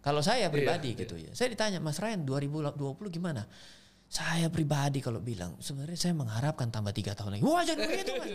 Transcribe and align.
Kalau 0.00 0.24
saya 0.24 0.48
pribadi 0.48 0.96
Iya, 0.96 1.00
gitu 1.04 1.14
ya. 1.20 1.28
Saya 1.36 1.52
ditanya, 1.52 1.76
Mas 1.76 2.00
Ryan 2.00 2.24
2020 2.24 3.12
gimana? 3.12 3.44
Saya 4.08 4.48
pribadi 4.48 5.04
kalau 5.04 5.20
bilang, 5.20 5.60
sebenarnya 5.60 5.98
saya 6.00 6.16
mengharapkan 6.16 6.72
tambah 6.72 6.88
tiga 6.96 7.12
tahun 7.12 7.36
lagi. 7.36 7.44
Wah 7.44 7.62
jangan 7.62 7.84
begitu 7.84 8.12
mas. 8.16 8.32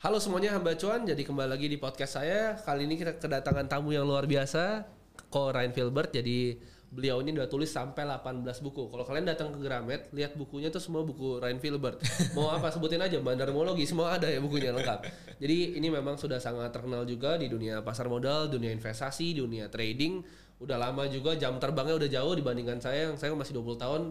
Halo 0.00 0.18
semuanya 0.24 0.56
hamba 0.56 0.72
cuan, 0.76 1.04
jadi 1.04 1.20
kembali 1.20 1.48
lagi 1.52 1.68
di 1.68 1.76
podcast 1.76 2.16
saya. 2.16 2.56
Kali 2.64 2.88
ini 2.88 2.96
kita 2.96 3.20
kedatangan 3.20 3.68
tamu 3.68 3.92
yang 3.92 4.08
luar 4.08 4.24
biasa, 4.24 4.88
Ko 5.28 5.52
Ryan 5.52 5.76
Filbert. 5.76 6.16
Jadi 6.16 6.56
beliau 6.94 7.18
ini 7.18 7.34
udah 7.34 7.50
tulis 7.50 7.66
sampai 7.66 8.06
18 8.06 8.46
buku. 8.62 8.86
Kalau 8.86 9.02
kalian 9.02 9.26
datang 9.26 9.50
ke 9.50 9.58
Gramet, 9.58 10.14
lihat 10.14 10.38
bukunya 10.38 10.70
tuh 10.70 10.78
semua 10.78 11.02
buku 11.02 11.42
Ryan 11.42 11.58
Filbert. 11.58 11.98
Mau 12.38 12.54
apa 12.54 12.70
sebutin 12.70 13.02
aja, 13.02 13.18
bandarmologi 13.18 13.82
semua 13.82 14.14
ada 14.14 14.30
ya 14.30 14.38
bukunya 14.38 14.70
lengkap. 14.70 15.02
Jadi 15.42 15.74
ini 15.74 15.90
memang 15.90 16.14
sudah 16.14 16.38
sangat 16.38 16.70
terkenal 16.70 17.02
juga 17.02 17.34
di 17.34 17.50
dunia 17.50 17.82
pasar 17.82 18.06
modal, 18.06 18.46
dunia 18.46 18.70
investasi, 18.70 19.34
dunia 19.34 19.66
trading. 19.66 20.22
Udah 20.62 20.78
lama 20.78 21.10
juga 21.10 21.34
jam 21.34 21.58
terbangnya 21.58 21.98
udah 21.98 22.08
jauh 22.08 22.32
dibandingkan 22.38 22.78
saya 22.78 23.10
yang 23.10 23.18
saya 23.18 23.34
masih 23.34 23.58
20 23.58 23.74
tahun 23.74 24.02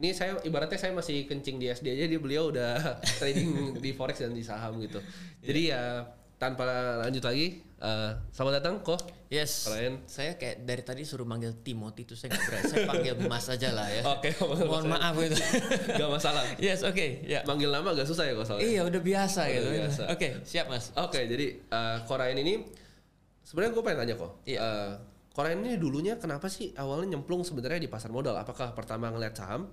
ini 0.00 0.16
saya 0.16 0.40
ibaratnya 0.48 0.80
saya 0.80 0.96
masih 0.96 1.28
kencing 1.28 1.60
di 1.60 1.68
SD 1.68 1.92
aja 1.92 2.08
dia 2.08 2.16
beliau 2.16 2.48
udah 2.48 2.96
trading 3.20 3.76
di 3.84 3.92
forex 3.92 4.24
dan 4.24 4.32
di 4.32 4.40
saham 4.40 4.80
gitu. 4.80 4.96
Jadi 5.44 5.76
ya 5.76 6.08
tanpa 6.40 6.64
lanjut 7.04 7.20
lagi, 7.20 7.60
eh, 7.60 8.10
selamat 8.32 8.64
datang 8.64 8.80
kok. 8.80 8.96
Yes. 9.28 9.68
Ryan. 9.68 10.00
Saya 10.08 10.40
kayak 10.40 10.64
dari 10.64 10.80
tadi 10.80 11.04
suruh 11.04 11.28
manggil 11.28 11.52
Timothy 11.60 12.08
itu 12.08 12.16
saya 12.16 12.32
nggak 12.32 12.44
berani. 12.48 12.64
Saya 12.64 12.84
panggil 12.88 13.14
Mas 13.28 13.46
aja 13.52 13.68
lah 13.76 13.86
ya. 13.92 14.02
Oke, 14.08 14.32
Mohon 14.66 14.96
maaf 14.96 15.14
itu. 15.20 15.36
Gak 16.00 16.10
masalah. 16.10 16.42
yes, 16.56 16.80
oke. 16.80 17.28
Ya. 17.28 17.44
Manggil 17.44 17.68
nama 17.68 17.92
agak 17.92 18.08
susah 18.08 18.24
ya 18.24 18.32
kok 18.32 18.48
soalnya. 18.48 18.64
Iya 18.66 18.80
udah 18.88 19.00
biasa 19.04 19.40
Udah 19.46 19.52
gitu. 19.52 19.68
biasa. 19.84 20.02
Oke, 20.16 20.28
siap 20.48 20.66
Mas. 20.72 20.90
Oke, 20.96 21.20
jadi 21.28 21.46
eh, 21.60 21.96
Korain 22.08 22.34
ini 22.40 22.64
sebenarnya 23.44 23.70
gue 23.76 23.82
pengen 23.84 23.98
tanya 24.02 24.14
kok. 24.16 24.32
Iya. 24.48 24.58
Eh, 24.64 24.90
Korain 25.30 25.60
ini 25.60 25.76
dulunya 25.78 26.18
kenapa 26.18 26.48
sih 26.50 26.72
awalnya 26.74 27.14
nyemplung 27.14 27.44
sebenarnya 27.44 27.84
di 27.84 27.90
pasar 27.92 28.10
modal? 28.10 28.34
Apakah 28.34 28.72
pertama 28.72 29.12
ngeliat 29.12 29.36
saham? 29.36 29.68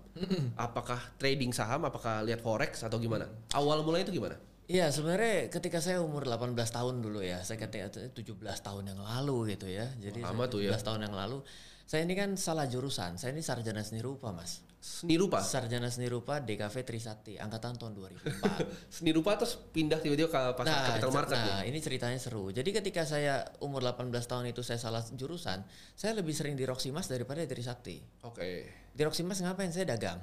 apakah 0.54 1.00
trading 1.18 1.50
saham? 1.50 1.81
Apakah 1.88 2.22
lihat 2.28 2.44
forex 2.44 2.84
atau 2.84 3.00
gimana? 3.02 3.26
Awal 3.56 3.81
mulai 3.81 4.04
itu 4.04 4.14
gimana? 4.14 4.36
Iya 4.68 4.92
sebenarnya 4.92 5.48
ketika 5.48 5.80
saya 5.80 6.04
umur 6.04 6.28
18 6.28 6.52
tahun 6.52 7.00
dulu 7.00 7.23
ya, 7.23 7.40
saya 7.40 7.56
ketika 7.56 7.88
17 8.12 8.36
tahun 8.60 8.84
yang 8.92 9.00
lalu 9.00 9.56
gitu 9.56 9.72
ya. 9.72 9.88
Jadi 9.96 10.20
Lama 10.20 10.52
tuh 10.52 10.59
17 10.59 10.68
ya. 10.68 10.76
tahun 10.84 11.08
yang 11.08 11.16
lalu, 11.16 11.40
saya 11.88 12.04
ini 12.04 12.20
kan 12.20 12.36
salah 12.36 12.68
jurusan. 12.68 13.16
Saya 13.16 13.32
ini 13.32 13.40
sarjana 13.40 13.80
seni 13.80 14.04
rupa, 14.04 14.36
Mas. 14.36 14.68
Seni 14.78 15.16
rupa. 15.16 15.40
Sarjana 15.40 15.88
seni 15.88 16.12
rupa 16.12 16.44
DKV 16.44 16.76
Trisakti 16.84 17.40
angkatan 17.40 17.80
tahun 17.80 17.98
2004. 17.98 18.68
Seni 19.02 19.09
rupa 19.09 19.36
terus 19.36 19.58
pindah 19.58 19.98
tiba-tiba 20.00 20.30
ke 20.30 20.42
pasar 20.54 20.94
capital 20.94 21.09
cer- 21.12 21.18
market 21.18 21.38
ya? 21.42 21.48
nah, 21.50 21.62
ini 21.66 21.80
ceritanya 21.81 22.20
seru. 22.22 22.54
Jadi 22.54 22.70
ketika 22.72 23.02
saya 23.04 23.42
umur 23.59 23.81
18 23.81 24.14
tahun 24.14 24.54
itu 24.54 24.62
saya 24.62 24.78
salah 24.78 25.02
jurusan, 25.02 25.66
saya 25.98 26.12
lebih 26.14 26.31
sering 26.31 26.54
di 26.54 26.64
Roximas 26.64 27.09
daripada 27.09 27.42
di 27.42 27.50
Trisakti. 27.50 28.00
Oke. 28.24 28.70
Di 28.94 29.02
Roximas 29.02 29.42
ngapain? 29.42 29.74
Saya 29.74 29.90
dagang. 29.98 30.22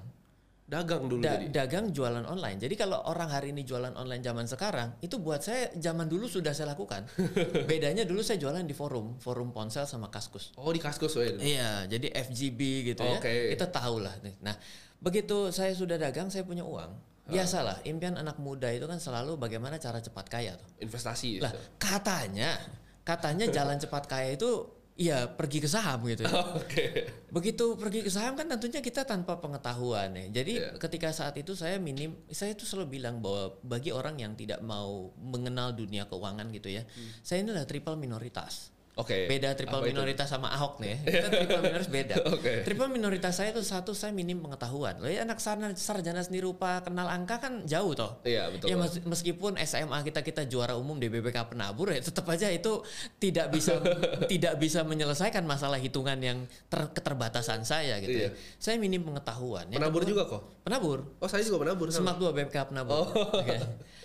Dagang 0.74 1.06
dulu 1.06 1.22
Da- 1.22 1.38
jadi. 1.38 1.46
dagang 1.54 1.94
jualan 1.94 2.26
online. 2.26 2.58
Jadi 2.58 2.74
kalau 2.74 2.98
orang 3.06 3.30
hari 3.30 3.54
ini 3.54 3.62
jualan 3.62 3.94
online 3.94 4.18
zaman 4.26 4.50
sekarang, 4.50 4.98
itu 4.98 5.22
buat 5.22 5.38
saya 5.38 5.70
zaman 5.78 6.10
dulu 6.10 6.26
sudah 6.26 6.50
saya 6.50 6.74
lakukan. 6.74 7.06
Bedanya 7.70 8.02
dulu 8.02 8.26
saya 8.26 8.42
jualan 8.42 8.66
di 8.66 8.74
forum, 8.74 9.22
forum 9.22 9.54
ponsel 9.54 9.86
sama 9.86 10.10
kaskus. 10.10 10.50
Oh 10.58 10.74
di 10.74 10.82
Kaskus 10.82 11.14
ya. 11.14 11.30
Iya, 11.38 11.70
jadi 11.86 12.10
FGB 12.10 12.60
gitu 12.90 13.06
ya. 13.06 13.22
Oke. 13.22 13.54
Kita 13.54 13.70
tahu 13.70 14.02
lah. 14.02 14.18
nih. 14.26 14.34
Nah, 14.42 14.58
begitu 14.98 15.54
saya 15.54 15.70
sudah 15.70 15.94
dagang, 15.94 16.26
saya 16.26 16.42
punya 16.42 16.66
uang. 16.66 17.14
Biasalah, 17.24 17.80
impian 17.88 18.20
anak 18.20 18.36
muda 18.36 18.68
itu 18.68 18.84
kan 18.84 19.00
selalu 19.00 19.40
bagaimana 19.40 19.80
cara 19.80 19.96
cepat 20.02 20.28
kaya 20.28 20.58
tuh. 20.60 20.68
Investasi. 20.82 21.40
Lah, 21.40 21.48
gitu. 21.54 21.80
katanya, 21.80 22.52
katanya 23.00 23.48
jalan 23.48 23.80
cepat 23.80 24.04
kaya 24.04 24.36
itu 24.36 24.73
ya 24.94 25.26
pergi 25.26 25.58
ke 25.58 25.66
saham 25.66 26.06
gitu. 26.06 26.22
ya. 26.22 26.30
Oke. 26.62 27.10
Begitu 27.30 27.74
pergi 27.74 28.06
ke 28.06 28.10
saham 28.10 28.38
kan 28.38 28.46
tentunya 28.46 28.78
kita 28.78 29.02
tanpa 29.02 29.38
pengetahuan 29.42 30.14
ya. 30.14 30.26
Jadi 30.42 30.62
Iya. 30.62 30.78
ketika 30.78 31.10
saat 31.10 31.34
itu 31.34 31.54
saya 31.58 31.82
minim, 31.82 32.14
saya 32.30 32.54
itu 32.54 32.62
selalu 32.62 32.98
bilang 33.02 33.18
bahwa 33.18 33.58
bagi 33.62 33.90
orang 33.90 34.18
yang 34.22 34.38
tidak 34.38 34.62
mau 34.62 35.10
mengenal 35.18 35.74
dunia 35.74 36.06
keuangan 36.06 36.46
gitu 36.54 36.70
ya, 36.70 36.86
saya 37.26 37.42
ini 37.42 37.50
adalah 37.50 37.66
triple 37.66 37.98
minoritas. 37.98 38.73
Oke. 38.94 39.26
Beda 39.26 39.58
triple 39.58 39.74
Apa 39.74 39.86
itu? 39.86 39.98
minoritas 39.98 40.30
sama 40.30 40.54
Ahok 40.54 40.78
nih. 40.78 40.94
ya. 40.94 40.96
Kita 41.18 41.28
triple 41.28 41.58
minoritas 41.60 41.88
beda. 41.90 42.14
Oke. 42.30 42.52
Triple 42.62 42.88
minoritas 42.88 43.32
saya 43.34 43.50
itu 43.50 43.58
satu 43.60 43.90
saya 43.90 44.14
minim 44.14 44.38
pengetahuan. 44.38 45.02
Loh 45.02 45.10
ya 45.10 45.26
anak 45.26 45.42
sarjana, 45.42 45.74
sarjana 45.74 46.22
seni 46.22 46.38
rupa 46.38 46.78
kenal 46.78 47.10
angka 47.10 47.42
kan 47.42 47.66
jauh 47.66 47.90
toh. 47.92 48.22
Iya 48.22 48.54
betul. 48.54 48.70
Ya 48.70 48.78
mes- 48.78 49.02
meskipun 49.02 49.58
SMA 49.58 49.98
kita 50.02 50.22
kita 50.22 50.46
juara 50.46 50.74
umum 50.74 50.94
di 50.94 51.10
BBK 51.10 51.50
penabur 51.50 51.90
ya 51.90 51.98
tetap 51.98 52.22
aja 52.28 52.46
itu 52.48 52.86
tidak 53.18 53.50
bisa 53.50 53.82
tidak 54.30 54.54
bisa 54.56 54.80
menyelesaikan 54.82 55.42
masalah 55.42 55.76
hitungan 55.76 56.16
yang 56.18 56.38
ter- 56.66 56.94
keterbatasan 56.94 57.66
saya 57.66 57.98
gitu 57.98 58.14
Iya. 58.14 58.30
ya. 58.30 58.38
Saya 58.56 58.78
minim 58.78 59.02
pengetahuan. 59.02 59.66
Yang 59.68 59.82
Penabur 59.82 60.02
kedua- 60.02 60.12
juga 60.14 60.22
kok. 60.30 60.42
Penabur. 60.62 60.98
Oh 61.18 61.26
saya 61.26 61.42
juga 61.42 61.58
penabur. 61.60 61.90
Semak 61.90 62.14
dua 62.14 62.30
BBK 62.30 62.70
penabur. 62.70 63.10
Oh. 63.10 63.10
Oke. 63.42 63.58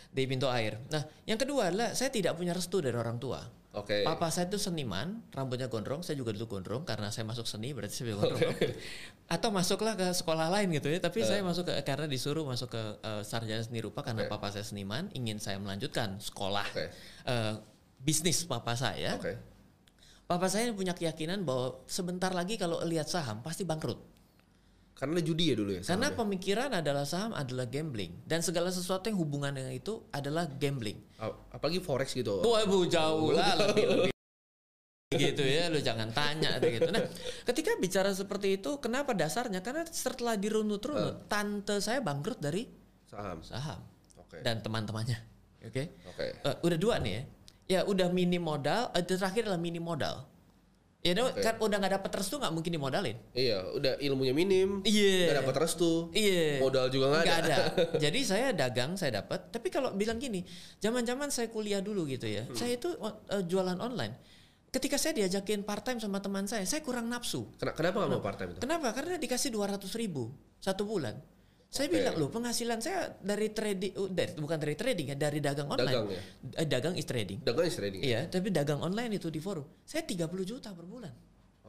Di 0.10 0.26
pintu 0.26 0.50
air. 0.50 0.82
Nah, 0.90 1.06
yang 1.24 1.38
kedua 1.38 1.70
adalah 1.70 1.94
saya 1.94 2.10
tidak 2.10 2.34
punya 2.34 2.58
restu 2.58 2.82
dari 2.82 2.98
orang 2.98 3.22
tua. 3.22 3.38
Oke. 3.82 4.04
Papa 4.04 4.28
saya 4.30 4.52
itu 4.52 4.60
seniman, 4.60 5.24
rambutnya 5.32 5.72
gondrong, 5.72 6.04
saya 6.04 6.20
juga 6.20 6.36
dulu 6.36 6.60
gondrong 6.60 6.84
karena 6.84 7.10
saya 7.10 7.24
masuk 7.24 7.48
seni 7.48 7.72
berarti 7.72 8.04
saya 8.04 8.16
gondrong. 8.16 8.56
Atau 9.34 9.50
masuklah 9.54 9.94
ke 9.96 10.10
sekolah 10.12 10.50
lain 10.50 10.74
gitu 10.76 10.90
ya, 10.90 11.00
tapi 11.00 11.22
saya 11.24 11.40
masuk 11.46 11.70
ke 11.70 11.74
karena 11.86 12.10
disuruh 12.10 12.44
masuk 12.44 12.74
ke 12.74 12.84
eh, 13.02 13.22
sarjana 13.24 13.62
seni 13.62 13.80
rupa 13.80 14.02
karena 14.02 14.26
Oke. 14.26 14.32
papa 14.32 14.52
saya 14.52 14.66
seniman, 14.66 15.08
ingin 15.16 15.40
saya 15.40 15.62
melanjutkan 15.62 16.20
sekolah 16.20 16.66
Oke. 16.70 16.86
eh, 17.30 17.54
bisnis 18.02 18.44
papa 18.44 18.76
saya. 18.76 19.16
Oke. 19.16 19.34
Papa 20.30 20.46
saya 20.46 20.70
punya 20.78 20.94
keyakinan 20.94 21.42
bahwa 21.42 21.82
sebentar 21.90 22.30
lagi 22.30 22.54
kalau 22.54 22.86
lihat 22.86 23.10
saham 23.10 23.42
pasti 23.42 23.66
bangkrut. 23.66 24.19
Karena 25.00 25.24
judi 25.24 25.48
ya 25.48 25.56
dulu 25.56 25.72
ya. 25.72 25.82
Karena 25.82 26.12
sahamnya? 26.12 26.20
pemikiran 26.20 26.70
adalah 26.76 27.08
saham 27.08 27.32
adalah 27.32 27.64
gambling 27.72 28.20
dan 28.28 28.44
segala 28.44 28.68
sesuatu 28.68 29.08
yang 29.08 29.16
hubungan 29.16 29.56
dengan 29.56 29.72
itu 29.72 30.04
adalah 30.12 30.44
gambling. 30.44 31.00
A- 31.24 31.56
apalagi 31.56 31.80
forex 31.80 32.12
gitu. 32.12 32.44
Wah, 32.44 32.68
bu 32.68 32.84
jauh 32.84 33.32
lah 33.32 33.56
lebih 33.56 33.86
lebih 33.88 34.12
gitu 35.10 35.42
ya, 35.42 35.74
lu 35.74 35.82
jangan 35.82 36.14
tanya 36.14 36.62
gitu. 36.62 36.86
Nah, 36.94 37.02
ketika 37.42 37.74
bicara 37.82 38.14
seperti 38.14 38.62
itu, 38.62 38.78
kenapa 38.78 39.18
dasarnya? 39.18 39.66
Karena 39.66 39.82
setelah 39.90 40.38
dirunut-runut, 40.38 41.26
tante 41.26 41.82
saya 41.82 41.98
bangkrut 41.98 42.38
dari 42.38 42.70
Saham. 43.10 43.42
saham 43.42 43.82
Oke. 44.22 44.46
dan 44.46 44.62
teman-temannya. 44.62 45.18
Oke, 45.66 45.98
Oke. 46.14 46.26
Eh, 46.46 46.56
udah 46.62 46.78
dua 46.78 47.02
nih 47.02 47.14
ya. 47.18 47.24
Ya 47.70 47.80
udah 47.90 48.14
minim 48.14 48.46
modal, 48.46 48.94
eh, 48.94 49.02
terakhir 49.02 49.50
adalah 49.50 49.58
minim 49.58 49.82
modal. 49.82 50.29
Ya 51.00 51.16
no, 51.16 51.32
Oke. 51.32 51.40
kan 51.40 51.56
udah 51.56 51.80
nggak 51.80 51.94
dapet 51.96 52.12
restu 52.12 52.36
nggak 52.36 52.52
mungkin 52.52 52.76
dimodalin. 52.76 53.16
Iya, 53.32 53.64
udah 53.72 53.94
ilmunya 54.04 54.36
minim. 54.36 54.84
Iya. 54.84 55.32
Nggak 55.32 55.38
dapat 55.48 55.56
restu. 55.64 56.12
Iya. 56.12 56.60
Modal 56.60 56.92
juga 56.92 57.06
nggak 57.10 57.24
Nggak 57.24 57.40
ada. 57.40 57.58
Jadi 58.04 58.20
saya 58.22 58.52
dagang, 58.52 59.00
saya 59.00 59.24
dapat. 59.24 59.48
Tapi 59.48 59.72
kalau 59.72 59.96
bilang 59.96 60.20
gini, 60.20 60.44
zaman-zaman 60.78 61.32
saya 61.32 61.48
kuliah 61.48 61.80
dulu 61.80 62.04
gitu 62.04 62.28
ya, 62.28 62.44
Hmm. 62.44 62.52
saya 62.52 62.76
itu 62.76 62.92
uh, 63.00 63.16
jualan 63.42 63.80
online. 63.80 64.20
Ketika 64.70 65.00
saya 65.00 65.16
diajakin 65.16 65.64
part 65.64 65.82
time 65.82 65.98
sama 65.98 66.20
teman 66.20 66.46
saya, 66.46 66.68
saya 66.68 66.84
kurang 66.84 67.08
nafsu. 67.08 67.48
Ken- 67.56 67.72
Kenapa 67.72 68.04
nggak 68.04 68.12
mau 68.12 68.20
part 68.20 68.36
time 68.36 68.52
itu? 68.54 68.60
Kenapa? 68.60 68.92
Karena 68.92 69.16
dikasih 69.16 69.50
200 69.50 69.88
ribu 69.96 70.36
satu 70.60 70.84
bulan. 70.84 71.16
Saya 71.70 71.86
Oke. 71.86 72.02
bilang 72.02 72.16
loh 72.18 72.30
penghasilan 72.34 72.82
saya 72.82 73.14
dari 73.22 73.54
trading, 73.54 73.94
uh, 73.94 74.10
dari, 74.10 74.34
bukan 74.34 74.58
dari 74.58 74.74
trading 74.74 75.14
ya, 75.14 75.16
dari 75.16 75.38
dagang 75.38 75.70
online. 75.70 75.94
Dagang 75.94 76.08
ya? 76.10 76.22
Eh, 76.58 76.66
dagang 76.66 76.96
is 76.98 77.06
trading. 77.06 77.46
Dagang 77.46 77.66
is 77.70 77.78
trading. 77.78 78.02
ya? 78.02 78.08
Iya, 78.10 78.20
tapi 78.26 78.50
dagang 78.50 78.82
online 78.82 79.22
itu 79.22 79.30
di 79.30 79.38
forum. 79.38 79.62
Saya 79.86 80.02
30 80.02 80.26
juta 80.44 80.74
per 80.74 80.90
bulan. 80.90 81.14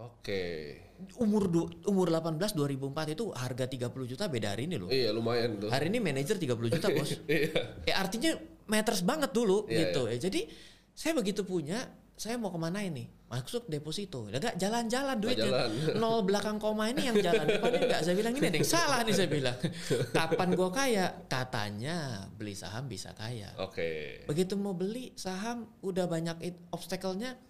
Oke. 0.01 0.81
Umur 1.21 1.53
du- 1.53 1.69
umur 1.85 2.09
18 2.09 2.57
2004 2.57 3.13
itu 3.13 3.29
harga 3.37 3.69
30 3.69 4.09
juta 4.09 4.25
beda 4.25 4.57
hari 4.57 4.65
ini 4.65 4.81
loh. 4.81 4.89
Iya 4.89 5.13
lumayan 5.13 5.61
tuh. 5.61 5.69
Hari 5.69 5.93
ini 5.93 6.01
manajer 6.01 6.41
30 6.41 6.73
juta 6.73 6.89
bos. 6.89 7.21
Iya. 7.29 7.53
ya 7.85 7.95
artinya 8.01 8.33
matters 8.65 9.05
banget 9.05 9.37
dulu 9.37 9.69
Iya, 9.69 9.93
gitu 9.93 10.09
ya. 10.09 10.17
Jadi 10.17 10.49
saya 10.97 11.13
begitu 11.13 11.45
punya, 11.45 11.85
saya 12.21 12.37
mau 12.37 12.53
ke 12.53 12.61
mana 12.61 12.85
ini? 12.85 13.09
Masuk 13.33 13.65
deposito. 13.65 14.29
Enggak 14.29 14.53
jalan-jalan 14.61 15.17
duitnya. 15.17 15.49
jalan. 15.49 15.71
Nol 16.05 16.21
belakang 16.29 16.61
koma 16.61 16.93
ini 16.93 17.09
yang 17.09 17.17
jalan. 17.17 17.49
Depannya 17.49 17.81
enggak. 17.89 18.01
Saya 18.05 18.13
bilang 18.13 18.37
ini 18.37 18.45
ada 18.53 18.59
yang 18.61 18.69
salah 18.69 19.01
nih 19.01 19.15
saya 19.17 19.29
bilang. 19.33 19.57
Kapan 20.21 20.49
gua 20.53 20.69
kaya? 20.69 21.07
Katanya 21.33 22.29
beli 22.37 22.53
saham 22.53 22.93
bisa 22.93 23.17
kaya. 23.17 23.49
Oke. 23.57 24.21
Begitu 24.29 24.53
mau 24.61 24.77
beli 24.77 25.17
saham 25.17 25.65
udah 25.81 26.05
banyak 26.05 26.45
obstacle-nya 26.77 27.41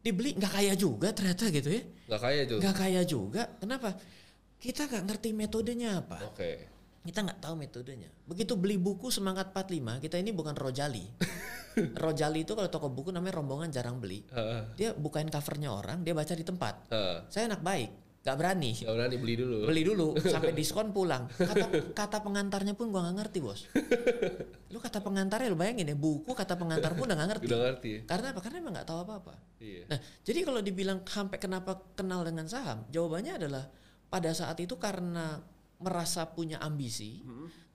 dibeli 0.00 0.40
nggak 0.40 0.52
kaya 0.56 0.72
juga 0.72 1.12
ternyata 1.12 1.44
gitu 1.52 1.68
ya. 1.68 1.82
Nggak 2.08 2.20
kaya 2.24 2.40
itu. 2.48 2.54
Nggak 2.64 2.76
kaya 2.80 3.02
juga. 3.04 3.42
Kenapa? 3.60 3.88
Kita 4.56 4.88
nggak 4.88 5.04
ngerti 5.04 5.28
metodenya 5.36 6.00
apa. 6.00 6.32
Oke. 6.32 6.73
Kita 7.04 7.20
nggak 7.20 7.40
tahu 7.44 7.54
metodenya. 7.60 8.08
Begitu 8.24 8.56
beli 8.56 8.80
buku 8.80 9.12
Semangat 9.12 9.52
45, 9.52 10.00
kita 10.00 10.16
ini 10.16 10.32
bukan 10.32 10.56
Rojali. 10.56 11.04
Rojali 12.02 12.48
itu 12.48 12.56
kalau 12.56 12.72
toko 12.72 12.88
buku 12.88 13.12
namanya 13.12 13.44
rombongan 13.44 13.68
jarang 13.68 14.00
beli. 14.00 14.24
Heeh. 14.32 14.60
Dia 14.80 14.90
bukain 14.96 15.28
covernya 15.28 15.68
orang, 15.68 16.00
dia 16.00 16.16
baca 16.16 16.32
di 16.32 16.40
tempat. 16.40 16.88
Heeh. 16.88 17.28
Saya 17.28 17.52
anak 17.52 17.60
baik. 17.60 17.90
nggak 18.24 18.40
berani. 18.40 18.72
Udah 18.88 19.04
nih 19.12 19.20
beli 19.20 19.34
dulu. 19.36 19.56
Beli 19.68 19.82
dulu 19.84 20.06
sampai 20.16 20.56
diskon 20.58 20.96
pulang. 20.96 21.28
Kata 21.28 21.92
kata 21.92 22.24
pengantarnya 22.24 22.72
pun 22.72 22.88
gua 22.88 23.04
nggak 23.04 23.16
ngerti 23.20 23.38
bos. 23.44 23.68
Lu 24.72 24.80
kata 24.80 25.04
pengantarnya 25.04 25.52
lu 25.52 25.60
bayangin 25.60 25.92
ya 25.92 25.94
buku 25.94 26.32
kata 26.32 26.56
pengantar 26.56 26.96
pun 26.96 27.04
udah 27.04 27.20
nggak 27.20 27.30
ngerti. 27.36 27.46
Udah 27.52 27.60
ngerti. 27.68 27.88
ya? 27.92 28.00
Karena 28.08 28.32
apa? 28.32 28.40
Karena 28.40 28.56
emang 28.64 28.72
nggak 28.80 28.88
tahu 28.88 28.98
apa-apa. 29.04 29.34
Iya. 29.60 29.84
Nah, 29.92 29.98
jadi 30.24 30.40
kalau 30.40 30.64
dibilang 30.64 31.04
sampai 31.04 31.36
kenapa 31.36 31.76
kenal 31.92 32.24
dengan 32.24 32.48
saham, 32.48 32.88
jawabannya 32.88 33.36
adalah 33.44 33.68
pada 34.08 34.32
saat 34.32 34.56
itu 34.56 34.80
karena 34.80 35.44
merasa 35.84 36.24
punya 36.32 36.56
ambisi, 36.64 37.20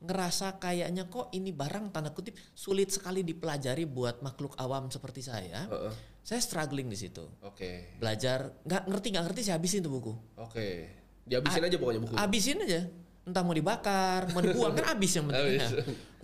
ngerasa 0.01 0.57
kayaknya 0.57 1.05
kok 1.05 1.29
ini 1.37 1.53
barang 1.53 1.93
tanda 1.93 2.09
kutip 2.09 2.33
sulit 2.57 2.89
sekali 2.89 3.21
dipelajari 3.21 3.85
buat 3.85 4.25
makhluk 4.25 4.57
awam 4.57 4.89
seperti 4.89 5.21
saya. 5.21 5.69
Heeh. 5.69 5.93
Saya 6.25 6.41
struggling 6.41 6.89
di 6.89 6.97
situ. 6.97 7.25
Oke. 7.45 7.93
Belajar 8.01 8.49
nggak 8.65 8.83
ngerti 8.89 9.07
nggak 9.13 9.25
ngerti 9.29 9.41
saya 9.45 9.55
habisin 9.61 9.85
tuh 9.85 9.93
buku. 9.93 10.13
Oke. 10.41 10.89
Dihabisin 11.29 11.61
aja 11.69 11.77
pokoknya 11.77 12.01
buku. 12.01 12.13
Habisin 12.17 12.57
aja. 12.65 12.81
Entah 13.29 13.45
mau 13.45 13.53
dibakar, 13.53 14.25
mau 14.33 14.41
dibuang 14.41 14.73
kan 14.73 14.97
habis 14.97 15.13
yang 15.13 15.25
penting. 15.29 15.61
Nah, 15.61 15.69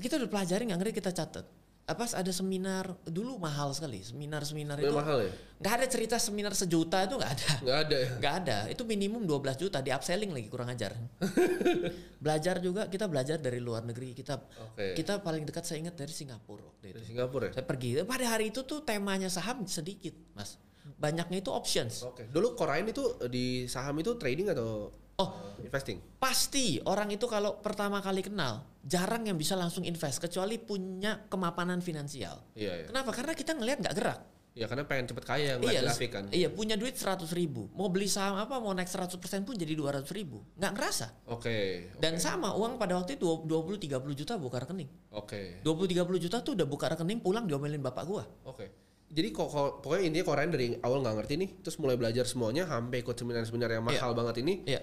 kita 0.02 0.18
udah 0.18 0.30
pelajari 0.30 0.64
nggak 0.66 0.80
ngerti 0.82 0.94
kita 0.98 1.12
catat. 1.14 1.46
Apa 1.86 2.10
ada 2.18 2.34
seminar 2.34 2.98
dulu 3.06 3.38
mahal 3.38 3.70
sekali 3.70 4.02
seminar-seminar 4.02 4.82
itu. 4.82 4.90
Itu 4.90 4.98
mahal 4.98 5.30
ya? 5.30 5.32
Nggak 5.62 5.74
ada 5.78 5.86
cerita 5.86 6.16
seminar 6.18 6.58
sejuta 6.58 7.06
itu 7.06 7.14
nggak 7.14 7.32
ada. 7.38 7.52
Nggak 7.62 7.80
ada 7.86 7.96
ya? 7.96 8.10
Nggak 8.18 8.34
ada. 8.42 8.58
Itu 8.74 8.84
minimum 8.90 9.22
12 9.22 9.62
juta 9.62 9.86
di 9.86 9.94
upselling 9.94 10.34
lagi 10.34 10.50
kurang 10.50 10.74
ajar. 10.74 10.98
belajar 12.26 12.58
juga 12.58 12.90
kita 12.90 13.06
belajar 13.06 13.38
dari 13.38 13.62
luar 13.62 13.86
negeri. 13.86 14.18
Kita 14.18 14.34
Oke. 14.74 14.98
kita 14.98 15.22
paling 15.22 15.46
dekat 15.46 15.62
saya 15.62 15.86
ingat 15.86 15.94
dari 15.94 16.10
Singapura 16.10 16.66
waktu 16.66 16.90
itu. 16.90 16.98
Dari 16.98 17.06
Singapura 17.06 17.46
ya? 17.50 17.62
Saya 17.62 17.66
pergi. 17.70 17.90
Pada 18.02 18.26
hari 18.34 18.50
itu 18.50 18.66
tuh 18.66 18.82
temanya 18.82 19.30
saham 19.30 19.62
sedikit, 19.70 20.18
Mas. 20.34 20.58
Banyaknya 20.98 21.38
itu 21.38 21.54
options. 21.54 22.02
Oke. 22.02 22.26
Dulu 22.34 22.58
Korean 22.58 22.90
itu 22.90 23.14
di 23.30 23.70
saham 23.70 23.94
itu 24.02 24.18
trading 24.18 24.58
atau 24.58 24.90
Oh, 25.16 25.32
investing? 25.58 26.04
pasti 26.20 26.84
orang 26.84 27.08
itu 27.08 27.24
kalau 27.26 27.64
pertama 27.64 28.04
kali 28.04 28.20
kenal 28.20 28.68
jarang 28.82 29.24
yang 29.24 29.40
bisa 29.40 29.56
langsung 29.56 29.82
invest 29.82 30.20
kecuali 30.20 30.60
punya 30.60 31.24
kemapanan 31.26 31.80
finansial. 31.80 32.44
Iya, 32.52 32.84
iya. 32.84 32.86
Kenapa? 32.86 33.16
Karena 33.16 33.32
kita 33.32 33.56
ngelihat 33.56 33.80
nggak 33.80 33.96
gerak. 33.96 34.20
Ya 34.52 34.68
karena 34.68 34.84
pengen 34.84 35.04
cepet 35.06 35.24
kaya, 35.24 35.60
nggak 35.60 35.68
Iya, 35.68 35.82
grafik 35.84 36.12
kan? 36.12 36.24
iya 36.32 36.48
punya 36.48 36.80
duit 36.80 36.96
100 36.96 37.28
ribu, 37.32 37.68
mau 37.76 37.92
beli 37.92 38.08
saham 38.08 38.40
apa 38.40 38.56
mau 38.56 38.72
naik 38.72 38.88
100% 38.88 39.20
pun 39.44 39.52
jadi 39.52 39.76
200 39.76 40.08
ribu, 40.12 40.40
nggak 40.56 40.72
ngerasa. 40.72 41.08
Oke. 41.28 41.92
Dan 42.00 42.16
sama 42.18 42.56
uang 42.56 42.76
pada 42.76 42.96
waktu 42.96 43.20
itu 43.20 43.28
20-30 43.44 44.16
juta 44.16 44.40
buka 44.40 44.64
rekening. 44.64 44.88
Oke. 45.12 45.60
20-30 45.60 46.24
juta 46.24 46.40
tuh 46.40 46.56
udah 46.56 46.64
buka 46.64 46.88
rekening 46.88 47.20
pulang 47.20 47.44
diomelin 47.44 47.84
bapak 47.84 48.04
gua. 48.08 48.24
Oke. 48.44 48.72
Jadi 49.06 49.28
kok 49.30 49.48
kok- 49.48 49.76
pokoknya 49.80 50.04
intinya 50.08 50.26
Korean 50.26 50.50
dari 50.50 50.68
awal 50.80 51.04
nggak 51.04 51.16
ngerti 51.20 51.34
nih, 51.36 51.50
terus 51.60 51.76
mulai 51.76 51.96
belajar 51.96 52.24
semuanya 52.24 52.64
sampai 52.66 53.00
ikut 53.00 53.12
seminar-seminar 53.14 53.70
yang 53.70 53.84
mahal 53.84 54.12
banget 54.14 54.40
ini, 54.40 54.64
Iya. 54.64 54.82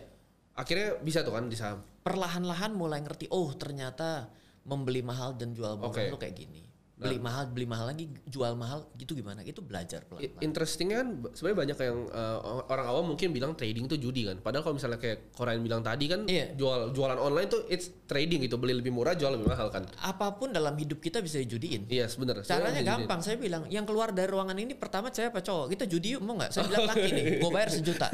Akhirnya 0.57 0.99
bisa 1.01 1.23
tuh 1.23 1.35
kan 1.37 1.47
di 1.49 1.57
saham. 1.57 1.81
Perlahan-lahan 2.03 2.73
mulai 2.75 3.01
ngerti, 3.05 3.31
oh 3.31 3.53
ternyata 3.55 4.31
membeli 4.67 5.03
mahal 5.03 5.35
dan 5.35 5.55
jual 5.55 5.79
murah 5.79 5.91
Oke. 5.91 6.11
tuh 6.11 6.21
kayak 6.21 6.35
gini. 6.35 6.72
Beli 7.03 7.19
mahal, 7.19 7.45
beli 7.49 7.67
mahal 7.67 7.87
lagi, 7.89 8.05
jual 8.25 8.53
mahal 8.55 8.87
gitu 8.95 9.13
gimana? 9.13 9.43
Itu 9.43 9.61
belajar 9.61 10.07
pelan-pelan. 10.07 10.39
Interestingnya 10.39 11.03
kan 11.03 11.09
sebenarnya 11.33 11.59
banyak 11.67 11.79
yang 11.83 11.99
eh, 12.07 12.39
orang 12.69 12.87
awam 12.87 13.05
mungkin 13.11 13.29
bilang 13.31 13.53
trading 13.53 13.87
itu 13.87 13.97
judi 13.97 14.27
kan. 14.27 14.39
Padahal 14.39 14.63
kalau 14.63 14.77
misalnya 14.77 14.99
kayak 14.99 15.33
Korean 15.33 15.61
bilang 15.61 15.81
tadi 15.81 16.07
kan 16.07 16.25
Iya. 16.25 16.55
jual 16.55 16.93
jualan 16.93 17.19
online 17.19 17.49
tuh 17.49 17.67
it's 17.67 17.91
trading 18.07 18.43
gitu, 18.43 18.57
beli 18.57 18.73
lebih 18.73 18.93
murah, 18.93 19.13
jual 19.13 19.33
lebih 19.33 19.49
mahal 19.49 19.69
kan. 19.69 19.85
Apa 19.99 20.37
pun 20.37 20.51
dalam 20.51 20.75
hidup 20.75 20.99
kita 20.99 21.19
bisa 21.19 21.39
dijudiin. 21.39 21.89
Iya 21.89 22.07
sebenarnya. 22.07 22.45
Caranya 22.45 22.83
gampang, 22.83 23.21
saya 23.21 23.37
bilang 23.37 23.67
yang 23.67 23.83
keluar 23.83 24.13
dari 24.13 24.29
ruangan 24.29 24.55
ini 24.55 24.73
pertama 24.73 25.09
saya 25.11 25.33
apa 25.33 25.41
cowok? 25.41 25.73
Kita 25.73 25.85
judi 25.87 26.15
yuk 26.15 26.23
mau 26.23 26.37
nggak? 26.37 26.51
Saya 26.53 26.69
bilang 26.69 26.87
laki 26.89 27.09
nih, 27.11 27.25
gue 27.43 27.51
bayar 27.51 27.71
sejuta. 27.73 28.07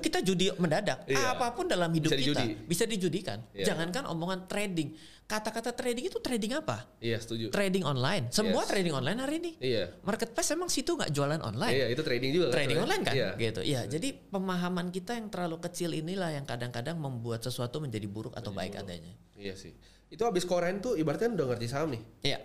Kita 0.00 0.18
judi 0.20 0.50
mendadak. 0.56 1.04
Iya. 1.06 1.36
Apa 1.36 1.52
pun 1.52 1.68
dalam 1.68 1.90
hidup 1.92 2.10
Bisa 2.12 2.18
kita 2.18 2.42
dijudi. 2.42 2.48
bisa 2.66 2.84
dijudikan. 2.86 3.38
Iya. 3.52 3.72
Jangankan 3.72 4.08
omongan 4.08 4.48
trading. 4.48 4.96
Kata-kata 5.26 5.74
trading 5.74 6.06
itu 6.06 6.22
trading 6.22 6.54
apa? 6.54 6.86
Iya 7.02 7.18
setuju. 7.18 7.50
Trading 7.50 7.82
online. 7.82 8.30
Semua 8.30 8.62
Yes. 8.62 8.70
trading 8.70 8.94
online 8.94 9.18
hari 9.18 9.42
ini. 9.42 9.52
Iya. 9.58 9.90
Marketplace 10.06 10.54
emang 10.54 10.70
situ 10.70 10.94
nggak 10.94 11.10
jualan 11.10 11.42
online. 11.42 11.74
Iya 11.74 11.86
itu 11.90 12.02
trading 12.06 12.30
juga. 12.30 12.46
kan 12.46 12.54
Trading 12.54 12.78
sebenarnya? 12.78 12.86
online 12.86 13.02
kan, 13.02 13.14
Iya. 13.18 13.28
gitu. 13.34 13.60
Iya, 13.66 13.80
jadi 13.90 14.08
pemahaman 14.30 14.86
kita 14.94 15.18
yang 15.18 15.26
terlalu 15.26 15.58
kecil 15.58 15.90
inilah 15.92 16.30
yang 16.30 16.46
kadang-kadang 16.46 16.94
membuat 16.94 17.42
sesuatu 17.42 17.82
menjadi 17.82 18.06
buruk 18.06 18.38
atau 18.38 18.54
baik 18.54 18.78
adanya. 18.78 19.18
Iya 19.34 19.58
sih. 19.58 19.74
Itu 20.06 20.22
habis 20.22 20.46
Korean 20.46 20.78
tuh 20.78 20.94
ibaratnya 20.94 21.34
udah 21.34 21.46
ngerti 21.50 21.66
saham 21.66 21.90
nih. 21.90 22.02
Iya. 22.22 22.38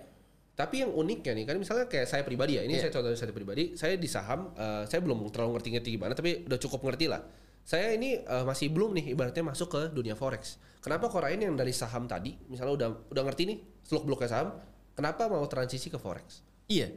Tapi 0.52 0.82
yang 0.82 0.90
uniknya 0.92 1.38
nih 1.38 1.46
kan 1.46 1.56
misalnya 1.62 1.86
kayak 1.86 2.10
saya 2.10 2.26
pribadi 2.26 2.58
ya, 2.58 2.66
ini 2.66 2.82
Iya. 2.82 2.90
saya 2.90 2.92
contoh 2.98 3.14
saya 3.14 3.30
pribadi, 3.30 3.78
saya 3.78 3.94
di 3.94 4.10
saham, 4.10 4.58
eh, 4.58 4.90
saya 4.90 5.00
belum 5.00 5.30
terlalu 5.30 5.54
ngerti-ngerti 5.54 5.90
gimana, 5.96 6.18
tapi 6.18 6.50
udah 6.50 6.58
cukup 6.58 6.82
ngerti 6.82 7.06
lah. 7.06 7.22
Saya 7.62 7.94
ini 7.96 8.20
eh, 8.20 8.44
masih 8.46 8.74
belum 8.74 8.98
nih 8.98 9.14
ibaratnya 9.14 9.46
masuk 9.46 9.68
ke 9.72 9.82
dunia 9.94 10.18
forex. 10.18 10.58
Kenapa 10.82 11.08
Korean 11.14 11.38
yang 11.38 11.54
dari 11.54 11.72
saham 11.72 12.10
tadi, 12.10 12.34
misalnya 12.50 12.74
udah 12.74 12.90
udah 13.14 13.24
ngerti 13.28 13.44
nih 13.48 13.58
seluk 13.86 14.10
beluknya 14.10 14.30
saham, 14.34 14.50
kenapa 14.98 15.30
mau 15.30 15.46
transisi 15.46 15.94
ke 15.94 16.02
forex? 16.02 16.42
Iya. 16.66 16.90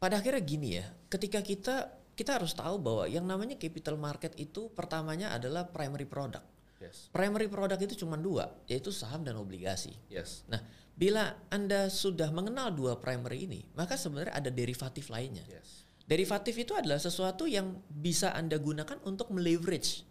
Pada 0.00 0.20
akhirnya 0.20 0.40
gini 0.44 0.76
ya, 0.80 0.86
ketika 1.08 1.40
kita 1.40 1.76
kita 2.16 2.36
harus 2.36 2.52
tahu 2.52 2.76
bahwa 2.76 3.08
yang 3.08 3.24
namanya 3.24 3.56
capital 3.56 3.96
market 3.96 4.36
itu 4.36 4.68
pertamanya 4.76 5.32
adalah 5.32 5.64
primary 5.68 6.04
product. 6.04 6.44
Yes, 6.80 7.12
Primary 7.12 7.44
product 7.48 7.80
itu 7.84 8.04
cuma 8.04 8.16
dua, 8.16 8.48
yaitu 8.64 8.88
saham 8.88 9.20
dan 9.20 9.36
obligasi. 9.36 9.92
yes, 10.08 10.48
Nah, 10.48 10.64
bila 10.96 11.36
Anda 11.52 11.92
sudah 11.92 12.32
mengenal 12.32 12.72
dua 12.72 12.96
primary 12.96 13.44
ini, 13.44 13.68
maka 13.76 14.00
sebenarnya 14.00 14.32
ada 14.32 14.48
derivatif 14.48 15.12
lainnya. 15.12 15.44
yes. 15.44 15.79
Derivatif 16.10 16.58
itu 16.58 16.74
adalah 16.74 16.98
sesuatu 16.98 17.46
yang 17.46 17.70
bisa 17.86 18.34
Anda 18.34 18.58
gunakan 18.58 18.98
untuk 19.06 19.30
meleverage. 19.30 20.02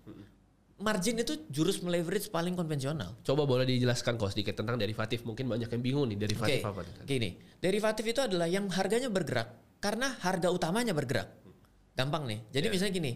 Margin 0.80 1.20
itu 1.20 1.44
jurus 1.52 1.84
meleverage 1.84 2.32
paling 2.32 2.56
konvensional. 2.56 3.20
Coba 3.20 3.44
boleh 3.44 3.68
dijelaskan 3.68 4.16
kok 4.16 4.32
sedikit 4.32 4.56
tentang 4.56 4.80
derivatif. 4.80 5.28
Mungkin 5.28 5.52
banyak 5.52 5.68
yang 5.68 5.84
bingung 5.84 6.08
nih 6.08 6.16
derivatif 6.16 6.64
Oke, 6.64 6.72
apa 6.72 6.82
nih? 6.88 6.94
Gini, 7.04 7.30
derivatif 7.60 8.08
itu 8.08 8.24
adalah 8.24 8.48
yang 8.48 8.72
harganya 8.72 9.12
bergerak 9.12 9.76
karena 9.84 10.16
harga 10.24 10.48
utamanya 10.48 10.96
bergerak. 10.96 11.36
Gampang 12.00 12.32
nih. 12.32 12.48
Jadi 12.48 12.66
Ya. 12.66 12.72
misalnya 12.72 12.94
gini, 12.96 13.12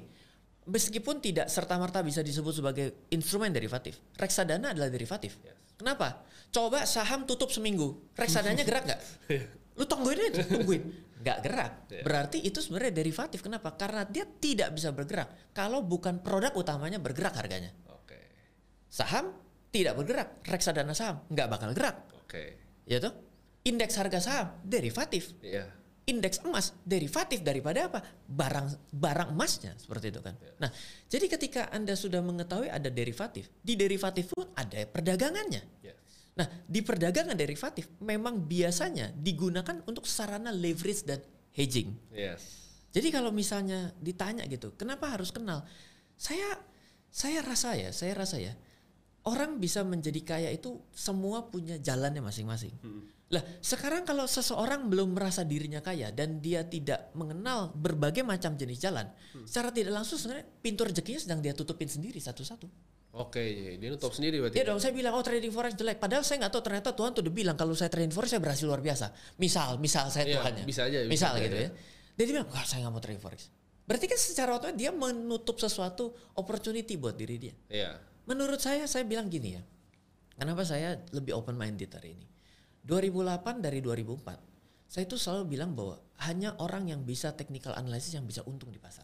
meskipun 0.68 1.24
tidak 1.24 1.48
serta 1.48 1.80
merta 1.80 2.04
bisa 2.04 2.20
disebut 2.20 2.52
sebagai 2.52 3.08
instrumen 3.16 3.56
derivatif, 3.56 3.96
reksadana 4.20 4.76
adalah 4.76 4.92
derivatif. 4.92 5.40
Yes. 5.40 5.56
Kenapa? 5.80 6.20
Coba 6.52 6.84
saham 6.84 7.24
tutup 7.24 7.48
seminggu, 7.48 8.12
reksadananya 8.20 8.68
gerak 8.68 8.84
nggak? 8.92 9.02
Lu 9.80 9.88
tungguin 9.88 10.20
aja, 10.20 10.44
tungguin. 10.52 10.84
Nggak 11.24 11.38
gerak. 11.40 11.74
Ya. 11.88 12.04
Berarti 12.04 12.38
itu 12.44 12.60
sebenarnya 12.60 12.94
derivatif. 13.00 13.40
Kenapa? 13.40 13.72
Karena 13.74 14.04
dia 14.04 14.28
tidak 14.28 14.76
bisa 14.76 14.92
bergerak 14.92 15.56
kalau 15.56 15.80
bukan 15.80 16.20
produk 16.20 16.52
utamanya 16.52 17.00
bergerak 17.00 17.32
harganya. 17.40 17.72
Oke, 17.88 18.20
Saham 18.92 19.32
tidak 19.72 19.96
bergerak, 19.98 20.44
reksadana 20.46 20.92
saham 20.94 21.24
nggak 21.32 21.48
bakal 21.50 21.72
gerak. 21.72 21.96
oke, 22.14 22.44
Ya 22.86 23.00
tuh? 23.00 23.16
Indeks 23.64 23.96
harga 23.96 24.20
saham 24.20 24.48
derivatif. 24.62 25.32
iya, 25.40 25.72
Indeks 26.04 26.44
emas 26.44 26.76
derivatif 26.84 27.40
daripada 27.40 27.88
apa? 27.88 28.04
Barang 28.28 28.68
barang 28.92 29.32
emasnya 29.32 29.72
seperti 29.80 30.12
itu 30.12 30.20
kan. 30.20 30.36
Nah, 30.60 30.68
jadi 31.08 31.32
ketika 31.32 31.72
Anda 31.72 31.96
sudah 31.96 32.20
mengetahui 32.20 32.68
ada 32.68 32.92
derivatif, 32.92 33.48
di 33.64 33.80
derivatif 33.80 34.36
pun 34.36 34.52
ada 34.52 34.84
perdagangannya. 34.84 35.64
yes, 35.80 35.96
Nah, 36.34 36.50
di 36.66 36.82
perdagangan 36.82 37.38
derivatif 37.38 37.94
memang 38.02 38.42
biasanya 38.42 39.14
digunakan 39.14 39.86
untuk 39.86 40.10
sarana 40.10 40.50
leverage 40.50 41.06
dan 41.06 41.22
hedging. 41.54 41.94
yes, 42.10 42.74
Jadi 42.90 43.14
kalau 43.14 43.30
misalnya 43.30 43.94
ditanya 44.02 44.46
gitu, 44.50 44.74
kenapa 44.74 45.14
harus 45.14 45.30
kenal? 45.30 45.62
Saya 46.18 46.58
saya 47.14 47.46
rasa 47.46 47.78
ya, 47.78 47.94
saya 47.94 48.18
rasa 48.18 48.42
ya, 48.42 48.58
orang 49.30 49.62
bisa 49.62 49.86
menjadi 49.86 50.22
kaya 50.26 50.50
itu 50.50 50.82
semua 50.90 51.46
punya 51.54 51.78
jalannya 51.78 52.26
masing-masing. 52.26 52.74
Lah, 53.34 53.42
sekarang 53.62 54.06
kalau 54.06 54.30
seseorang 54.30 54.90
belum 54.90 55.18
merasa 55.18 55.42
dirinya 55.42 55.82
kaya 55.82 56.14
dan 56.14 56.38
dia 56.38 56.66
tidak 56.66 57.10
mengenal 57.18 57.74
berbagai 57.74 58.22
macam 58.22 58.54
jenis 58.54 58.82
jalan, 58.82 59.06
secara 59.46 59.70
tidak 59.74 59.94
langsung 60.02 60.18
sebenarnya 60.18 60.46
pintu 60.62 60.82
rezekinya 60.86 61.22
sedang 61.22 61.40
dia 61.42 61.54
tutupin 61.54 61.90
sendiri 61.90 62.18
satu-satu. 62.18 62.93
Oke. 63.14 63.44
Dia 63.78 63.88
nutup 63.94 64.12
sendiri 64.12 64.42
berarti. 64.42 64.58
Dia 64.58 64.66
dong 64.66 64.82
saya 64.82 64.92
bilang 64.92 65.14
oh 65.14 65.24
trading 65.24 65.54
forex 65.54 65.74
jelek, 65.78 65.98
padahal 66.02 66.26
saya 66.26 66.42
nggak 66.44 66.54
tahu 66.54 66.64
ternyata 66.66 66.90
Tuhan 66.92 67.12
tuh 67.14 67.22
udah 67.24 67.34
bilang 67.34 67.56
kalau 67.56 67.78
saya 67.78 67.88
trading 67.94 68.12
forex 68.12 68.34
saya 68.34 68.42
berhasil 68.42 68.66
luar 68.66 68.82
biasa. 68.82 69.14
Misal, 69.38 69.78
misal 69.78 70.10
saya 70.10 70.26
Iya, 70.26 70.42
Tuhannya. 70.42 70.64
bisa 70.66 70.82
aja, 70.90 70.98
bisa 71.06 71.12
Misal 71.14 71.32
aja, 71.38 71.44
gitu 71.46 71.58
ya. 71.58 71.68
ya. 71.68 71.70
Dia 72.14 72.26
bilang, 72.30 72.46
wah 72.50 72.66
saya 72.66 72.86
nggak 72.86 72.94
mau 72.94 73.02
trading 73.02 73.22
forex. 73.22 73.42
Berarti 73.84 74.06
kan 74.08 74.20
secara 74.20 74.50
otomatis 74.56 74.80
dia 74.80 74.92
menutup 74.96 75.60
sesuatu 75.60 76.16
opportunity 76.40 76.96
buat 76.96 77.14
diri 77.14 77.36
dia. 77.38 77.56
Iya, 77.68 77.92
Menurut 78.24 78.56
saya, 78.64 78.88
saya 78.88 79.04
bilang 79.04 79.28
gini 79.28 79.60
ya. 79.60 79.64
Kenapa 80.40 80.64
saya 80.64 80.96
lebih 81.12 81.36
open 81.36 81.60
minded 81.60 81.92
hari 81.92 82.16
ini? 82.16 82.26
2008 82.88 83.60
dari 83.60 83.80
2004, 83.84 84.40
saya 84.88 85.04
itu 85.04 85.20
selalu 85.20 85.56
bilang 85.56 85.76
bahwa 85.76 86.00
hanya 86.24 86.56
orang 86.60 86.88
yang 86.88 87.04
bisa 87.04 87.36
technical 87.36 87.76
analysis 87.76 88.16
yang 88.16 88.24
bisa 88.24 88.40
untung 88.48 88.72
di 88.72 88.80
pasar. 88.80 89.04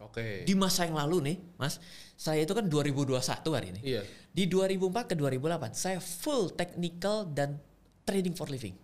Oke. 0.00 0.44
Di 0.48 0.54
masa 0.56 0.88
yang 0.88 0.96
lalu 0.96 1.16
nih, 1.32 1.36
Mas, 1.56 1.78
saya 2.16 2.42
itu 2.42 2.52
kan 2.52 2.66
2021 2.66 3.20
hari 3.52 3.76
ini. 3.76 3.80
Iya, 3.84 4.02
Di 4.30 4.46
2004 4.46 5.10
ke 5.10 5.14
2008, 5.14 5.74
saya 5.74 5.98
full 5.98 6.52
technical 6.52 7.26
dan 7.28 7.58
trading 8.02 8.32
for 8.32 8.48
living. 8.48 8.74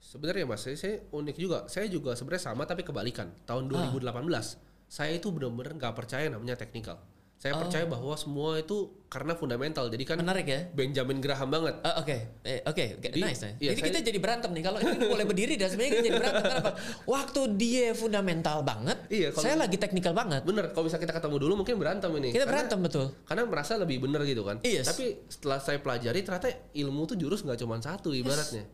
Sebenarnya 0.00 0.46
mas, 0.46 0.62
saya, 0.62 0.76
saya 0.78 1.02
unik 1.10 1.36
juga. 1.36 1.58
Saya 1.66 1.90
juga 1.90 2.14
sebenarnya 2.14 2.54
sama 2.54 2.62
tapi 2.64 2.86
kebalikan. 2.86 3.34
Tahun 3.44 3.66
Ah. 3.72 3.90
2018, 3.90 4.54
saya 4.86 5.10
itu 5.10 5.32
benar-benar 5.34 5.74
nggak 5.74 5.94
percaya 5.96 6.30
namanya 6.30 6.54
teknikal. 6.54 7.02
Saya 7.34 7.60
percaya 7.60 7.84
bahwa 7.84 8.16
semua 8.16 8.56
itu 8.56 8.88
karena 9.06 9.36
fundamental. 9.36 9.86
Jadi 9.86 10.00
kan 10.02 10.16
Menarik 10.16 10.48
ya. 10.48 10.64
Benjamin 10.72 11.20
Graham 11.20 11.52
banget. 11.52 11.76
Oh, 11.78 12.00
Oke, 12.00 12.40
Eh, 12.40 12.64
oke, 12.64 12.84
oke, 12.98 13.08
Jadi, 13.12 13.20
nice. 13.20 13.36
ya. 13.38 13.50
iya, 13.60 13.70
Jadi 13.70 13.80
saya- 13.80 13.88
kita 13.92 13.98
jadi 14.00 14.18
berantem 14.18 14.50
nih. 14.50 14.62
Kalau 14.64 14.78
ini 14.80 14.96
boleh 15.04 15.24
berdiri 15.24 15.54
dan 15.54 15.68
sebenarnya 15.68 15.92
kita 15.92 16.02
jadi 16.02 16.18
berantem. 16.18 16.42
Kenapa? 16.42 16.70
Waktu 17.04 17.40
dia 17.54 17.88
fundamental 17.92 18.58
banget, 18.62 18.96
Iya, 19.06 19.28
kalau- 19.30 19.44
saya 19.44 19.56
lagi 19.56 19.76
teknikal 19.76 20.12
banget. 20.12 20.40
Bener, 20.42 20.72
kalau 20.72 20.88
bisa 20.88 20.96
kita 20.96 21.12
ketemu 21.12 21.36
dulu 21.36 21.52
mungkin 21.56 21.76
berantem 21.76 22.10
ini. 22.16 22.28
Kita 22.28 22.42
Karena- 22.42 22.48
berantem 22.48 22.78
betul. 22.80 23.06
Karena 23.22 23.42
merasa 23.44 23.72
lebih 23.76 23.98
bener 24.00 24.24
gitu 24.24 24.42
kan. 24.42 24.56
Yes. 24.60 24.86
Tapi 24.86 25.04
setelah 25.28 25.60
saya 25.60 25.78
pelajari 25.78 26.20
ternyata 26.20 26.48
ilmu 26.72 27.04
tuh 27.04 27.16
jurus 27.16 27.44
nggak 27.44 27.60
cuma 27.60 27.76
satu 27.76 28.10
ibaratnya. 28.10 28.64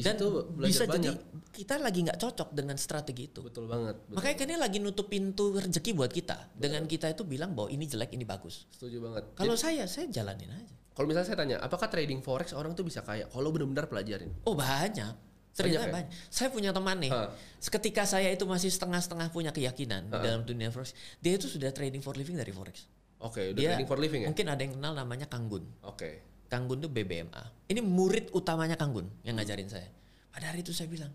Di 0.00 0.06
Dan 0.08 0.16
bisa 0.16 0.28
belajar 0.56 0.84
jadi 0.96 1.10
banyak. 1.12 1.16
kita 1.52 1.74
lagi 1.76 1.98
nggak 2.08 2.18
cocok 2.18 2.48
dengan 2.56 2.76
strategi 2.80 3.28
itu. 3.28 3.44
Betul 3.44 3.68
banget. 3.68 4.00
betul. 4.00 4.16
Makanya 4.16 4.36
kan 4.40 4.46
ini 4.48 4.58
lagi 4.58 4.78
nutup 4.80 5.06
pintu 5.12 5.52
rezeki 5.52 5.92
buat 5.92 6.08
kita. 6.08 6.56
Dengan 6.56 6.88
kita 6.88 7.12
itu 7.12 7.22
bilang 7.28 7.52
bahwa 7.52 7.68
ini 7.68 7.84
jelek, 7.84 8.16
ini 8.16 8.24
bagus. 8.24 8.64
Setuju 8.72 8.98
banget. 9.04 9.22
Kalau 9.36 9.54
saya, 9.60 9.84
saya 9.84 10.08
jalanin 10.08 10.48
aja. 10.48 10.74
Kalau 10.96 11.06
misalnya 11.06 11.28
saya 11.28 11.38
tanya, 11.38 11.56
apakah 11.60 11.88
trading 11.92 12.20
forex 12.20 12.56
orang 12.56 12.72
tuh 12.72 12.84
bisa 12.84 13.04
kaya? 13.04 13.28
Kalau 13.28 13.48
benar-benar 13.52 13.86
pelajarin. 13.86 14.32
Oh 14.48 14.56
banyak. 14.56 15.28
Ternyata 15.50 15.90
Banyak 15.90 15.94
banyak, 15.94 16.08
ya? 16.14 16.30
Saya 16.30 16.48
punya 16.54 16.70
teman 16.70 16.96
nih. 17.02 17.10
Hah. 17.10 17.34
Ketika 17.58 18.06
saya 18.06 18.30
itu 18.30 18.46
masih 18.46 18.70
setengah-setengah 18.70 19.28
punya 19.34 19.50
keyakinan 19.50 20.06
di 20.08 20.18
dalam 20.22 20.46
dunia 20.46 20.70
forex, 20.70 20.94
dia 21.18 21.34
itu 21.36 21.50
sudah 21.50 21.74
trading 21.74 22.00
for 22.00 22.14
living 22.14 22.38
dari 22.38 22.54
forex. 22.54 22.86
Oke, 23.20 23.52
udah 23.52 23.58
Dia 23.58 23.68
trading 23.76 23.88
for 23.90 23.98
living 24.00 24.20
ya? 24.24 24.28
Mungkin 24.32 24.46
ada 24.48 24.60
yang 24.64 24.72
kenal 24.78 24.92
namanya 24.96 25.26
Kanggun. 25.28 25.64
Oke. 25.84 26.29
Kanggun 26.50 26.82
itu 26.82 26.90
BBMA. 26.90 27.70
Ini 27.70 27.78
murid 27.78 28.34
utamanya 28.34 28.74
Kanggun 28.74 29.06
yang 29.22 29.38
ngajarin 29.38 29.70
saya. 29.70 29.86
Pada 30.34 30.50
hari 30.50 30.66
itu 30.66 30.74
saya 30.74 30.90
bilang, 30.90 31.14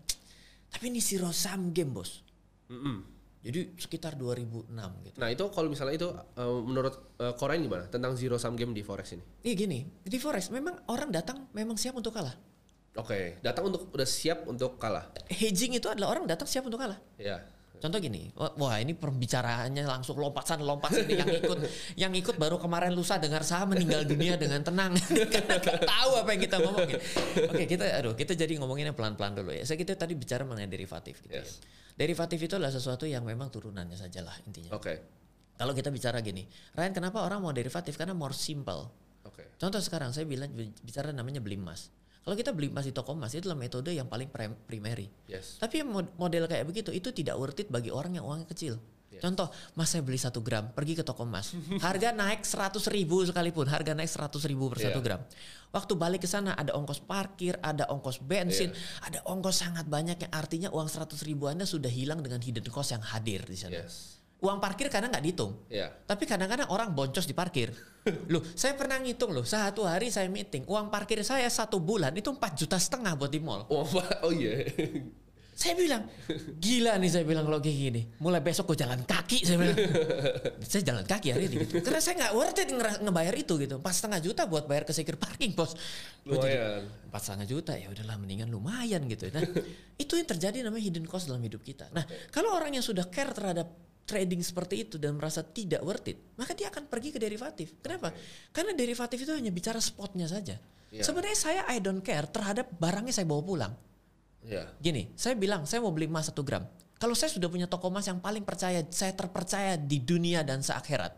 tapi 0.72 0.88
ini 0.88 1.04
zero 1.04 1.28
sum 1.28 1.76
game 1.76 1.92
bos. 1.92 2.24
Mm-mm. 2.72 3.14
Jadi 3.46 3.78
sekitar 3.78 4.18
2006 4.18 4.74
gitu. 5.06 5.16
Nah 5.22 5.28
itu 5.30 5.44
kalau 5.54 5.70
misalnya 5.70 5.94
itu 5.94 6.08
eh, 6.10 6.60
menurut 6.66 6.94
uh, 7.22 7.36
Korean 7.38 7.62
gimana 7.62 7.86
tentang 7.86 8.18
zero 8.18 8.40
sum 8.40 8.58
game 8.58 8.74
di 8.74 8.82
forex 8.82 9.14
ini? 9.14 9.22
Iya 9.46 9.54
gini, 9.54 9.78
di 10.02 10.18
forex 10.18 10.50
memang 10.50 10.82
orang 10.90 11.14
datang 11.14 11.46
memang 11.54 11.78
siap 11.78 11.94
untuk 11.94 12.10
kalah. 12.10 12.34
Oke, 12.96 13.38
datang 13.44 13.68
untuk 13.68 13.92
udah 13.92 14.08
siap 14.08 14.48
untuk 14.48 14.80
kalah. 14.80 15.12
Hedging 15.28 15.76
itu 15.76 15.86
adalah 15.86 16.16
orang 16.16 16.24
datang 16.24 16.48
siap 16.48 16.64
untuk 16.64 16.80
kalah. 16.80 16.96
Ya. 17.20 17.44
Contoh 17.76 18.00
gini, 18.00 18.32
wah 18.34 18.80
ini 18.80 18.96
pembicaraannya 18.96 19.84
langsung 19.84 20.16
lompat 20.16 20.48
sana 20.48 20.64
lompat 20.64 20.96
sini 20.96 21.12
yang 21.20 21.28
ikut 21.28 21.58
yang 21.94 22.12
ikut 22.16 22.40
baru 22.40 22.56
kemarin 22.56 22.96
lusa 22.96 23.20
dengar 23.20 23.44
saya 23.44 23.68
meninggal 23.68 24.08
dunia 24.08 24.40
dengan 24.40 24.64
tenang 24.64 24.96
karena 25.34 25.56
tahu 25.84 26.10
apa 26.24 26.28
yang 26.32 26.42
kita 26.42 26.56
ngomongin. 26.64 26.96
Oke 27.52 27.64
kita 27.68 27.84
aduh 28.00 28.14
kita 28.16 28.32
jadi 28.32 28.56
ngomonginnya 28.56 28.96
pelan-pelan 28.96 29.36
dulu 29.36 29.52
ya. 29.52 29.62
Saya 29.68 29.76
kita 29.76 29.92
tadi 29.92 30.16
bicara 30.16 30.48
mengenai 30.48 30.72
derivatif 30.72 31.20
gitu 31.20 31.36
Yes. 31.36 31.60
ya. 31.60 31.68
Derivatif 31.96 32.38
itu 32.40 32.56
adalah 32.56 32.72
sesuatu 32.72 33.04
yang 33.04 33.24
memang 33.24 33.48
turunannya 33.48 33.96
saja 33.96 34.24
lah 34.24 34.36
intinya. 34.44 34.72
Oke. 34.72 35.00
Kalau 35.56 35.72
kita 35.72 35.88
bicara 35.88 36.20
gini, 36.20 36.44
Ryan 36.76 36.92
kenapa 36.92 37.24
orang 37.24 37.40
mau 37.40 37.52
derivatif? 37.52 37.96
Karena 37.96 38.12
more 38.12 38.36
simple. 38.36 38.92
Oke. 39.24 39.56
Contoh 39.56 39.80
sekarang 39.80 40.12
saya 40.12 40.28
bilang 40.28 40.52
bicara 40.84 41.12
namanya 41.12 41.40
beli 41.40 41.56
emas. 41.56 41.88
Kalau 42.26 42.34
kita 42.34 42.50
beli 42.50 42.66
emas 42.68 42.82
di 42.82 42.90
toko 42.90 43.14
emas 43.14 43.30
itu 43.30 43.46
adalah 43.46 43.54
metode 43.54 43.94
yang 43.94 44.10
paling 44.10 44.26
prim- 44.26 44.58
primary. 44.66 45.06
Yes. 45.30 45.62
Tapi 45.62 45.86
model 46.18 46.50
kayak 46.50 46.66
begitu 46.66 46.90
itu 46.90 47.14
tidak 47.14 47.38
worth 47.38 47.62
it 47.62 47.70
bagi 47.70 47.94
orang 47.94 48.18
yang 48.18 48.26
uangnya 48.26 48.50
kecil. 48.50 48.82
Contoh, 49.16 49.48
mas 49.72 49.88
saya 49.88 50.04
beli 50.04 50.20
satu 50.20 50.44
gram, 50.44 50.68
pergi 50.76 50.92
ke 50.92 51.00
toko 51.00 51.24
emas, 51.24 51.56
harga 51.86 52.12
naik 52.12 52.44
100 52.44 52.76
ribu 52.92 53.24
sekalipun, 53.24 53.64
harga 53.64 53.96
naik 53.96 54.12
100 54.12 54.44
ribu 54.44 54.68
per 54.68 54.82
satu 54.82 55.00
Iya. 55.00 55.06
gram. 55.08 55.20
Waktu 55.72 55.92
balik 55.96 56.20
ke 56.20 56.28
sana 56.28 56.52
ada 56.52 56.76
ongkos 56.76 57.00
parkir, 57.00 57.56
ada 57.64 57.88
ongkos 57.88 58.20
bensin, 58.20 58.76
Iya. 58.76 59.08
ada 59.08 59.18
ongkos 59.24 59.56
sangat 59.56 59.88
banyak 59.88 60.20
yang 60.20 60.32
artinya 60.36 60.68
uang 60.68 60.90
100 60.90 61.24
ribu 61.24 61.48
anda 61.48 61.64
sudah 61.64 61.88
hilang 61.88 62.20
dengan 62.20 62.44
hidden 62.44 62.66
cost 62.68 62.92
yang 62.92 63.00
hadir 63.00 63.40
di 63.48 63.56
sana. 63.56 63.80
Yes. 63.80 64.15
Uang 64.36 64.60
parkir 64.60 64.92
kadang 64.92 65.08
nggak 65.08 65.24
dihitung. 65.24 65.52
Ya. 65.72 65.88
Tapi 66.04 66.28
kadang-kadang 66.28 66.68
orang 66.68 66.92
boncos 66.92 67.24
di 67.24 67.32
parkir. 67.32 67.72
loh, 68.32 68.44
saya 68.54 68.76
pernah 68.76 69.00
ngitung 69.00 69.34
loh, 69.34 69.42
satu 69.42 69.88
hari 69.88 70.12
saya 70.12 70.30
meeting, 70.30 70.62
uang 70.68 70.92
parkir 70.92 71.18
saya 71.26 71.48
satu 71.50 71.82
bulan 71.82 72.14
itu 72.14 72.30
4 72.30 72.38
juta 72.54 72.76
setengah 72.78 73.18
buat 73.18 73.32
di 73.32 73.40
mall. 73.42 73.66
Oh, 73.66 73.82
oh 74.22 74.32
iya. 74.32 74.62
Saya 75.56 75.72
bilang, 75.72 76.04
gila 76.60 77.00
nih 77.00 77.08
saya 77.08 77.24
bilang 77.24 77.48
kalau 77.48 77.64
kayak 77.64 77.78
gini. 77.80 78.12
Mulai 78.20 78.44
besok 78.44 78.76
gue 78.76 78.84
jalan 78.84 79.00
kaki 79.08 79.40
saya 79.40 79.56
bilang. 79.56 79.78
saya 80.68 80.84
jalan 80.84 81.00
kaki 81.08 81.32
hari 81.32 81.48
ini 81.48 81.64
gitu. 81.64 81.80
Karena 81.80 81.96
saya 81.96 82.14
nggak 82.20 82.32
worth 82.36 82.60
it 82.60 82.68
ngebayar 82.76 83.32
itu 83.32 83.56
gitu. 83.64 83.80
Empat 83.80 83.94
setengah 83.96 84.20
juta 84.20 84.44
buat 84.44 84.68
bayar 84.68 84.84
ke 84.84 84.92
secure 84.92 85.16
parking 85.16 85.56
bos. 85.56 85.72
Lumayan. 86.28 86.84
Empat 87.08 87.20
setengah 87.24 87.48
juta 87.48 87.72
ya 87.72 87.88
udahlah 87.88 88.20
mendingan 88.20 88.52
lumayan 88.52 89.08
gitu. 89.08 89.32
Nah 89.32 89.48
itu 89.96 90.12
yang 90.20 90.28
terjadi 90.28 90.60
namanya 90.60 90.92
hidden 90.92 91.08
cost 91.08 91.24
dalam 91.24 91.40
hidup 91.40 91.64
kita. 91.64 91.88
Nah 91.88 92.04
kalau 92.28 92.52
orang 92.52 92.76
yang 92.76 92.84
sudah 92.84 93.08
care 93.08 93.32
terhadap 93.32 93.72
trading 94.06 94.40
seperti 94.40 94.86
itu 94.86 94.96
dan 94.96 95.18
merasa 95.18 95.42
tidak 95.42 95.82
worth 95.82 96.06
it, 96.06 96.18
maka 96.38 96.54
dia 96.54 96.70
akan 96.70 96.86
pergi 96.86 97.10
ke 97.10 97.18
derivatif. 97.18 97.74
Kenapa? 97.82 98.14
Karena 98.54 98.72
derivatif 98.72 99.18
itu 99.26 99.34
hanya 99.34 99.50
bicara 99.50 99.82
spotnya 99.82 100.30
saja. 100.30 100.56
Iya. 100.94 101.02
Sebenarnya 101.02 101.36
saya 101.36 101.60
I 101.66 101.82
don't 101.82 102.00
care 102.00 102.30
terhadap 102.30 102.70
barangnya 102.78 103.10
saya 103.10 103.26
bawa 103.26 103.42
pulang. 103.42 103.72
Ya. 104.46 104.70
Gini, 104.78 105.10
saya 105.18 105.34
bilang 105.34 105.66
saya 105.66 105.82
mau 105.82 105.90
beli 105.90 106.06
emas 106.06 106.30
satu 106.30 106.46
gram. 106.46 106.62
Kalau 106.96 107.12
saya 107.12 107.28
sudah 107.28 107.50
punya 107.50 107.68
toko 107.68 107.92
emas 107.92 108.06
yang 108.08 108.22
paling 108.22 108.46
percaya, 108.46 108.80
saya 108.88 109.12
terpercaya 109.12 109.76
di 109.76 110.00
dunia 110.00 110.40
dan 110.46 110.64
seakhirat. 110.64 111.12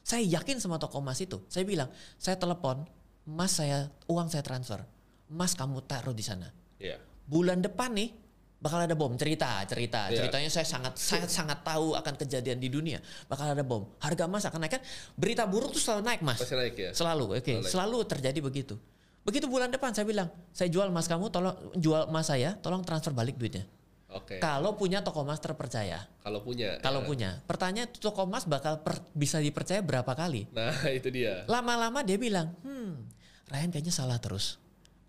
Saya 0.00 0.24
yakin 0.24 0.56
sama 0.56 0.80
toko 0.80 1.04
emas 1.04 1.20
itu. 1.20 1.44
Saya 1.52 1.68
bilang, 1.68 1.92
saya 2.16 2.40
telepon, 2.40 2.88
emas 3.28 3.60
saya, 3.60 3.92
uang 4.08 4.32
saya 4.32 4.40
transfer. 4.40 4.80
Emas 5.28 5.52
kamu 5.52 5.84
taruh 5.84 6.16
di 6.16 6.24
sana. 6.24 6.48
Ya. 6.80 6.96
Bulan 7.28 7.60
depan 7.60 7.92
nih, 7.92 8.16
bakal 8.58 8.82
ada 8.82 8.94
bom. 8.98 9.14
Cerita, 9.14 9.62
cerita. 9.64 10.10
Iya. 10.10 10.26
Ceritanya 10.26 10.50
saya 10.50 10.66
sangat, 10.66 10.98
sangat, 10.98 11.30
sangat 11.30 11.58
tahu 11.62 11.94
akan 11.94 12.14
kejadian 12.18 12.58
di 12.58 12.68
dunia. 12.68 12.98
Bakal 13.30 13.54
ada 13.54 13.62
bom. 13.62 13.86
Harga 14.02 14.26
emas 14.26 14.44
akan 14.46 14.66
naik 14.66 14.78
kan. 14.78 14.82
Berita 15.14 15.46
buruk 15.46 15.70
tuh 15.70 15.82
selalu 15.82 16.02
naik 16.06 16.20
mas. 16.26 16.38
Pasti 16.42 16.58
naik 16.58 16.74
ya. 16.74 16.90
Selalu, 16.90 17.38
oke. 17.38 17.42
Selalu 17.42 17.62
naik. 17.62 17.72
Selalu 17.72 17.98
terjadi 18.10 18.40
begitu. 18.42 18.74
Begitu 19.22 19.46
bulan 19.46 19.70
depan 19.70 19.94
saya 19.94 20.08
bilang, 20.08 20.28
saya 20.56 20.72
jual 20.72 20.88
emas 20.88 21.04
kamu, 21.04 21.28
tolong 21.28 21.54
jual 21.76 22.08
emas 22.08 22.26
saya, 22.32 22.56
tolong 22.58 22.82
transfer 22.82 23.14
balik 23.14 23.36
duitnya. 23.38 23.68
Oke. 24.08 24.40
Kalau 24.40 24.72
punya 24.72 25.04
toko 25.04 25.20
emas 25.20 25.36
terpercaya. 25.36 26.08
Kalau 26.24 26.40
punya. 26.40 26.80
Kalau 26.80 27.04
ya. 27.04 27.06
punya. 27.06 27.30
Pertanyaan 27.44 27.92
toko 27.92 28.24
emas 28.24 28.48
bakal 28.48 28.80
per- 28.80 29.04
bisa 29.12 29.36
dipercaya 29.36 29.84
berapa 29.84 30.08
kali? 30.16 30.48
Nah 30.56 30.72
itu 30.98 31.12
dia. 31.12 31.44
Lama-lama 31.44 32.00
dia 32.00 32.16
bilang, 32.16 32.56
hmm, 32.64 33.04
Ryan 33.52 33.68
kayaknya 33.68 33.92
salah 33.92 34.16
terus. 34.16 34.56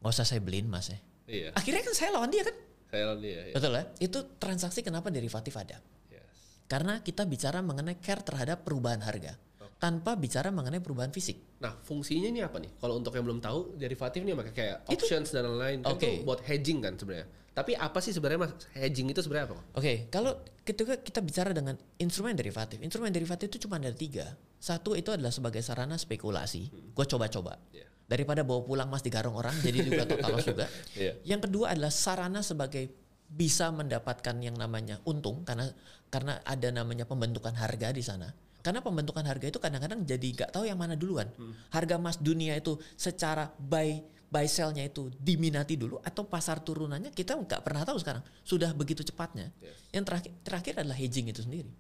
Gak 0.04 0.12
usah 0.12 0.28
saya 0.28 0.44
beliin 0.44 0.68
emas 0.68 0.92
ya. 0.92 1.00
Iya. 1.32 1.50
Akhirnya 1.56 1.88
kan 1.88 1.96
saya 1.96 2.12
lawan 2.12 2.28
dia 2.28 2.44
kan? 2.44 2.56
Lawan 2.90 3.22
dia. 3.22 3.42
Ya. 3.50 3.54
Betul 3.54 3.72
ya? 3.78 3.84
Itu 4.02 4.20
transaksi 4.42 4.82
kenapa 4.82 5.14
derivatif 5.14 5.54
ada. 5.54 5.78
Yes. 6.10 6.26
Karena 6.66 7.02
kita 7.06 7.26
bicara 7.30 7.62
mengenai 7.62 8.02
care 8.02 8.26
terhadap 8.26 8.66
perubahan 8.66 9.02
harga. 9.06 9.38
Tanpa 9.80 10.20
bicara 10.20 10.52
mengenai 10.52 10.84
perubahan 10.84 11.08
fisik. 11.08 11.64
Nah 11.64 11.72
fungsinya 11.72 12.28
ini 12.28 12.44
apa 12.44 12.60
nih? 12.60 12.68
Kalau 12.84 13.00
untuk 13.00 13.16
yang 13.16 13.24
belum 13.24 13.40
tahu 13.40 13.80
derivatif 13.80 14.20
ini 14.28 14.36
pakai 14.36 14.52
kayak 14.52 14.78
Itu- 14.92 15.08
options 15.08 15.32
dan 15.32 15.48
lain-lain. 15.48 15.88
Kan 15.88 15.96
Oke. 15.96 16.10
itu 16.20 16.28
buat 16.28 16.44
hedging 16.44 16.84
kan 16.84 17.00
sebenarnya. 17.00 17.28
Tapi 17.54 17.76
apa 17.76 18.00
sih 18.00 18.14
sebenarnya 18.16 18.40
mas 18.48 18.54
hedging 18.78 19.12
itu 19.12 19.20
sebenarnya 19.20 19.52
apa? 19.52 19.58
Oke, 19.76 20.08
kalau 20.14 20.38
ketika 20.64 20.96
kita 21.02 21.20
bicara 21.20 21.52
dengan 21.52 21.76
instrumen 21.98 22.38
derivatif, 22.38 22.78
instrumen 22.80 23.10
derivatif 23.10 23.50
itu 23.52 23.68
cuma 23.68 23.82
ada 23.82 23.92
tiga. 23.92 24.38
Satu 24.60 24.94
itu 24.94 25.10
adalah 25.10 25.34
sebagai 25.34 25.60
sarana 25.66 25.98
spekulasi. 25.98 26.94
Gue 26.94 27.06
coba-coba. 27.10 27.58
Iya. 27.74 27.88
Daripada 28.10 28.42
bawa 28.42 28.66
pulang 28.66 28.90
mas 28.90 29.06
digarong 29.06 29.38
orang, 29.38 29.54
jadi 29.62 29.86
juga 29.86 30.04
total 30.10 30.30
loss 30.34 30.48
juga. 30.48 30.66
Iya. 30.94 31.14
Yang 31.26 31.50
kedua 31.50 31.74
adalah 31.74 31.94
sarana 31.94 32.42
sebagai 32.42 32.90
bisa 33.30 33.70
mendapatkan 33.70 34.34
yang 34.42 34.58
namanya 34.58 34.98
untung 35.06 35.46
karena 35.46 35.70
karena 36.10 36.42
ada 36.42 36.74
namanya 36.74 37.06
pembentukan 37.06 37.54
harga 37.54 37.94
di 37.94 38.02
sana. 38.02 38.30
Karena 38.60 38.84
pembentukan 38.84 39.24
harga 39.24 39.48
itu 39.48 39.60
kadang-kadang 39.62 40.04
jadi 40.04 40.28
nggak 40.36 40.52
tahu 40.52 40.68
yang 40.68 40.76
mana 40.76 41.00
duluan. 41.00 41.32
Harga 41.72 41.96
emas 41.96 42.20
dunia 42.20 42.58
itu 42.60 42.76
secara 43.00 43.48
buy 43.56 44.04
buy 44.30 44.46
sell-nya 44.46 44.86
itu 44.86 45.10
diminati 45.18 45.74
dulu 45.74 45.98
atau 46.06 46.22
pasar 46.22 46.62
turunannya 46.62 47.10
kita 47.10 47.34
nggak 47.34 47.66
pernah 47.66 47.82
tahu 47.82 47.98
sekarang. 47.98 48.22
Sudah 48.46 48.70
begitu 48.78 49.02
cepatnya. 49.02 49.50
Yes. 49.58 49.90
Yang 49.90 50.04
terakhir 50.06 50.32
terakhir 50.46 50.74
adalah 50.86 50.98
hedging 50.98 51.28
itu 51.34 51.42
sendiri. 51.42 51.72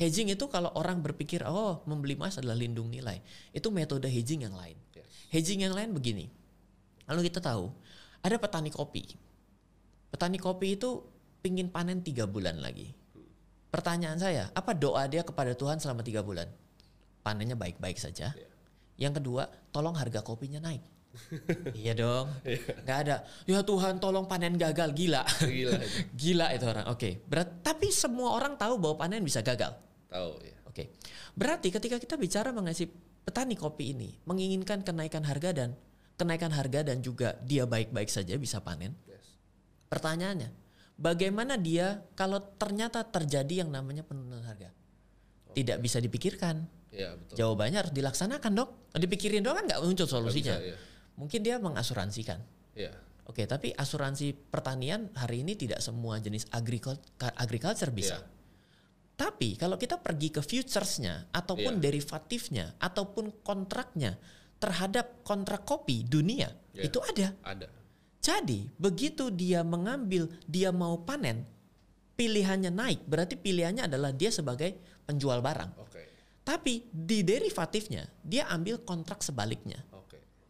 Hedging 0.00 0.32
itu 0.32 0.44
kalau 0.48 0.72
orang 0.80 1.04
berpikir 1.04 1.44
oh 1.44 1.84
membeli 1.84 2.16
emas 2.16 2.40
adalah 2.40 2.56
lindung 2.56 2.88
nilai, 2.88 3.20
itu 3.52 3.68
metode 3.68 4.08
hedging 4.08 4.48
yang 4.48 4.56
lain. 4.56 4.80
Yes. 4.96 5.04
Hedging 5.28 5.60
yang 5.68 5.76
lain 5.76 5.92
begini. 5.92 6.32
Lalu 7.04 7.28
kita 7.28 7.44
tahu 7.44 7.68
ada 8.24 8.36
petani 8.40 8.72
kopi. 8.72 9.04
Petani 10.08 10.40
kopi 10.40 10.80
itu 10.80 11.04
pingin 11.44 11.68
panen 11.68 12.00
tiga 12.00 12.24
bulan 12.24 12.64
lagi. 12.64 12.96
Pertanyaan 13.70 14.18
saya, 14.18 14.50
apa 14.50 14.74
doa 14.74 15.06
dia 15.06 15.22
kepada 15.22 15.54
Tuhan 15.54 15.78
selama 15.78 16.02
tiga 16.02 16.26
bulan? 16.26 16.50
Panennya 17.22 17.54
baik-baik 17.54 18.00
saja. 18.00 18.34
Iya. 18.34 18.48
Yang 19.00 19.22
kedua, 19.22 19.48
tolong 19.70 19.94
harga 19.94 20.24
kopinya 20.24 20.58
naik. 20.60 20.82
Iya 21.74 21.92
dong. 21.94 22.30
Gak 22.86 22.98
ada. 23.06 23.16
Ya 23.46 23.60
Tuhan, 23.66 23.98
tolong 23.98 24.30
panen 24.30 24.54
gagal. 24.54 24.94
Gila. 24.94 25.22
Gila. 25.42 25.78
Gila 26.20 26.46
itu 26.54 26.64
orang. 26.66 26.86
Oke. 26.90 27.22
Berat. 27.26 27.62
Tapi 27.66 27.90
semua 27.90 28.38
orang 28.38 28.54
tahu 28.54 28.78
bahwa 28.78 29.06
panen 29.06 29.22
bisa 29.22 29.42
gagal. 29.42 29.74
Tahu 30.10 30.30
ya. 30.42 30.56
Oke. 30.70 30.94
Berarti 31.34 31.74
ketika 31.74 31.98
kita 31.98 32.14
bicara 32.14 32.54
mengenai 32.54 32.86
petani 33.26 33.54
kopi 33.58 33.94
ini 33.94 34.10
menginginkan 34.26 34.82
kenaikan 34.86 35.26
harga 35.26 35.50
dan 35.54 35.70
kenaikan 36.14 36.52
harga 36.54 36.86
dan 36.86 37.02
juga 37.02 37.36
dia 37.42 37.66
baik-baik 37.66 38.10
saja 38.10 38.38
bisa 38.38 38.62
panen. 38.62 38.94
Yes. 39.06 39.38
Pertanyaannya, 39.90 40.50
bagaimana 40.94 41.58
dia 41.58 42.06
kalau 42.14 42.38
ternyata 42.58 43.02
terjadi 43.02 43.66
yang 43.66 43.70
namanya 43.72 44.06
penurunan 44.06 44.44
harga? 44.46 44.70
Tidak 45.50 45.82
bisa 45.82 45.98
dipikirkan. 45.98 46.62
Iya, 46.90 47.18
betul. 47.18 47.34
Jawabannya 47.38 47.78
harus 47.86 47.94
dilaksanakan 47.94 48.50
dong. 48.54 48.70
Dipikirin 48.94 49.42
doang 49.42 49.62
kan 49.62 49.64
nggak 49.66 49.80
muncul 49.82 50.06
solusinya. 50.06 50.58
bisa, 50.58 50.66
iya. 50.74 50.76
Mungkin 51.20 51.44
dia 51.44 51.60
mengasuransikan. 51.60 52.40
Iya. 52.72 52.96
Oke, 53.28 53.44
tapi 53.44 53.70
asuransi 53.70 54.32
pertanian 54.32 55.12
hari 55.14 55.44
ini 55.46 55.54
tidak 55.54 55.84
semua 55.84 56.16
jenis 56.18 56.48
agricul- 56.50 56.98
agriculture 57.36 57.92
bisa. 57.92 58.18
Iya. 58.18 58.26
Tapi 59.14 59.54
kalau 59.60 59.76
kita 59.76 60.00
pergi 60.00 60.32
ke 60.32 60.40
futuresnya 60.40 61.28
ataupun 61.28 61.76
Iya. 61.76 61.82
derivatifnya 61.84 62.64
ataupun 62.80 63.44
kontraknya 63.44 64.16
terhadap 64.56 65.20
kontrak 65.22 65.68
kopi 65.68 66.08
dunia 66.08 66.48
Iya. 66.72 66.88
itu 66.88 66.98
ada. 67.04 67.28
Ada. 67.44 67.68
Jadi 68.20 68.72
begitu 68.80 69.28
dia 69.28 69.60
mengambil 69.60 70.28
dia 70.48 70.72
mau 70.72 71.04
panen 71.04 71.44
pilihannya 72.16 72.68
naik 72.72 73.00
berarti 73.04 73.36
pilihannya 73.36 73.88
adalah 73.88 74.12
dia 74.12 74.28
sebagai 74.32 74.76
penjual 75.04 75.40
barang. 75.40 75.72
Oke. 75.80 76.02
Tapi 76.44 76.88
di 76.88 77.20
derivatifnya 77.24 78.08
dia 78.20 78.48
ambil 78.48 78.80
kontrak 78.82 79.20
sebaliknya. 79.20 79.84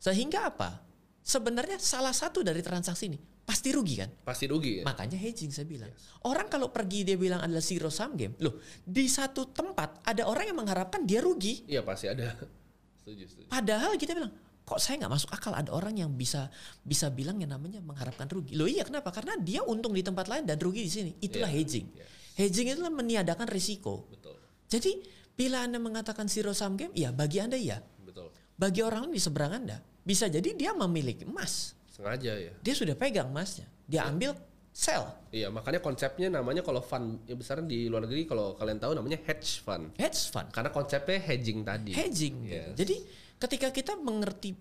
Sehingga 0.01 0.49
apa? 0.49 0.81
Sebenarnya 1.21 1.77
salah 1.79 2.17
satu 2.17 2.41
dari 2.41 2.65
transaksi 2.65 3.07
ini 3.13 3.21
pasti 3.45 3.75
rugi 3.75 3.95
kan? 3.99 4.11
Pasti 4.23 4.47
rugi 4.47 4.81
ya. 4.81 4.85
Makanya 4.87 5.19
hedging 5.19 5.51
saya 5.51 5.67
bilang. 5.67 5.91
Orang 6.23 6.47
kalau 6.47 6.71
pergi 6.71 7.03
dia 7.03 7.19
bilang 7.19 7.43
adalah 7.43 7.61
zero 7.61 7.91
sum 7.91 8.15
game. 8.15 8.39
Loh, 8.41 8.63
di 8.87 9.11
satu 9.11 9.51
tempat 9.51 10.07
ada 10.07 10.23
orang 10.31 10.55
yang 10.55 10.59
mengharapkan 10.63 11.03
dia 11.03 11.19
rugi. 11.19 11.67
Iya 11.67 11.83
pasti 11.83 12.07
ada. 12.09 12.31
setuju, 13.03 13.27
setuju. 13.27 13.47
Padahal 13.51 13.99
kita 13.99 14.15
bilang, 14.15 14.31
kok 14.63 14.79
saya 14.79 15.03
nggak 15.03 15.13
masuk 15.13 15.31
akal 15.35 15.53
ada 15.53 15.75
orang 15.75 15.99
yang 15.99 16.15
bisa 16.15 16.47
bisa 16.87 17.11
bilang 17.11 17.43
yang 17.43 17.51
namanya 17.51 17.83
mengharapkan 17.83 18.31
rugi. 18.31 18.55
Loh 18.55 18.71
iya 18.71 18.87
kenapa? 18.87 19.11
Karena 19.11 19.35
dia 19.37 19.67
untung 19.67 19.93
di 19.93 20.03
tempat 20.07 20.31
lain 20.31 20.47
dan 20.47 20.57
rugi 20.63 20.87
di 20.87 20.91
sini. 20.91 21.11
Itulah 21.19 21.51
Iya, 21.51 21.59
hedging. 21.59 21.87
iya. 21.91 22.07
Hedging 22.39 22.67
itulah 22.71 22.95
meniadakan 22.95 23.51
risiko. 23.51 24.07
Betul. 24.09 24.39
Jadi 24.71 25.03
bila 25.35 25.67
Anda 25.67 25.83
mengatakan 25.83 26.31
zero 26.31 26.55
sum 26.55 26.79
game, 26.79 26.95
ya 26.95 27.11
bagi 27.11 27.43
Anda 27.43 27.59
iya. 27.59 27.83
Betul. 27.83 28.31
Bagi 28.55 28.81
orang 28.87 29.11
di 29.11 29.19
seberang 29.19 29.59
Anda, 29.59 29.83
bisa 30.05 30.27
jadi 30.27 30.51
dia 30.57 30.73
memiliki 30.73 31.25
emas. 31.29 31.77
Sengaja 31.93 32.33
ya. 32.37 32.53
Dia 32.61 32.75
sudah 32.75 32.97
pegang 32.97 33.29
emasnya. 33.29 33.69
Dia 33.85 34.07
ambil 34.09 34.33
sell. 34.71 35.05
Iya, 35.35 35.51
makanya 35.51 35.83
konsepnya 35.83 36.31
namanya 36.31 36.63
kalau 36.63 36.81
fund 36.81 37.27
yang 37.27 37.37
besar 37.37 37.61
di 37.61 37.91
luar 37.91 38.07
negeri 38.07 38.25
kalau 38.25 38.55
kalian 38.55 38.79
tahu 38.79 38.93
namanya 38.97 39.19
hedge 39.27 39.61
fund. 39.61 39.93
Hedge 39.99 40.31
fund. 40.31 40.49
Karena 40.55 40.71
konsepnya 40.71 41.19
hedging 41.21 41.67
tadi. 41.67 41.91
hedging. 41.93 42.37
Yes. 42.47 42.75
Jadi 42.79 42.97
ketika 43.37 43.69
kita 43.75 43.93
mengerti 43.99 44.55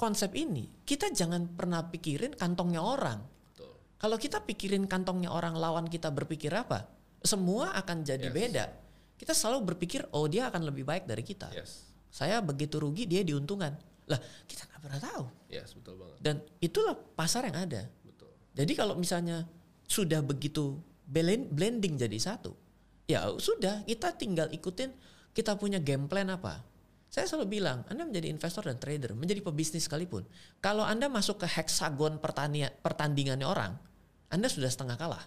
konsep 0.00 0.32
ini, 0.32 0.64
kita 0.88 1.12
jangan 1.12 1.44
pernah 1.52 1.84
pikirin 1.86 2.32
kantongnya 2.34 2.80
orang. 2.80 3.20
Betul. 3.52 3.70
Kalau 4.00 4.16
kita 4.16 4.40
pikirin 4.42 4.88
kantongnya 4.88 5.28
orang 5.28 5.52
lawan 5.54 5.86
kita 5.86 6.08
berpikir 6.08 6.50
apa, 6.56 6.88
semua 7.20 7.76
akan 7.76 8.00
jadi 8.00 8.32
Yes. 8.32 8.34
beda. 8.34 8.64
Kita 9.20 9.36
selalu 9.36 9.76
berpikir, 9.76 10.08
oh 10.16 10.24
dia 10.24 10.48
akan 10.48 10.64
lebih 10.64 10.88
baik 10.88 11.04
dari 11.04 11.20
kita. 11.20 11.52
Yes. 11.52 11.84
Saya 12.08 12.40
begitu 12.40 12.80
rugi, 12.80 13.04
dia 13.04 13.20
diuntungkan. 13.20 13.76
Lah, 14.10 14.18
kita 14.44 14.66
nggak 14.66 14.80
pernah 14.82 15.00
tahu. 15.00 15.24
Yes, 15.46 15.70
betul 15.78 15.94
banget. 16.02 16.18
Dan 16.18 16.34
itulah 16.58 16.98
pasar 17.14 17.46
yang 17.46 17.62
ada. 17.62 17.86
Betul. 18.02 18.34
Jadi 18.58 18.72
kalau 18.74 18.98
misalnya 18.98 19.46
sudah 19.86 20.18
begitu 20.20 20.82
blend- 21.06 21.50
blending 21.54 21.94
jadi 21.94 22.18
satu, 22.18 22.52
ya 23.06 23.30
sudah 23.38 23.86
kita 23.86 24.18
tinggal 24.18 24.50
ikutin 24.50 24.90
kita 25.30 25.54
punya 25.54 25.78
game 25.78 26.10
plan 26.10 26.26
apa. 26.26 26.66
Saya 27.10 27.26
selalu 27.26 27.58
bilang, 27.58 27.82
Anda 27.90 28.06
menjadi 28.06 28.30
investor 28.30 28.70
dan 28.70 28.78
trader, 28.78 29.18
menjadi 29.18 29.42
pebisnis 29.42 29.90
sekalipun. 29.90 30.22
Kalau 30.62 30.86
Anda 30.86 31.10
masuk 31.10 31.42
ke 31.42 31.46
heksagon 31.50 32.22
pertandingannya 32.22 33.42
orang, 33.42 33.74
Anda 34.30 34.46
sudah 34.46 34.70
setengah 34.70 34.94
kalah. 34.94 35.26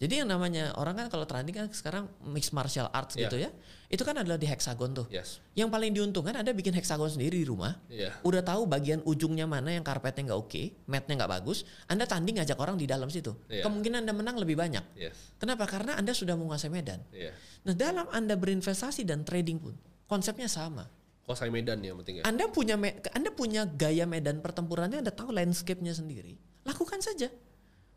Jadi 0.00 0.24
yang 0.24 0.32
namanya 0.32 0.72
orang 0.80 0.96
kan 0.96 1.06
kalau 1.12 1.28
tanding 1.28 1.52
kan 1.52 1.68
sekarang 1.68 2.08
mixed 2.24 2.56
martial 2.56 2.88
arts 2.88 3.20
Iya. 3.20 3.28
gitu 3.28 3.36
ya. 3.36 3.52
Itu 3.92 4.00
kan 4.00 4.16
adalah 4.16 4.40
di 4.40 4.48
heksagon 4.48 4.96
tuh. 4.96 5.04
Yes. 5.12 5.44
Yang 5.52 5.68
paling 5.68 5.92
diuntungkan 5.92 6.40
Anda 6.40 6.56
bikin 6.56 6.72
heksagon 6.72 7.12
sendiri 7.12 7.36
di 7.36 7.44
rumah. 7.44 7.76
Iya. 7.92 8.16
Udah 8.24 8.40
tahu 8.40 8.64
bagian 8.64 9.04
ujungnya 9.04 9.44
mana 9.44 9.76
yang 9.76 9.84
karpetnya 9.84 10.32
nggak 10.32 10.40
oke, 10.40 10.62
matnya 10.88 11.20
nggak 11.20 11.28
bagus, 11.36 11.68
Anda 11.84 12.08
tanding 12.08 12.40
ngajak 12.40 12.56
orang 12.56 12.80
di 12.80 12.88
dalam 12.88 13.12
situ. 13.12 13.36
Iya. 13.52 13.60
Kemungkinan 13.60 14.08
Anda 14.08 14.16
menang 14.16 14.40
lebih 14.40 14.56
banyak. 14.56 14.96
Yes. 14.96 15.36
Kenapa? 15.36 15.68
Karena 15.68 16.00
Anda 16.00 16.16
sudah 16.16 16.32
menguasai 16.32 16.72
medan. 16.72 17.04
Iya. 17.12 17.36
Nah, 17.68 17.76
dalam 17.76 18.08
Anda 18.08 18.40
berinvestasi 18.40 19.04
dan 19.04 19.20
trading 19.20 19.60
pun 19.60 19.76
konsepnya 20.08 20.48
sama. 20.48 20.88
Kuasai 21.28 21.52
medan 21.52 21.76
ya 21.84 21.92
yang 21.92 22.00
penting 22.00 22.14
ya. 22.18 22.22
Anda 22.24 22.48
punya 22.48 22.80
me- 22.80 23.04
Anda 23.12 23.28
punya 23.30 23.68
gaya 23.68 24.08
medan 24.08 24.40
pertempurannya, 24.40 25.04
Anda 25.04 25.12
tahu 25.12 25.28
landscape-nya 25.28 25.92
sendiri. 25.92 26.40
Lakukan 26.64 27.04
saja. 27.04 27.28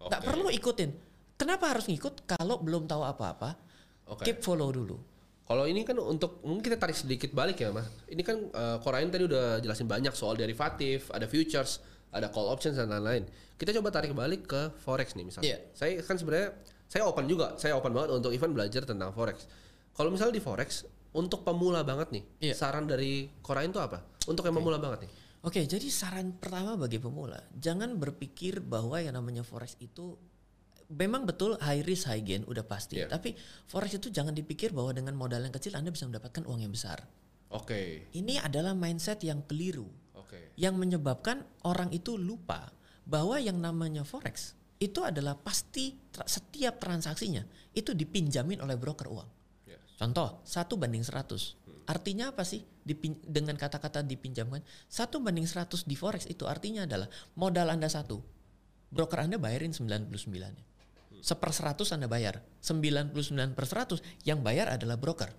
Nggak 0.04 0.20
Oke. 0.20 0.28
perlu 0.28 0.52
ikutin. 0.52 0.92
Kenapa 1.38 1.74
harus 1.74 1.90
ngikut 1.90 2.24
kalau 2.30 2.62
belum 2.62 2.86
tahu 2.86 3.04
apa-apa? 3.04 3.58
Oke. 4.10 4.24
Keep 4.28 4.40
follow 4.46 4.70
dulu. 4.70 4.98
Kalau 5.44 5.68
ini 5.68 5.84
kan 5.84 6.00
untuk 6.00 6.40
mungkin 6.48 6.64
kita 6.64 6.80
tarik 6.80 6.96
sedikit 6.96 7.36
balik 7.36 7.60
ya 7.60 7.70
mas. 7.76 7.86
Ini 8.08 8.22
kan 8.24 8.38
uh, 8.56 8.78
Korain 8.80 9.12
tadi 9.12 9.28
udah 9.28 9.60
jelasin 9.60 9.92
banyak 9.92 10.16
soal 10.16 10.40
derivatif, 10.40 11.12
ada 11.12 11.28
futures, 11.28 11.84
ada 12.16 12.32
call 12.32 12.48
options 12.48 12.80
dan 12.80 12.88
lain-lain. 12.88 13.28
Kita 13.60 13.76
coba 13.76 13.92
tarik 13.92 14.16
balik 14.16 14.48
ke 14.48 14.72
forex 14.80 15.20
nih 15.20 15.26
misalnya. 15.28 15.46
Iya. 15.52 15.58
Saya 15.76 15.92
kan 16.00 16.16
sebenarnya 16.16 16.56
saya 16.88 17.04
open 17.10 17.26
juga, 17.28 17.58
saya 17.60 17.76
open 17.76 17.92
banget 17.92 18.10
untuk 18.16 18.32
event 18.32 18.54
belajar 18.56 18.88
tentang 18.88 19.12
forex. 19.12 19.50
Kalau 19.94 20.10
misalnya 20.10 20.40
di 20.40 20.44
forex 20.44 20.88
untuk 21.14 21.44
pemula 21.44 21.84
banget 21.84 22.10
nih, 22.16 22.24
Iya. 22.50 22.54
saran 22.56 22.88
dari 22.88 23.28
Korain 23.44 23.70
itu 23.70 23.82
apa? 23.84 24.00
Untuk 24.26 24.48
yang 24.48 24.56
pemula 24.56 24.80
banget 24.80 25.06
nih. 25.06 25.12
Oke, 25.44 25.60
jadi 25.68 25.84
saran 25.92 26.40
pertama 26.40 26.80
bagi 26.80 27.04
pemula, 27.04 27.36
jangan 27.52 28.00
berpikir 28.00 28.64
bahwa 28.64 28.96
yang 29.04 29.20
namanya 29.20 29.44
forex 29.44 29.76
itu 29.84 30.16
memang 30.90 31.24
betul 31.24 31.56
high 31.62 31.84
risk 31.86 32.10
high 32.10 32.24
gain 32.24 32.44
udah 32.44 32.66
pasti. 32.66 33.00
Iya. 33.00 33.08
Tapi 33.12 33.36
forex 33.70 33.96
itu 33.96 34.10
jangan 34.10 34.36
dipikir 34.36 34.76
bahwa 34.76 34.92
dengan 34.92 35.16
modal 35.16 35.44
yang 35.44 35.54
kecil 35.54 35.78
Anda 35.78 35.94
bisa 35.94 36.08
mendapatkan 36.10 36.44
uang 36.44 36.60
yang 36.64 36.74
besar. 36.74 37.04
Oke, 37.54 38.10
Ini 38.18 38.42
adalah 38.42 38.74
mindset 38.74 39.22
yang 39.22 39.46
keliru 39.46 39.86
oke, 40.18 40.58
yang 40.58 40.74
menyebabkan 40.74 41.46
orang 41.62 41.94
itu 41.94 42.18
lupa 42.18 42.74
bahwa 43.06 43.38
yang 43.38 43.62
namanya 43.62 44.02
forex 44.02 44.58
itu 44.82 45.06
adalah 45.06 45.38
pasti 45.38 45.94
tra- 46.10 46.26
setiap 46.26 46.82
transaksinya 46.82 47.46
itu 47.78 47.94
dipinjamin 47.94 48.58
oleh 48.58 48.74
broker 48.74 49.06
uang. 49.06 49.30
Yes. 49.70 49.80
Contoh, 50.02 50.42
satu 50.42 50.82
banding 50.82 51.06
100. 51.06 51.62
Artinya 51.84 52.32
apa 52.32 52.48
sih? 52.48 52.64
Dipin- 52.84 53.20
dengan 53.24 53.56
kata-kata 53.56 54.04
dipinjamkan, 54.04 54.64
satu 54.88 55.20
banding 55.20 55.48
100 55.48 55.88
di 55.88 55.96
forex 55.96 56.28
itu 56.28 56.48
artinya 56.48 56.88
adalah 56.88 57.08
modal 57.36 57.72
Anda 57.72 57.88
satu. 57.92 58.20
Broker 58.92 59.24
Anda 59.24 59.38
bayarin 59.40 59.72
99 59.72 60.52
-nya. 60.54 60.64
Seper 61.24 61.56
100 61.56 61.96
Anda 61.96 62.12
bayar. 62.12 62.44
99 62.60 63.56
per 63.56 63.64
100 63.64 64.04
yang 64.28 64.44
bayar 64.44 64.68
adalah 64.76 65.00
broker. 65.00 65.32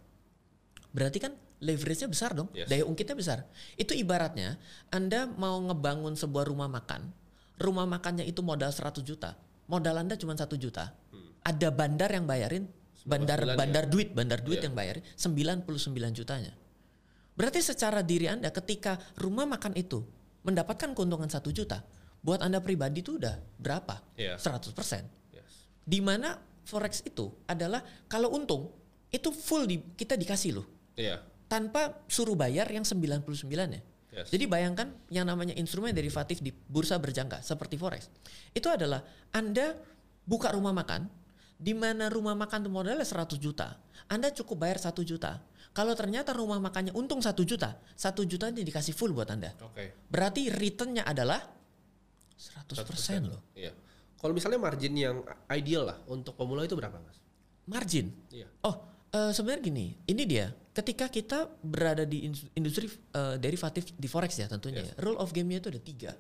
Berarti 0.97 1.21
kan 1.21 1.37
leverage-nya 1.61 2.09
besar 2.09 2.33
dong. 2.33 2.49
Yes. 2.57 2.73
Daya 2.73 2.89
ungkitnya 2.89 3.13
besar. 3.13 3.45
Itu 3.77 3.93
ibaratnya 3.93 4.57
Anda 4.89 5.29
mau 5.29 5.61
ngebangun 5.61 6.17
sebuah 6.17 6.49
rumah 6.49 6.73
makan. 6.73 7.13
Rumah 7.61 7.85
makannya 7.85 8.25
itu 8.25 8.41
modal 8.41 8.73
100 8.73 9.05
juta. 9.05 9.37
Modal 9.69 10.01
Anda 10.01 10.17
cuma 10.17 10.33
1 10.33 10.57
juta. 10.57 10.97
Ada 11.45 11.69
bandar 11.69 12.09
yang 12.09 12.25
bayarin 12.25 12.65
bandar 13.05 13.45
99 13.45 13.53
ya? 13.53 13.57
bandar 13.61 13.85
duit, 13.85 14.09
bandar 14.17 14.41
duit 14.41 14.65
Iya. 14.65 14.73
yang 14.73 14.75
bayarin 14.75 15.05
99 15.21 16.17
jutanya. 16.17 16.53
Berarti 17.37 17.61
secara 17.61 18.01
diri 18.01 18.33
Anda 18.33 18.49
ketika 18.49 18.97
rumah 19.21 19.45
makan 19.45 19.77
itu 19.77 20.01
mendapatkan 20.49 20.97
keuntungan 20.97 21.29
1 21.29 21.53
juta, 21.53 21.85
buat 22.25 22.41
Anda 22.41 22.65
pribadi 22.65 23.05
itu 23.05 23.21
udah 23.21 23.37
berapa? 23.61 24.01
Iya. 24.17 24.41
100%. 24.41 25.05
Di 25.85 26.01
mana 26.01 26.41
forex 26.65 27.05
itu 27.05 27.29
adalah 27.45 27.85
kalau 28.09 28.33
untung 28.33 28.73
itu 29.13 29.29
full 29.31 29.69
di, 29.69 29.79
kita 29.95 30.17
dikasih 30.17 30.57
loh 30.57 30.67
Iya. 30.97 31.21
tanpa 31.47 32.03
suruh 32.09 32.35
bayar 32.35 32.67
yang 32.73 32.83
99 32.83 33.29
ya. 33.71 33.83
Yes. 34.15 34.31
Jadi 34.31 34.47
bayangkan 34.47 34.95
yang 35.11 35.27
namanya 35.27 35.59
instrumen 35.59 35.91
derivatif 35.91 36.39
di 36.39 36.55
bursa 36.55 36.97
berjangka 37.03 37.43
seperti 37.43 37.75
forex. 37.75 38.07
Itu 38.55 38.71
adalah 38.71 39.03
Anda 39.35 39.75
buka 40.23 40.55
rumah 40.55 40.71
makan 40.71 41.11
di 41.59 41.75
mana 41.75 42.07
rumah 42.11 42.39
makan 42.39 42.67
itu 42.67 42.71
modalnya 42.71 43.03
100 43.03 43.37
juta. 43.43 43.75
Anda 44.07 44.31
cukup 44.31 44.63
bayar 44.63 44.79
1 44.79 45.03
juta. 45.03 45.43
Kalau 45.75 45.99
ternyata 45.99 46.31
rumah 46.31 46.63
makannya 46.63 46.95
untung 46.95 47.19
1 47.19 47.35
juta, 47.43 47.75
1 47.99 48.23
juta 48.31 48.47
ini 48.47 48.63
dikasih 48.63 48.95
full 48.95 49.11
buat 49.11 49.27
Anda. 49.35 49.51
Oke. 49.59 50.07
Berarti 50.07 50.47
returnnya 50.47 51.03
adalah 51.03 51.43
100%, 52.39 53.27
loh. 53.27 53.43
Iya. 53.59 53.75
Kalau 54.17 54.33
misalnya 54.33 54.57
margin 54.57 54.95
yang 54.95 55.17
ideal 55.49 55.85
lah 55.85 55.99
untuk 56.07 56.35
pemula 56.35 56.65
itu 56.65 56.75
berapa 56.75 56.97
mas? 56.97 57.19
Margin. 57.65 58.13
Iya. 58.29 58.49
Oh, 58.63 58.77
eh, 59.11 59.33
sebenarnya 59.33 59.63
gini, 59.65 59.87
ini 60.05 60.23
dia. 60.25 60.53
Ketika 60.75 61.07
kita 61.07 61.47
berada 61.63 62.03
di 62.03 62.27
indus- 62.27 62.51
industri 62.53 62.91
eh, 62.91 63.37
derivatif 63.39 63.95
di 63.95 64.09
forex 64.09 64.35
ya 64.37 64.47
tentunya, 64.49 64.83
Yes. 64.83 64.91
ya, 64.91 64.95
rule 65.01 65.17
of 65.17 65.31
game-nya 65.31 65.61
itu 65.61 65.69
ada 65.71 65.81
tiga, 65.81 66.13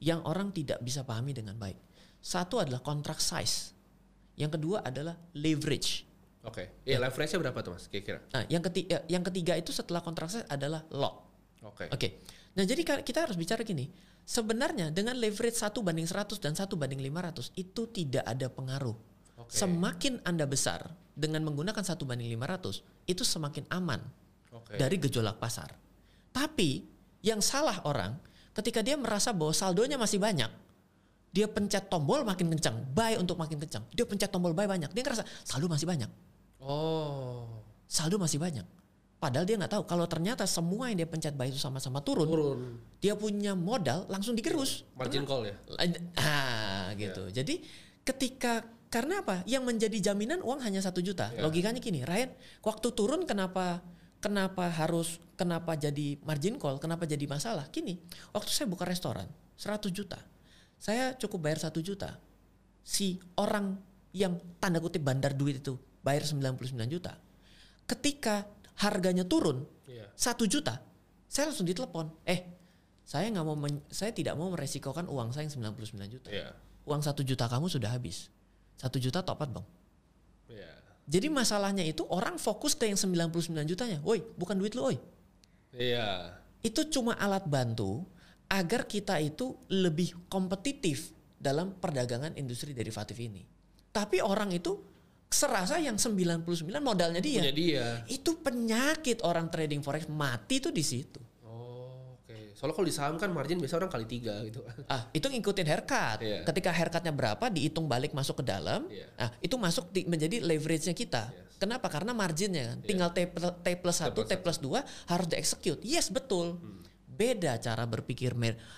yang 0.00 0.24
orang 0.24 0.48
tidak 0.50 0.80
bisa 0.80 1.02
pahami 1.02 1.34
dengan 1.34 1.56
baik. 1.56 1.76
Satu 2.18 2.58
adalah 2.58 2.80
contract 2.80 3.20
size, 3.20 3.74
yang 4.34 4.48
kedua 4.48 4.80
adalah 4.80 5.14
leverage. 5.34 6.06
Oke. 6.46 6.80
Iya 6.86 7.02
leverage-nya 7.02 7.38
berapa 7.42 7.58
tuh 7.60 7.72
mas? 7.74 7.84
Kira-kira? 7.90 8.22
Nah, 8.32 8.46
yang 8.48 8.62
ketiga, 8.64 9.02
yang 9.06 9.20
ketiga 9.20 9.52
itu 9.54 9.74
setelah 9.74 10.00
contract 10.00 10.32
size 10.32 10.46
adalah 10.48 10.86
lot. 10.88 11.26
Oke. 11.66 11.90
Oke. 11.90 12.08
Nah, 12.54 12.62
jadi 12.62 12.80
kita 13.02 13.28
harus 13.28 13.34
bicara 13.34 13.60
gini. 13.62 13.90
Sebenarnya 14.28 14.92
dengan 14.92 15.16
leverage 15.16 15.56
1 15.56 15.72
banding 15.80 16.04
100 16.04 16.36
dan 16.36 16.52
1 16.52 16.68
banding 16.76 17.00
500 17.00 17.48
itu 17.56 17.88
tidak 17.88 18.28
ada 18.28 18.52
pengaruh. 18.52 18.92
Oke. 19.40 19.56
Semakin 19.56 20.20
Anda 20.28 20.44
besar 20.44 20.84
dengan 21.16 21.48
menggunakan 21.48 21.80
1 21.80 21.96
banding 22.04 22.28
500 22.36 23.08
itu 23.08 23.24
semakin 23.24 23.64
aman. 23.72 24.04
Oke. 24.48 24.76
dari 24.76 24.96
gejolak 25.00 25.40
pasar. 25.40 25.72
Tapi 26.32 26.84
yang 27.24 27.40
salah 27.40 27.80
orang 27.88 28.16
ketika 28.52 28.84
dia 28.84 28.96
merasa 29.00 29.32
bahwa 29.32 29.52
saldonya 29.56 29.96
masih 29.96 30.20
banyak, 30.20 30.48
dia 31.32 31.46
pencet 31.48 31.88
tombol 31.88 32.24
makin 32.24 32.52
kencang, 32.52 32.76
buy 32.92 33.16
untuk 33.20 33.36
makin 33.40 33.60
kencang. 33.60 33.84
Dia 33.92 34.04
pencet 34.04 34.28
tombol 34.32 34.52
buy 34.52 34.68
banyak, 34.68 34.92
dia 34.92 35.02
ngerasa 35.04 35.24
saldo 35.44 35.68
masih 35.68 35.88
banyak, 35.88 36.10
Oh, 36.58 37.46
saldo 37.88 38.18
masih 38.20 38.36
banyak. 38.36 38.66
Padahal 39.18 39.42
dia 39.50 39.58
nggak 39.58 39.74
tahu 39.74 39.82
kalau 39.82 40.06
ternyata 40.06 40.46
semua 40.46 40.86
yang 40.86 41.02
dia 41.02 41.08
pencet 41.10 41.34
buy 41.34 41.50
itu 41.50 41.58
sama-sama 41.58 41.98
turun, 41.98 42.30
turun. 42.30 42.58
dia 43.02 43.18
punya 43.18 43.58
modal 43.58 44.06
langsung 44.06 44.38
digerus. 44.38 44.86
Margin 44.94 45.26
call 45.26 45.50
ya? 45.50 45.54
Ah, 46.14 46.94
gitu. 46.94 47.26
Iya. 47.26 47.42
Jadi 47.42 47.66
ketika 48.06 48.62
karena 48.88 49.26
apa? 49.26 49.42
Yang 49.42 49.62
menjadi 49.66 49.98
jaminan 50.10 50.38
uang 50.46 50.62
hanya 50.62 50.78
satu 50.78 51.02
juta. 51.02 51.34
Ya. 51.34 51.42
Logikanya 51.42 51.82
gini, 51.82 52.06
Ryan, 52.06 52.30
waktu 52.62 52.88
turun 52.94 53.26
kenapa 53.26 53.82
kenapa 54.22 54.70
harus 54.70 55.18
kenapa 55.34 55.74
jadi 55.74 56.14
margin 56.22 56.54
call? 56.62 56.78
Kenapa 56.78 57.02
jadi 57.02 57.26
masalah? 57.26 57.66
Gini, 57.74 57.98
waktu 58.30 58.50
saya 58.54 58.70
buka 58.70 58.86
restoran 58.86 59.26
100 59.58 59.90
juta, 59.90 60.22
saya 60.78 61.18
cukup 61.18 61.50
bayar 61.50 61.58
satu 61.58 61.82
juta. 61.82 62.22
Si 62.86 63.18
orang 63.34 63.76
yang 64.14 64.38
tanda 64.62 64.78
kutip 64.78 65.02
bandar 65.02 65.34
duit 65.34 65.58
itu 65.58 65.74
bayar 66.06 66.22
99 66.22 66.86
juta. 66.86 67.18
Ketika 67.84 68.46
harganya 68.78 69.26
turun 69.26 69.66
Iya. 69.84 70.06
satu 70.14 70.46
juta, 70.46 70.78
saya 71.26 71.50
langsung 71.50 71.66
ditelepon. 71.66 72.14
Eh, 72.24 72.40
saya 73.02 73.26
nggak 73.28 73.44
mau, 73.44 73.56
men- 73.56 73.82
saya 73.88 74.12
tidak 74.12 74.36
mau 74.36 74.52
meresikokan 74.52 75.08
uang 75.08 75.32
saya 75.32 75.48
yang 75.48 75.54
99 75.74 76.08
juta. 76.08 76.28
Iya. 76.28 76.52
Uang 76.84 77.00
satu 77.00 77.20
juta 77.20 77.48
kamu 77.48 77.66
sudah 77.66 77.90
habis. 77.90 78.28
Satu 78.78 78.96
juta 78.96 79.20
topat 79.20 79.50
bang. 79.50 79.66
Iya. 80.48 80.72
Jadi 81.08 81.26
masalahnya 81.28 81.84
itu 81.84 82.04
orang 82.08 82.36
fokus 82.36 82.72
ke 82.72 82.86
yang 82.86 82.96
99 82.96 83.64
jutanya. 83.66 83.98
Woi, 84.04 84.20
bukan 84.36 84.56
duit 84.56 84.76
lu, 84.76 84.88
woi. 84.88 84.96
Iya. 85.72 86.36
Itu 86.60 86.88
cuma 86.88 87.16
alat 87.16 87.44
bantu 87.44 88.04
agar 88.48 88.88
kita 88.88 89.20
itu 89.20 89.56
lebih 89.68 90.16
kompetitif 90.32 91.12
dalam 91.36 91.76
perdagangan 91.76 92.34
industri 92.36 92.72
derivatif 92.72 93.16
ini. 93.20 93.44
Tapi 93.88 94.20
orang 94.20 94.52
itu 94.52 94.87
serasa 95.28 95.76
yang 95.76 96.00
99 96.00 96.44
modalnya 96.80 97.20
dia. 97.20 97.40
Punya 97.44 97.54
dia. 97.54 97.86
Itu 98.08 98.40
penyakit 98.40 99.20
orang 99.22 99.52
trading 99.52 99.84
forex 99.84 100.08
mati 100.08 100.56
tuh 100.58 100.72
di 100.72 100.80
situ. 100.80 101.20
Oh, 101.44 102.16
oke. 102.16 102.56
Soalnya 102.56 102.74
kalau 102.74 102.86
di 102.88 102.94
saham 102.96 103.14
kan 103.20 103.28
margin 103.30 103.60
biasa 103.60 103.76
orang 103.76 103.92
kali 103.92 104.08
tiga 104.08 104.40
gitu. 104.42 104.64
Ah, 104.92 105.04
itu 105.12 105.28
ngikutin 105.28 105.66
haircut. 105.68 106.18
Iya. 106.24 106.48
Ketika 106.48 106.72
haircutnya 106.72 107.12
berapa, 107.12 107.44
dihitung 107.52 107.84
balik 107.84 108.16
masuk 108.16 108.40
ke 108.40 108.44
dalam. 108.48 108.88
Iya. 108.88 109.06
Ah, 109.20 109.30
itu 109.44 109.54
masuk 109.60 109.92
di- 109.92 110.08
menjadi 110.08 110.40
leverage-nya 110.40 110.96
kita. 110.96 111.28
Yes. 111.28 111.60
Kenapa? 111.60 111.92
Karena 111.92 112.16
marginnya 112.16 112.72
kan. 112.72 112.78
Tinggal 112.86 113.10
T, 113.12 113.18
T 113.36 113.68
plus 113.82 113.96
1, 114.00 114.14
T 114.14 114.32
plus 114.40 114.58
2 114.62 114.80
harus 115.12 115.26
di-execute. 115.28 115.82
Yes, 115.84 116.08
betul. 116.08 116.56
Beda 117.04 117.58
cara 117.58 117.82
berpikir 117.84 118.32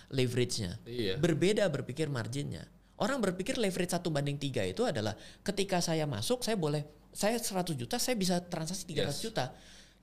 leverage-nya. 0.09 0.81
Iya. 0.89 1.15
Berbeda 1.21 1.69
berpikir 1.69 2.09
marginnya. 2.09 2.65
Orang 3.01 3.25
berpikir 3.25 3.57
leverage 3.57 3.91
1 3.91 4.05
banding 4.13 4.37
3 4.37 4.69
itu 4.69 4.85
adalah 4.85 5.17
ketika 5.41 5.81
saya 5.81 6.05
masuk, 6.05 6.45
saya 6.45 6.61
boleh, 6.61 6.85
saya 7.11 7.41
100 7.41 7.73
juta, 7.73 7.97
saya 7.97 8.13
bisa 8.13 8.39
transaksi 8.45 8.85
300 8.85 9.09
Yes. 9.09 9.25
juta. 9.25 9.45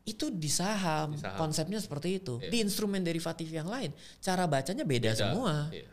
Itu 0.02 0.34
di 0.34 0.50
saham, 0.50 1.14
Di 1.14 1.22
saham. 1.22 1.38
konsepnya 1.38 1.78
seperti 1.78 2.18
itu. 2.18 2.42
Iya. 2.42 2.50
Di 2.50 2.58
instrumen 2.66 3.06
derivatif 3.06 3.46
yang 3.48 3.70
lain, 3.70 3.94
cara 4.18 4.50
bacanya 4.50 4.82
beda, 4.82 5.14
Beda. 5.14 5.20
semua. 5.20 5.70
Iya. 5.70 5.86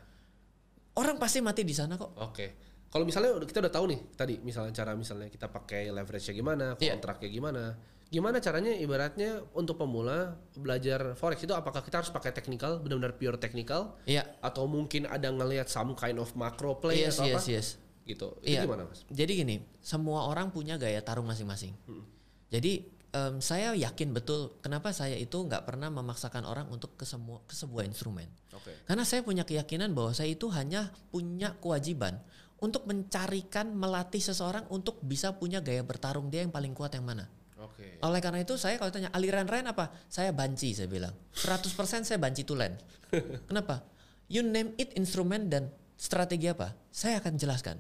Orang 0.95 1.19
pasti 1.19 1.43
mati 1.43 1.61
di 1.61 1.75
sana 1.75 1.99
kok. 1.99 2.15
Oke. 2.17 2.47
Kalau 2.89 3.03
misalnya 3.03 3.35
kita 3.43 3.59
udah 3.59 3.75
tahu 3.75 3.91
nih 3.91 4.01
tadi 4.15 4.39
misalnya 4.39 4.71
cara 4.71 4.95
misalnya 4.95 5.27
kita 5.27 5.51
pakai 5.51 5.91
leverage-nya 5.91 6.31
gimana, 6.33 6.67
Iya. 6.79 6.95
kontraknya 6.95 7.29
gimana. 7.29 7.63
Gimana 8.13 8.39
caranya 8.39 8.71
ibaratnya 8.75 9.43
untuk 9.57 9.81
pemula 9.81 10.39
belajar 10.55 11.19
forex 11.19 11.43
itu 11.43 11.51
apakah 11.51 11.83
kita 11.83 11.99
harus 11.99 12.13
pakai 12.15 12.31
technical, 12.31 12.79
benar-benar 12.79 13.19
pure 13.19 13.39
technical 13.41 13.99
Iya. 14.07 14.23
atau 14.39 14.71
mungkin 14.71 15.09
ada 15.09 15.29
ngelihat 15.29 15.67
some 15.67 15.97
kind 15.99 16.21
of 16.23 16.31
macro 16.39 16.79
play 16.79 17.03
Yes, 17.03 17.19
atau 17.19 17.27
yes, 17.27 17.43
apa? 17.43 17.51
yes. 17.51 17.67
Gitu. 18.05 18.29
Itu 18.45 18.55
Iya. 18.55 18.63
gimana, 18.69 18.87
Mas? 18.87 19.03
Jadi 19.09 19.33
gini, 19.35 19.57
semua 19.81 20.29
orang 20.29 20.53
punya 20.55 20.77
gaya 20.77 21.01
tarung 21.01 21.27
masing-masing. 21.27 21.75
Jadi 22.53 22.87
em, 23.11 23.39
saya 23.39 23.73
yakin 23.75 24.11
betul 24.11 24.59
kenapa 24.61 24.91
saya 24.91 25.15
itu 25.15 25.35
nggak 25.39 25.65
pernah 25.67 25.87
memaksakan 25.91 26.45
orang 26.45 26.67
untuk 26.71 26.99
ke 26.99 27.07
semua 27.07 27.41
ke 27.47 27.55
sebuah 27.55 27.87
instrumen. 27.87 28.27
Oke. 28.53 28.75
Karena 28.87 29.03
saya 29.07 29.23
punya 29.23 29.43
keyakinan 29.43 29.95
bahwa 29.95 30.11
saya 30.15 30.31
itu 30.31 30.51
hanya 30.51 30.91
punya 31.11 31.55
kewajiban 31.59 32.19
untuk 32.59 32.87
mencarikan 32.87 33.75
melatih 33.75 34.23
seseorang 34.23 34.67
untuk 34.71 35.03
bisa 35.03 35.35
punya 35.35 35.59
gaya 35.59 35.83
bertarung 35.83 36.31
dia 36.31 36.43
yang 36.47 36.55
paling 36.55 36.75
kuat 36.75 36.95
yang 36.95 37.07
mana. 37.07 37.27
Oke. 37.65 37.99
Oleh 38.05 38.21
karena 38.21 38.45
itu 38.45 38.55
saya 38.61 38.77
kalau 38.77 38.93
tanya 38.93 39.09
aliran 39.17 39.49
Ren 39.49 39.65
apa? 39.65 39.91
Saya 40.13 40.31
banci 40.37 40.77
saya 40.77 40.87
bilang. 40.87 41.17
100% 41.33 42.05
saya 42.05 42.19
banci 42.21 42.45
tulen. 42.45 42.77
Kenapa? 43.49 43.85
You 44.29 44.45
name 44.45 44.77
it 44.77 44.93
instrumen 44.97 45.49
dan 45.49 45.73
strategi 45.97 46.53
apa? 46.53 46.77
Saya 46.93 47.25
akan 47.25 47.35
jelaskan. 47.41 47.77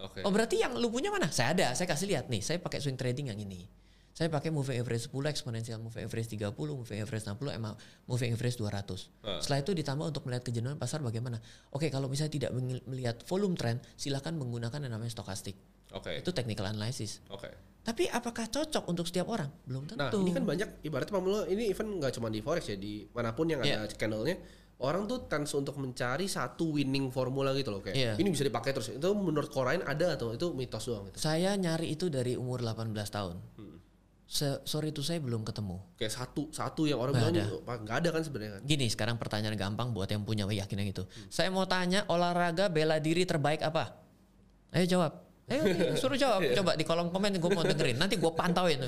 Oke. 0.00 0.24
Oh 0.24 0.32
berarti 0.32 0.60
yang 0.64 0.72
lu 0.80 0.88
punya 0.88 1.12
mana? 1.12 1.28
Saya 1.28 1.52
ada, 1.52 1.68
saya 1.76 1.84
kasih 1.84 2.08
lihat 2.08 2.32
nih. 2.32 2.40
Saya 2.40 2.56
pakai 2.58 2.80
swing 2.80 2.96
trading 2.96 3.28
yang 3.28 3.40
ini. 3.40 3.68
Saya 4.10 4.28
pakai 4.28 4.52
moving 4.52 4.76
average 4.76 5.08
10, 5.08 5.32
exponential 5.32 5.80
moving 5.80 6.04
average 6.04 6.28
30, 6.28 6.52
moving 6.52 7.00
average 7.00 7.24
60, 7.24 7.56
emang 7.56 7.72
moving 8.04 8.36
average 8.36 8.60
200. 8.60 9.24
Ah. 9.24 9.40
Setelah 9.40 9.64
itu 9.64 9.72
ditambah 9.72 10.06
untuk 10.12 10.28
melihat 10.28 10.44
kejenuhan 10.44 10.76
pasar 10.76 11.00
bagaimana. 11.00 11.40
Oke, 11.72 11.88
kalau 11.88 12.04
misalnya 12.10 12.36
tidak 12.36 12.50
melihat 12.84 13.16
volume 13.24 13.56
trend, 13.56 13.80
silakan 13.96 14.36
menggunakan 14.36 14.76
yang 14.82 14.92
namanya 14.92 15.14
stokastik. 15.14 15.56
Oke. 15.96 16.20
Itu 16.20 16.36
technical 16.36 16.68
analysis. 16.68 17.24
Oke. 17.32 17.48
Tapi 17.80 18.06
apakah 18.06 18.44
cocok 18.46 18.84
untuk 18.86 19.04
setiap 19.04 19.26
orang? 19.26 19.48
Belum 19.64 19.84
tentu. 19.84 19.98
Nah, 19.98 20.12
ini 20.12 20.30
kan 20.30 20.44
banyak 20.44 20.68
ibaratnya 20.82 21.12
pemula 21.12 21.40
ini 21.44 21.68
even 21.68 21.96
nggak 21.96 22.12
cuma 22.12 22.28
di 22.28 22.38
forex 22.38 22.66
ya 22.66 22.76
di 22.76 23.08
mana 23.08 23.32
pun 23.32 23.48
yang 23.48 23.60
Iya. 23.60 23.82
ada 23.82 23.90
candlenya 23.90 24.36
orang 24.80 25.04
tuh 25.04 25.24
tends 25.26 25.52
untuk 25.52 25.76
mencari 25.76 26.24
satu 26.24 26.72
winning 26.72 27.08
formula 27.08 27.52
gitu 27.52 27.68
loh 27.68 27.80
kayak 27.80 27.96
Iya. 27.96 28.12
ini 28.16 28.28
bisa 28.28 28.44
dipakai 28.44 28.72
terus. 28.72 28.88
Itu 28.90 29.12
menurut 29.12 29.48
Korain 29.48 29.80
ada 29.80 30.12
atau 30.12 30.32
itu 30.32 30.52
mitos 30.52 30.84
doang 30.84 31.08
gitu. 31.08 31.16
Saya 31.16 31.52
nyari 31.54 31.90
itu 31.90 32.08
dari 32.08 32.36
umur 32.36 32.60
18 32.60 32.92
tahun. 33.08 33.36
Hmm. 33.56 33.76
Se- 34.24 34.62
sorry 34.62 34.88
itu 34.88 35.02
saya 35.02 35.18
belum 35.18 35.42
ketemu. 35.42 35.80
Kayak 35.96 36.12
satu 36.14 36.48
satu 36.48 36.86
yang 36.86 36.96
orang 36.96 37.12
bilang 37.12 37.34
"Pak, 37.60 37.76
nggak 37.82 37.96
ada 37.98 38.08
kan 38.10 38.22
sebenarnya 38.22 38.52
kan. 38.56 38.62
Gini 38.62 38.86
sekarang 38.86 39.16
pertanyaan 39.16 39.56
gampang 39.58 39.90
buat 39.90 40.06
yang 40.06 40.22
punya 40.22 40.44
keyakinan 40.44 40.86
itu. 40.86 41.02
Hmm. 41.02 41.26
Saya 41.28 41.48
mau 41.48 41.64
tanya 41.64 42.04
olahraga 42.06 42.68
bela 42.68 42.96
diri 42.96 43.24
terbaik 43.24 43.58
apa? 43.60 43.96
Ayo 44.70 44.86
jawab. 44.86 45.29
Ayo 45.50 45.62
suruh 45.98 46.14
jawab. 46.14 46.46
Iya. 46.46 46.62
Coba 46.62 46.78
di 46.78 46.86
kolom 46.86 47.10
komen 47.10 47.34
gue 47.36 47.50
mau 47.50 47.66
dengerin. 47.66 47.98
Nanti 47.98 48.14
gue 48.16 48.30
pantauin. 48.30 48.78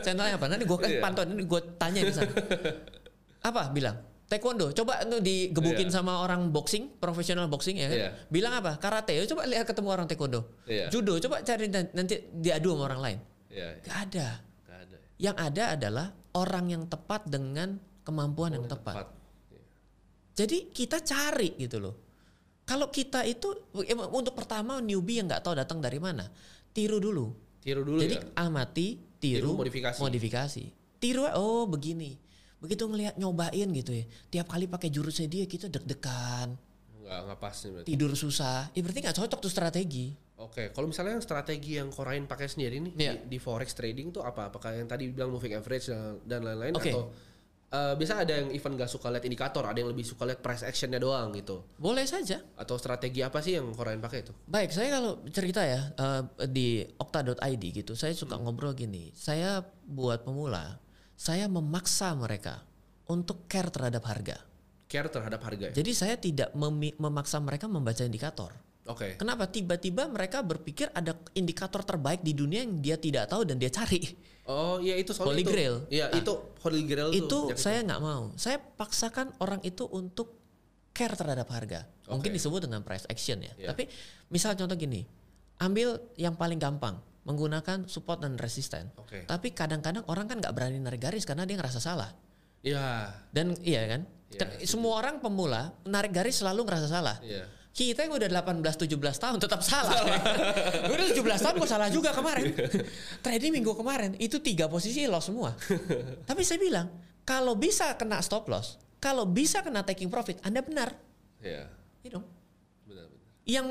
Channelnya 0.00 0.40
apa? 0.40 0.48
Nanti 0.48 0.64
gue 0.64 0.78
Iya. 0.80 0.98
pantau. 0.98 1.28
Nanti 1.28 1.44
gue 1.44 1.60
tanya 1.76 2.00
di 2.00 2.12
sana. 2.12 2.32
Apa? 3.44 3.68
Bilang. 3.68 4.00
Taekwondo. 4.24 4.70
Coba 4.72 5.02
itu 5.02 5.18
digebukin 5.20 5.90
Iya. 5.90 6.00
sama 6.00 6.22
orang 6.22 6.48
boxing, 6.48 6.96
profesional 6.96 7.50
boxing 7.50 7.76
ya 7.76 7.90
kan? 7.90 7.98
Iya. 7.98 8.10
Bilang 8.32 8.52
apa? 8.56 8.80
Karate. 8.80 9.12
Coba 9.28 9.44
lihat 9.44 9.68
ketemu 9.68 9.88
orang 9.90 10.06
taekwondo. 10.08 10.40
Iya. 10.64 10.88
Judo. 10.88 11.20
Coba 11.20 11.44
cari 11.44 11.68
nan- 11.68 11.92
nanti 11.92 12.16
diadu 12.32 12.72
sama 12.72 12.88
orang 12.88 13.00
lain. 13.02 13.18
Iya, 13.52 13.66
iya. 13.76 13.82
Gak 13.84 13.96
ada. 14.08 14.28
Nggak 14.40 14.78
ada. 14.80 14.96
Yang 15.20 15.36
ada 15.36 15.64
adalah 15.76 16.06
orang 16.32 16.66
yang 16.70 16.82
tepat 16.86 17.28
dengan 17.28 17.76
kemampuan 18.00 18.56
yang 18.56 18.64
tepat. 18.64 19.04
Tepat. 19.04 19.08
Iya. 19.52 19.62
Jadi 20.32 20.58
kita 20.72 21.02
cari 21.02 21.58
gitu 21.58 21.76
loh. 21.76 21.94
Kalau 22.70 22.86
kita 22.86 23.26
itu 23.26 23.50
ya, 23.82 23.98
untuk 24.06 24.32
pertama 24.32 24.78
newbie 24.78 25.18
yang 25.18 25.26
nggak 25.26 25.42
tahu 25.42 25.58
datang 25.58 25.82
dari 25.82 25.98
mana, 25.98 26.30
tiru 26.70 27.02
dulu. 27.02 27.34
Tiru 27.58 27.82
dulu 27.82 27.98
Jadi 27.98 28.14
ya. 28.14 28.22
amati, 28.38 28.94
tiru, 29.18 29.50
Tiru, 29.50 29.58
modifikasi. 29.58 29.98
modifikasi. 29.98 30.64
Tiru 30.96 31.26
oh 31.26 31.66
begini. 31.66 32.14
Begitu 32.56 32.86
ngelihat 32.86 33.16
nyobain 33.16 33.68
gitu 33.68 33.90
ya. 33.90 34.04
Tiap 34.30 34.46
kali 34.48 34.64
pakai 34.64 34.86
jurusnya 34.88 35.26
dia 35.26 35.44
kita 35.44 35.66
deg-degan, 35.66 36.54
Nggak 37.00 37.18
nggak 37.26 37.38
pas 37.38 37.56
nih 37.58 37.70
berarti. 37.74 37.88
tidur 37.90 38.12
susah. 38.14 38.70
Ya 38.70 38.80
berarti 38.80 39.00
nggak 39.02 39.16
cocok 39.18 39.38
tuh 39.40 39.50
strategi. 39.50 40.14
Oke, 40.36 40.70
kalau 40.70 40.88
misalnya 40.88 41.18
yang 41.18 41.24
strategi 41.26 41.76
yang 41.76 41.90
Korain 41.90 42.24
pakai 42.24 42.48
sendiri 42.48 42.80
nih 42.80 42.92
Iya. 42.94 43.12
di, 43.18 43.36
di 43.36 43.38
forex 43.38 43.74
trading 43.74 44.08
tuh 44.08 44.22
apa? 44.22 44.48
Apakah 44.48 44.72
yang 44.72 44.86
tadi 44.86 45.10
bilang 45.10 45.28
moving 45.28 45.52
average 45.52 45.92
dan- 46.24 46.40
lain-lain 46.40 46.72
Oke. 46.72 46.88
atau 46.88 47.12
eh, 47.70 47.94
biasa 47.94 48.26
ada 48.26 48.34
yang 48.42 48.50
even 48.50 48.74
gak 48.74 48.90
suka 48.90 49.08
lihat 49.08 49.22
indikator, 49.22 49.62
ada 49.62 49.78
yang 49.78 49.90
lebih 49.90 50.02
suka 50.02 50.26
lihat 50.26 50.42
price 50.42 50.62
actionnya 50.62 50.98
doang 50.98 51.30
gitu. 51.32 51.62
Boleh 51.78 52.04
saja. 52.04 52.42
Atau 52.58 52.76
strategi 52.76 53.22
apa 53.22 53.38
sih 53.40 53.56
yang 53.56 53.70
Korain 53.72 54.02
pakai 54.02 54.26
itu? 54.26 54.34
Baik, 54.44 54.74
saya 54.74 54.98
kalau 54.98 55.22
cerita 55.30 55.62
ya 55.62 55.80
eh, 55.94 56.22
di 56.50 56.82
okta.id 56.98 57.64
gitu, 57.70 57.94
saya 57.94 58.10
suka 58.12 58.34
Hmm. 58.36 58.50
ngobrol 58.50 58.74
gini. 58.74 59.14
Saya 59.14 59.62
buat 59.86 60.26
pemula, 60.26 60.82
saya 61.14 61.46
memaksa 61.46 62.12
mereka 62.14 62.62
untuk 63.06 63.46
care 63.46 63.70
terhadap 63.70 64.02
harga. 64.06 64.38
Care 64.90 65.06
terhadap 65.06 65.38
harga 65.46 65.70
ya? 65.70 65.74
Jadi 65.74 65.92
saya 65.94 66.14
tidak 66.18 66.50
memi- 66.52 66.98
memaksa 66.98 67.38
mereka 67.38 67.70
membaca 67.70 68.02
indikator. 68.02 68.50
Oke. 68.90 69.14
Kenapa? 69.14 69.46
Tiba-tiba 69.46 70.10
mereka 70.10 70.42
berpikir 70.42 70.90
ada 70.90 71.14
indikator 71.30 71.86
terbaik 71.86 72.26
di 72.26 72.34
dunia 72.34 72.66
yang 72.66 72.82
dia 72.82 72.98
tidak 72.98 73.30
tahu 73.30 73.46
dan 73.46 73.54
dia 73.62 73.70
cari. 73.70 74.02
Oh 74.50 74.76
iya 74.82 74.98
itu 74.98 75.14
Holy 75.14 75.46
itu. 75.46 75.50
Grail. 75.54 75.86
Iya 75.86 76.10
itu 76.10 76.32
Holy 76.66 76.82
Grail 76.82 77.10
itu 77.14 77.38
penyakit 77.46 77.62
saya 77.62 77.78
nggak 77.86 78.02
mau. 78.02 78.34
Saya 78.34 78.58
paksakan 78.58 79.38
orang 79.38 79.62
itu 79.62 79.86
untuk 79.86 80.34
care 80.90 81.14
terhadap 81.14 81.46
harga. 81.54 81.86
Mungkin 82.10 82.34
Oke. 82.34 82.36
disebut 82.36 82.66
dengan 82.66 82.82
price 82.82 83.06
action 83.06 83.38
ya. 83.46 83.54
Iya. 83.54 83.68
Tapi 83.70 83.86
misal 84.34 84.58
contoh 84.58 84.74
gini, 84.74 85.06
ambil 85.62 86.02
yang 86.18 86.34
paling 86.34 86.58
gampang, 86.58 86.98
menggunakan 87.22 87.86
support 87.86 88.18
dan 88.18 88.34
resisten. 88.34 88.90
Oke. 88.98 89.22
Tapi 89.22 89.54
kadang-kadang 89.54 90.02
orang 90.10 90.26
kan 90.26 90.42
nggak 90.42 90.50
berani 90.50 90.82
narik 90.82 90.98
garis 90.98 91.22
karena 91.22 91.46
dia 91.46 91.54
ngerasa 91.54 91.78
salah. 91.78 92.10
Iya. 92.66 93.14
Dan 93.30 93.54
iya 93.62 93.86
kan? 93.86 94.02
Iya, 94.30 94.38
Kan 94.42 94.48
semua 94.66 94.98
orang 94.98 95.22
pemula 95.22 95.74
narik 95.86 96.10
garis 96.10 96.42
selalu 96.42 96.66
ngerasa 96.66 96.90
salah. 96.90 97.16
Iya. 97.22 97.46
Kita 97.70 98.02
yang 98.02 98.12
udah 98.12 98.26
18 98.26 98.60
17 98.82 98.90
tahun 99.16 99.38
tetap 99.38 99.62
salah. 99.62 100.02
Gue 100.84 100.94
udah 100.98 101.06
17 101.14 101.22
tahun 101.40 101.54
gue 101.56 101.68
salah 101.68 101.88
juga 101.88 102.10
kemarin. 102.10 102.50
Trading 103.22 103.52
minggu 103.54 103.72
kemarin 103.72 104.18
itu 104.18 104.36
tiga 104.38 104.66
posisi 104.66 105.06
loss 105.06 105.30
semua. 105.30 105.54
Tapi 106.28 106.42
saya 106.42 106.58
bilang, 106.58 106.90
kalau 107.22 107.54
bisa 107.54 107.94
kena 107.94 108.18
stop 108.20 108.50
loss, 108.50 108.74
kalau 108.98 109.22
bisa 109.24 109.62
kena 109.62 109.80
taking 109.80 110.10
profit, 110.10 110.42
Anda 110.42 110.60
benar. 110.60 110.92
Iya. 111.38 111.70
Iya 112.02 112.10
dong. 112.10 112.26
Benar 112.84 113.06
benar. 113.06 113.26
Yang 113.46 113.66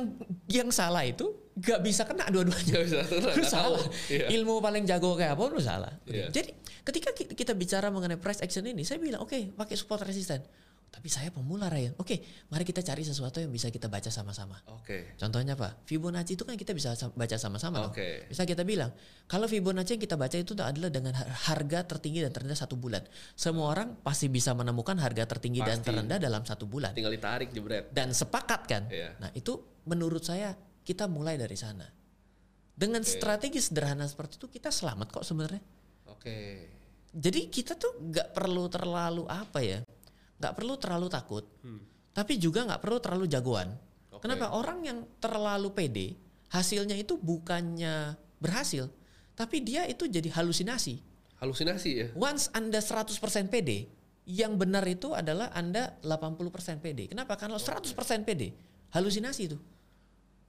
yang 0.47 0.69
salah 0.71 1.03
itu 1.03 1.27
gak 1.59 1.83
bisa 1.83 2.07
kena 2.07 2.23
dua-duanya. 2.31 2.71
Gak 2.71 2.83
bisa 2.87 3.03
kena, 3.03 3.29
Lu 3.35 3.43
salah. 3.43 3.83
tahu. 3.83 3.91
Iya. 4.09 4.25
Ilmu 4.31 4.53
paling 4.57 4.87
jago 4.87 5.13
kayak 5.13 5.35
apa 5.35 5.43
lu 5.45 5.59
salah. 5.59 5.91
Iya. 6.07 6.31
Jadi 6.31 6.55
ketika 6.81 7.11
ki- 7.11 7.35
kita 7.35 7.51
bicara 7.51 7.91
mengenai 7.91 8.15
price 8.15 8.39
action 8.39 8.63
ini, 8.63 8.87
saya 8.87 8.97
bilang 8.97 9.21
oke 9.21 9.53
pakai 9.53 9.75
support 9.75 10.01
resisten. 10.01 10.39
Tapi 10.89 11.05
saya 11.05 11.29
pemula 11.29 11.69
Ryan. 11.69 11.93
Oke, 12.01 12.19
mari 12.49 12.65
kita 12.65 12.81
cari 12.81 13.05
sesuatu 13.05 13.37
yang 13.37 13.53
bisa 13.53 13.69
kita 13.69 13.85
baca 13.85 14.09
sama-sama. 14.09 14.57
Oke. 14.73 15.13
Contohnya 15.15 15.53
apa? 15.53 15.77
Fibonacci 15.85 16.33
itu 16.33 16.43
kan 16.43 16.57
kita 16.57 16.73
bisa 16.73 16.97
sa- 16.97 17.13
baca 17.13 17.37
sama-sama. 17.37 17.85
Oke. 17.87 18.25
Bisa 18.25 18.43
kita 18.43 18.65
bilang, 18.65 18.89
kalau 19.29 19.45
Fibonacci 19.45 19.95
yang 19.95 20.03
kita 20.03 20.17
baca 20.17 20.33
itu 20.33 20.57
adalah 20.57 20.89
dengan 20.89 21.13
har- 21.13 21.29
harga 21.53 21.85
tertinggi 21.85 22.25
dan 22.25 22.33
terendah 22.33 22.57
satu 22.57 22.73
bulan. 22.73 23.05
Semua 23.37 23.69
orang 23.69 24.01
pasti 24.01 24.27
bisa 24.27 24.51
menemukan 24.51 24.97
harga 24.97 25.29
tertinggi 25.29 25.61
dan 25.61 25.79
Pasti. 25.79 25.87
terendah 25.93 26.17
dalam 26.17 26.41
satu 26.43 26.65
bulan. 26.65 26.91
Tinggal 26.91 27.13
ditarik 27.13 27.53
jebret. 27.53 27.93
Dan 27.93 28.09
sepakat 28.11 28.61
kan? 28.65 28.83
Iya. 28.89 29.13
Nah 29.21 29.29
itu 29.31 29.61
menurut 29.85 30.25
saya 30.25 30.57
kita 30.81 31.05
mulai 31.05 31.37
dari 31.37 31.55
sana. 31.55 31.85
Dengan 32.73 33.05
Oke. 33.05 33.13
strategi 33.13 33.61
sederhana 33.61 34.09
seperti 34.09 34.41
itu 34.41 34.49
kita 34.49 34.73
selamat 34.73 35.13
kok 35.13 35.23
sebenarnya. 35.23 35.61
Oke. 36.09 36.37
Jadi 37.09 37.49
kita 37.49 37.73
tuh 37.73 37.97
nggak 37.99 38.37
perlu 38.37 38.69
terlalu 38.69 39.25
apa 39.25 39.65
ya, 39.65 39.81
nggak 40.39 40.53
perlu 40.55 40.73
terlalu 40.79 41.07
takut, 41.11 41.43
Hmm. 41.61 41.83
tapi 42.15 42.39
juga 42.39 42.63
nggak 42.65 42.81
perlu 42.81 42.97
terlalu 43.03 43.25
jagoan. 43.27 43.75
Oke. 44.09 44.23
Kenapa 44.25 44.55
orang 44.55 44.79
yang 44.83 44.99
terlalu 45.19 45.69
pede 45.75 46.07
hasilnya 46.49 46.95
itu 46.95 47.19
bukannya 47.19 48.15
berhasil, 48.39 48.87
tapi 49.35 49.61
dia 49.61 49.85
itu 49.85 50.07
jadi 50.07 50.31
halusinasi. 50.31 51.03
Halusinasi 51.39 51.89
ya. 51.91 52.07
Once 52.15 52.51
anda 52.51 52.79
100% 52.83 53.47
pede, 53.47 53.87
yang 54.27 54.59
benar 54.59 54.83
itu 54.87 55.15
adalah 55.15 55.51
anda 55.55 55.95
80% 56.03 56.83
pede. 56.83 57.07
Kenapa? 57.07 57.39
Karena 57.39 57.55
100% 57.55 58.23
pede, 58.27 58.55
halusinasi 58.91 59.41
itu. 59.47 59.57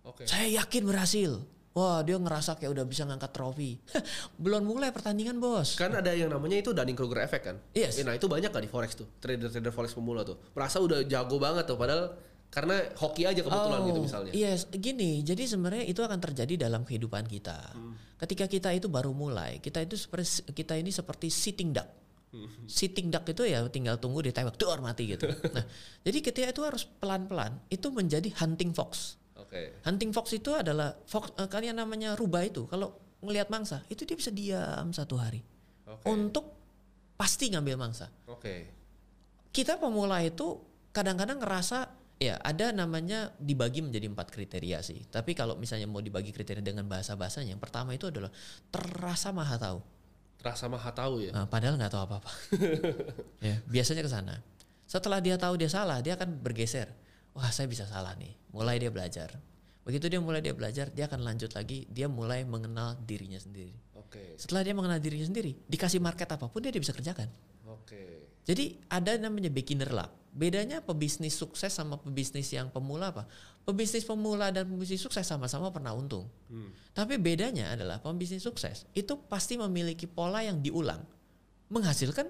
Oke. 0.02 0.24
Saya 0.26 0.48
yakin 0.64 0.82
berhasil. 0.88 1.44
Wah 1.70 2.02
dia 2.02 2.18
ngerasa 2.18 2.58
kayak 2.58 2.70
udah 2.74 2.84
bisa 2.84 3.06
ngangkat 3.06 3.30
trofi. 3.30 3.78
Belum 4.42 4.66
mulai 4.66 4.90
pertandingan 4.90 5.38
bos. 5.38 5.78
Kan 5.78 5.94
ada 5.94 6.10
yang 6.10 6.26
namanya 6.26 6.58
itu 6.58 6.74
Dunning-Kruger 6.74 7.22
effect 7.22 7.44
kan? 7.46 7.56
Yes. 7.70 7.94
Eh, 7.98 8.02
Nah 8.02 8.18
itu 8.18 8.26
banyak 8.26 8.50
kan 8.50 8.58
di 8.58 8.66
forex 8.66 8.98
tuh, 8.98 9.06
trader-trader 9.22 9.70
forex 9.70 9.94
pemula 9.94 10.26
tuh. 10.26 10.34
Merasa 10.58 10.82
udah 10.82 11.06
jago 11.06 11.38
banget 11.38 11.70
tuh, 11.70 11.78
padahal 11.78 12.18
karena 12.50 12.82
hoki 12.98 13.22
aja 13.22 13.40
kebetulan 13.46 13.80
gitu 13.86 14.00
misalnya. 14.02 14.32
Yes, 14.34 14.66
gini. 14.66 15.22
Jadi 15.22 15.46
sebenarnya 15.46 15.86
itu 15.86 16.02
akan 16.02 16.18
terjadi 16.18 16.66
dalam 16.66 16.82
kehidupan 16.82 17.30
kita. 17.30 17.70
Hmm. 17.70 17.94
Ketika 18.18 18.50
kita 18.50 18.74
itu 18.74 18.90
baru 18.90 19.14
mulai, 19.14 19.62
kita 19.62 19.78
itu 19.86 19.94
seperti 19.94 20.50
kita 20.50 20.74
ini 20.74 20.90
seperti 20.90 21.30
sitting 21.30 21.70
duck. 21.70 21.86
Hmm. 22.34 22.50
Sitting 22.66 23.14
duck 23.14 23.22
itu 23.30 23.46
ya 23.46 23.62
tinggal 23.70 24.02
tunggu 24.02 24.26
ditewak 24.26 24.58
dor 24.58 24.82
mati 24.82 25.14
gitu. 25.14 25.30
Nah, 25.54 25.62
jadi 26.02 26.18
kita 26.18 26.50
itu 26.50 26.62
harus 26.66 26.82
pelan-pelan 26.98 27.62
itu 27.70 27.86
menjadi 27.94 28.26
hunting 28.42 28.74
fox. 28.74 29.19
Oke. 29.50 29.82
Hunting 29.82 30.14
fox 30.14 30.30
itu 30.30 30.54
adalah 30.54 30.94
fox 31.10 31.34
eh, 31.34 31.50
kalian 31.50 31.74
namanya 31.74 32.14
rubah 32.14 32.46
itu. 32.46 32.70
Kalau 32.70 32.94
ngelihat 33.18 33.50
mangsa, 33.50 33.82
itu 33.90 34.06
dia 34.06 34.14
bisa 34.14 34.30
diam 34.30 34.94
satu 34.94 35.18
hari 35.18 35.42
Oke. 35.90 36.06
untuk 36.06 36.54
pasti 37.18 37.50
ngambil 37.50 37.74
mangsa. 37.74 38.06
Oke. 38.30 38.70
Kita 39.50 39.74
pemula 39.82 40.22
itu 40.22 40.62
kadang-kadang 40.94 41.42
ngerasa 41.42 41.90
ya 42.22 42.38
ada 42.38 42.70
namanya 42.70 43.34
dibagi 43.42 43.82
menjadi 43.82 44.06
empat 44.06 44.30
kriteria 44.30 44.86
sih. 44.86 45.02
Tapi 45.10 45.34
kalau 45.34 45.58
misalnya 45.58 45.90
mau 45.90 45.98
dibagi 45.98 46.30
kriteria 46.30 46.62
dengan 46.62 46.86
bahasa 46.86 47.18
bahasanya, 47.18 47.58
yang 47.58 47.62
pertama 47.62 47.90
itu 47.90 48.06
adalah 48.06 48.30
terasa 48.70 49.34
maha 49.34 49.58
tahu. 49.58 49.82
Terasa 50.38 50.70
maha 50.70 50.94
tahu 50.94 51.26
ya. 51.26 51.34
Nah, 51.34 51.50
padahal 51.50 51.74
nggak 51.74 51.90
tahu 51.90 52.02
apa-apa. 52.06 52.30
ya, 53.50 53.58
biasanya 53.66 54.06
ke 54.06 54.12
sana. 54.14 54.38
Setelah 54.86 55.18
dia 55.18 55.34
tahu 55.34 55.58
dia 55.58 55.68
salah, 55.68 55.98
dia 55.98 56.14
akan 56.14 56.38
bergeser. 56.38 56.88
Wah, 57.34 57.50
saya 57.54 57.70
bisa 57.70 57.86
salah 57.86 58.14
nih. 58.18 58.34
Mulai 58.50 58.82
dia 58.82 58.90
belajar. 58.90 59.38
Begitu 59.86 60.06
dia 60.12 60.20
mulai 60.20 60.44
dia 60.44 60.52
belajar, 60.52 60.92
dia 60.92 61.08
akan 61.08 61.24
lanjut 61.24 61.50
lagi. 61.56 61.88
Dia 61.88 62.06
mulai 62.06 62.44
mengenal 62.44 63.00
dirinya 63.02 63.40
sendiri. 63.40 63.72
Oke. 63.96 64.36
Setelah 64.36 64.66
dia 64.66 64.74
mengenal 64.74 64.98
dirinya 64.98 65.26
sendiri, 65.26 65.54
dikasih 65.70 66.02
market 66.02 66.26
apa 66.30 66.50
pun 66.50 66.60
dia, 66.60 66.74
dia 66.74 66.82
bisa 66.82 66.94
kerjakan. 66.94 67.30
Oke. 67.70 68.30
Jadi 68.42 68.82
ada 68.90 69.14
namanya 69.18 69.52
beginner 69.52 69.90
luck. 69.94 70.10
Bedanya 70.30 70.78
pebisnis 70.78 71.34
sukses 71.34 71.74
sama 71.74 71.98
pebisnis 71.98 72.46
yang 72.54 72.70
pemula 72.70 73.10
apa? 73.10 73.26
Pebisnis 73.66 74.06
pemula 74.06 74.54
dan 74.54 74.66
pebisnis 74.66 75.02
sukses 75.02 75.26
sama-sama 75.26 75.74
pernah 75.74 75.90
untung. 75.90 76.30
Hmm. 76.46 76.70
Tapi 76.94 77.18
bedanya 77.18 77.74
adalah 77.74 77.98
pebisnis 77.98 78.46
sukses 78.46 78.86
itu 78.94 79.18
pasti 79.26 79.58
memiliki 79.58 80.06
pola 80.06 80.42
yang 80.46 80.62
diulang. 80.62 81.02
Menghasilkan 81.70 82.26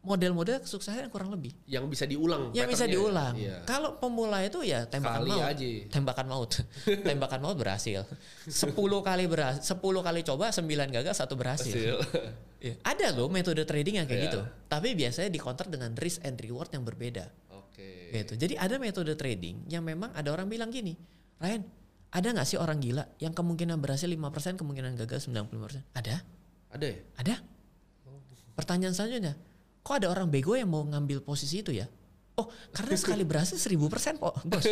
model-model 0.00 0.64
kesuksesan 0.64 1.04
yang 1.04 1.12
kurang 1.12 1.28
lebih. 1.28 1.52
Yang 1.68 1.84
bisa 1.92 2.04
diulang. 2.08 2.56
Yang 2.56 2.68
bisa 2.72 2.86
diulang. 2.88 3.36
Iya. 3.36 3.68
Kalau 3.68 4.00
pemula 4.00 4.40
itu 4.40 4.64
ya 4.64 4.88
tembakan 4.88 5.28
Sekali 5.28 5.30
maut. 5.36 5.50
aja. 5.52 5.68
Tembakan 5.92 6.26
maut. 6.26 6.50
tembakan 7.08 7.40
maut 7.44 7.56
berhasil. 7.60 8.00
10 8.48 8.72
kali 9.04 9.24
berhasil, 9.28 9.60
10 9.76 9.80
kali 10.00 10.20
coba 10.24 10.48
9 10.48 10.64
gagal, 10.96 11.14
satu 11.16 11.36
berhasil. 11.36 11.72
Hasil. 11.72 11.96
Iya. 12.60 12.76
Ada 12.84 13.16
loh 13.16 13.32
metode 13.32 13.64
trading 13.64 13.96
yang 13.96 14.04
kayak 14.04 14.20
Iya. 14.20 14.26
gitu. 14.28 14.40
Tapi 14.68 14.92
biasanya 14.92 15.32
di 15.32 15.40
counter 15.40 15.64
dengan 15.72 15.96
risk 15.96 16.20
and 16.28 16.36
reward 16.36 16.68
yang 16.68 16.84
berbeda. 16.84 17.24
Oke. 17.56 18.12
Gitu. 18.12 18.36
Jadi 18.36 18.52
ada 18.60 18.76
metode 18.76 19.16
trading 19.16 19.64
yang 19.64 19.80
memang 19.80 20.12
ada 20.12 20.28
orang 20.28 20.44
bilang 20.44 20.68
gini, 20.68 20.92
Ryan, 21.40 21.64
ada 22.12 22.28
nggak 22.36 22.44
sih 22.44 22.60
orang 22.60 22.76
gila 22.76 23.08
yang 23.16 23.32
kemungkinan 23.32 23.80
berhasil 23.80 24.04
5%, 24.04 24.60
kemungkinan 24.60 24.92
gagal 24.92 25.24
95%? 25.24 25.88
Ada? 25.96 26.20
Ada 26.68 26.84
ya? 26.84 26.98
Ada. 27.16 27.34
Pertanyaan 28.52 28.92
selanjutnya, 28.92 29.32
kok 29.80 29.94
ada 29.96 30.08
orang 30.12 30.28
bego 30.28 30.54
yang 30.56 30.68
mau 30.70 30.84
ngambil 30.84 31.24
posisi 31.24 31.64
itu 31.64 31.72
ya? 31.72 31.88
Oh, 32.40 32.48
karena 32.72 32.96
sekali 32.96 33.26
berhasil 33.26 33.56
1000% 33.60 34.16
kok, 34.16 34.34
bos. 34.50 34.64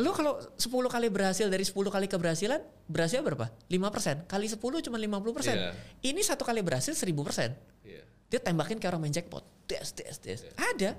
Lu 0.00 0.10
kalau 0.16 0.38
10 0.56 0.70
kali 0.86 1.08
berhasil 1.12 1.46
dari 1.50 1.64
10 1.66 1.76
kali 1.76 2.06
keberhasilan, 2.08 2.60
berhasil 2.88 3.20
berapa? 3.20 3.52
5%. 3.68 4.24
Kali 4.30 4.46
10 4.48 4.86
cuma 4.86 4.96
50%. 4.96 5.50
Iya. 5.50 5.72
Ini 6.00 6.20
satu 6.24 6.46
kali 6.46 6.64
berhasil 6.64 6.94
1000%. 6.96 7.84
Iya. 7.84 8.02
Dia 8.30 8.40
tembakin 8.40 8.78
kayak 8.78 8.96
orang 8.96 9.02
main 9.08 9.14
jackpot. 9.14 9.42
Des, 9.66 9.90
des, 9.92 10.16
des. 10.22 10.40
Ada. 10.56 10.94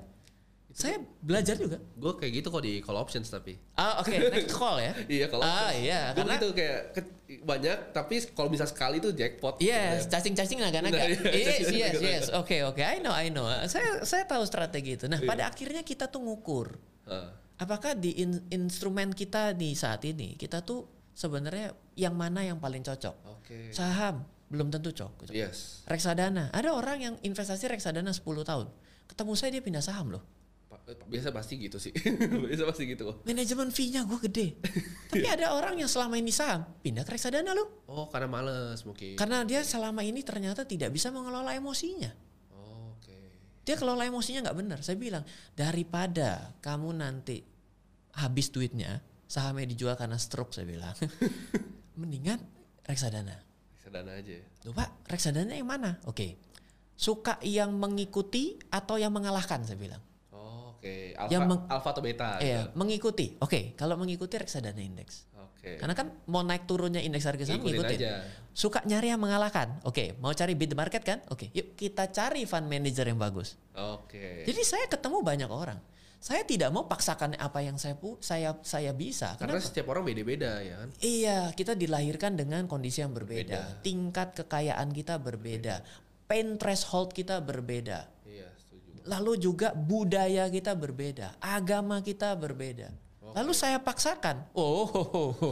Saya 0.72 0.96
belajar 1.20 1.56
juga. 1.56 1.78
Gue 1.94 2.14
kayak 2.16 2.32
gitu 2.34 2.48
kok 2.48 2.62
di 2.62 2.80
call 2.80 2.96
options 2.96 3.28
tapi. 3.28 3.60
Ah, 3.74 4.00
oke, 4.00 4.10
next 4.10 4.52
call 4.52 4.78
ya. 4.78 4.96
Iya 5.20 5.26
kalau 5.28 5.44
Ah, 5.44 5.70
iya, 5.70 6.12
Gue 6.12 6.24
karena 6.24 6.36
gitu 6.36 6.48
kayak 6.52 6.80
ke- 6.92 7.12
banyak 7.40 7.78
tapi 7.92 8.16
kalau 8.32 8.48
bisa 8.48 8.64
sekali 8.64 8.98
tuh 8.98 9.12
jackpot. 9.12 9.56
Yes, 9.58 10.04
Gitu. 10.04 10.12
cacing-cacing 10.12 10.60
naga-naga. 10.60 10.96
Nah, 10.96 11.08
iya, 11.28 11.52
yes, 11.56 11.68
yes, 11.68 11.96
yes. 11.98 12.24
Oke, 12.34 12.60
oke. 12.62 12.80
I 12.80 13.00
know, 13.00 13.12
I 13.12 13.28
know. 13.28 13.48
Saya 13.66 14.02
saya 14.02 14.24
tahu 14.26 14.44
strategi 14.44 14.96
itu. 14.96 15.06
Nah, 15.06 15.16
Iya. 15.18 15.28
pada 15.28 15.44
akhirnya 15.46 15.80
kita 15.82 16.08
tuh 16.08 16.20
ngukur 16.20 16.76
Ah, 17.04 17.32
apakah 17.58 17.92
di 17.94 18.16
in- 18.18 18.44
instrumen 18.50 19.12
kita 19.12 19.52
di 19.52 19.72
saat 19.74 20.04
ini 20.04 20.36
kita 20.36 20.60
tuh 20.60 20.84
sebenarnya 21.12 21.72
yang 21.94 22.14
mana 22.14 22.42
yang 22.42 22.58
paling 22.58 22.80
cocok. 22.82 23.16
Oke. 23.34 23.72
Saham 23.72 24.24
belum 24.48 24.68
tentu 24.68 24.92
cocok. 24.92 25.32
Yes. 25.32 25.84
Reksadana, 25.86 26.48
ada 26.50 26.72
orang 26.72 26.98
yang 27.00 27.16
investasi 27.22 27.68
reksadana 27.68 28.12
10 28.12 28.24
tahun. 28.42 28.68
Ketemu 29.08 29.32
saya 29.36 29.50
dia 29.50 29.60
pindah 29.60 29.80
saham 29.80 30.08
loh. 30.10 30.24
Biasa 31.08 31.30
pasti 31.32 31.60
gitu 31.60 31.78
sih. 31.78 31.92
Biasa 32.50 32.64
pasti 32.68 32.84
gitu 32.88 33.12
kok. 33.12 33.18
Manajemen 33.28 33.70
fee-nya 33.70 34.04
gue 34.08 34.20
gede. 34.28 34.48
Tapi 35.12 35.28
ada 35.28 35.56
orang 35.56 35.80
yang 35.80 35.90
selama 35.92 36.16
ini 36.18 36.32
saham 36.32 36.64
pindah 36.82 37.04
ke 37.04 37.16
reksadana 37.16 37.52
loh. 37.52 37.86
Oh 37.88 38.08
karena 38.08 38.28
males 38.32 38.82
mungkin. 38.88 39.16
Karena 39.16 39.44
dia 39.44 39.64
selama 39.64 40.02
ini 40.04 40.24
ternyata 40.24 40.64
tidak 40.68 40.92
bisa 40.92 41.12
mengelola 41.12 41.52
emosinya. 41.56 42.12
Oh, 42.56 42.96
Oke. 42.98 43.16
Dia 43.68 43.76
kelola 43.76 44.08
emosinya 44.08 44.48
nggak 44.48 44.58
benar. 44.58 44.80
Saya 44.84 44.98
bilang 45.00 45.24
daripada 45.54 46.56
kamu 46.64 46.90
nanti 46.96 47.44
habis 48.16 48.52
duitnya 48.52 49.00
sahamnya 49.32 49.72
dijual 49.72 49.96
karena 49.96 50.20
stroke 50.20 50.52
saya 50.52 50.68
bilang. 50.68 50.92
Mendingan 52.00 52.44
reksadana. 52.84 53.40
Sedana 53.80 54.20
aja. 54.20 54.36
Loh 54.68 54.76
Pak, 54.76 55.08
reksadana 55.08 55.56
yang 55.56 55.72
mana? 55.72 55.96
Oke. 56.04 56.36
Suka 57.00 57.40
yang 57.42 57.74
mengikuti 57.80 58.60
atau 58.70 59.00
yang 59.00 59.16
mengalahkan 59.16 59.64
saya 59.64 59.80
bilang. 59.80 60.04
Oke. 60.82 61.14
Alpha, 61.14 61.30
Yang 61.30 61.42
meng- 61.46 61.66
alpha 61.70 61.90
atau 61.94 62.02
beta. 62.02 62.30
Iya, 62.42 62.66
gitu. 62.66 62.74
mengikuti. 62.74 63.26
Oke, 63.38 63.78
kalau 63.78 63.94
mengikuti 63.96 64.34
reksadana 64.34 64.82
indeks. 64.82 65.30
Oke. 65.38 65.78
Karena 65.78 65.94
kan 65.94 66.10
mau 66.26 66.42
naik 66.42 66.66
turunnya 66.66 66.98
indeks 66.98 67.30
harga 67.30 67.46
saham 67.46 67.62
Ikutin 67.62 67.86
ngikutin. 67.86 68.00
aja. 68.02 68.14
Suka 68.50 68.82
nyari 68.82 69.14
yang 69.14 69.22
mengalahkan. 69.22 69.78
Oke, 69.86 70.18
mau 70.18 70.34
cari 70.34 70.58
beat 70.58 70.74
the 70.74 70.76
market 70.76 71.06
kan? 71.06 71.22
Oke, 71.30 71.54
yuk 71.54 71.78
kita 71.78 72.10
cari 72.10 72.50
fund 72.50 72.66
manager 72.66 73.06
yang 73.06 73.16
bagus. 73.16 73.62
Oke. 73.78 74.42
Jadi 74.42 74.62
saya 74.66 74.90
ketemu 74.90 75.22
banyak 75.22 75.48
orang. 75.48 75.78
saya 76.22 76.46
tidak 76.46 76.70
mau 76.70 76.86
paksakan 76.86 77.34
apa 77.34 77.66
yang 77.66 77.82
saya 77.82 77.98
pu 77.98 78.14
saya 78.22 78.54
saya 78.62 78.94
bisa. 78.94 79.34
Karena 79.42 79.58
Kenapa? 79.58 79.66
setiap 79.66 79.90
orang 79.90 80.06
beda-beda 80.06 80.62
ya 80.62 80.78
kan. 80.78 80.90
Iya, 80.98 81.50
kita 81.50 81.74
dilahirkan 81.74 82.38
dengan 82.38 82.70
kondisi 82.70 83.02
yang 83.02 83.10
berbeda. 83.10 83.82
Tingkat 83.82 84.38
kekayaan 84.38 84.94
kita 84.94 85.18
berbeda. 85.18 85.82
Pain 86.30 86.62
threshold 86.62 87.10
kita 87.12 87.42
berbeda. 87.42 88.06
Iya. 89.02 89.18
Lalu 89.18 89.32
juga 89.42 89.74
budaya 89.74 90.46
kita 90.48 90.78
berbeda, 90.78 91.38
agama 91.42 92.00
kita 92.06 92.34
berbeda. 92.38 92.94
Lalu 93.32 93.52
saya 93.56 93.80
paksakan. 93.80 94.52
Oh, 94.52 94.84
ho, 94.86 95.02
ho, 95.08 95.24
ho. 95.32 95.50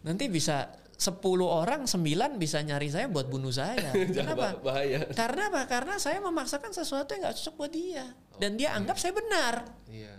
nanti 0.00 0.32
bisa 0.32 0.80
10 0.96 1.20
orang, 1.44 1.88
9 1.88 2.36
bisa 2.36 2.60
nyari 2.60 2.88
saya 2.92 3.08
buat 3.08 3.28
bunuh 3.28 3.52
saya. 3.52 3.92
Kenapa? 4.16 4.56
Bah- 4.56 4.72
bahaya. 4.72 5.08
Karena 5.12 5.48
apa? 5.48 5.64
Karena 5.68 5.96
saya 5.96 6.20
memaksakan 6.20 6.72
sesuatu 6.72 7.16
yang 7.16 7.24
nggak 7.24 7.36
cocok 7.40 7.54
buat 7.56 7.72
dia. 7.72 8.04
Dan 8.36 8.56
dia 8.56 8.76
anggap 8.76 8.96
saya 9.00 9.16
benar. 9.16 9.64
Iya. 9.88 10.16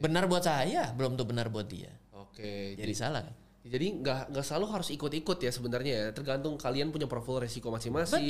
Benar 0.00 0.24
buat 0.28 0.44
saya, 0.44 0.92
belum 0.96 1.16
tuh 1.16 1.28
benar 1.28 1.48
buat 1.52 1.68
dia. 1.68 1.92
Oke. 2.12 2.76
Jadi 2.76 2.92
salah. 2.96 3.24
Jadi 3.64 4.04
nggak 4.04 4.28
nggak 4.28 4.44
selalu 4.44 4.66
harus 4.76 4.88
ikut-ikut 4.92 5.38
ya 5.40 5.48
sebenarnya 5.48 5.92
ya. 5.96 6.06
Tergantung 6.12 6.60
kalian 6.60 6.92
punya 6.92 7.08
profil 7.08 7.40
resiko 7.40 7.72
masing-masing, 7.72 8.28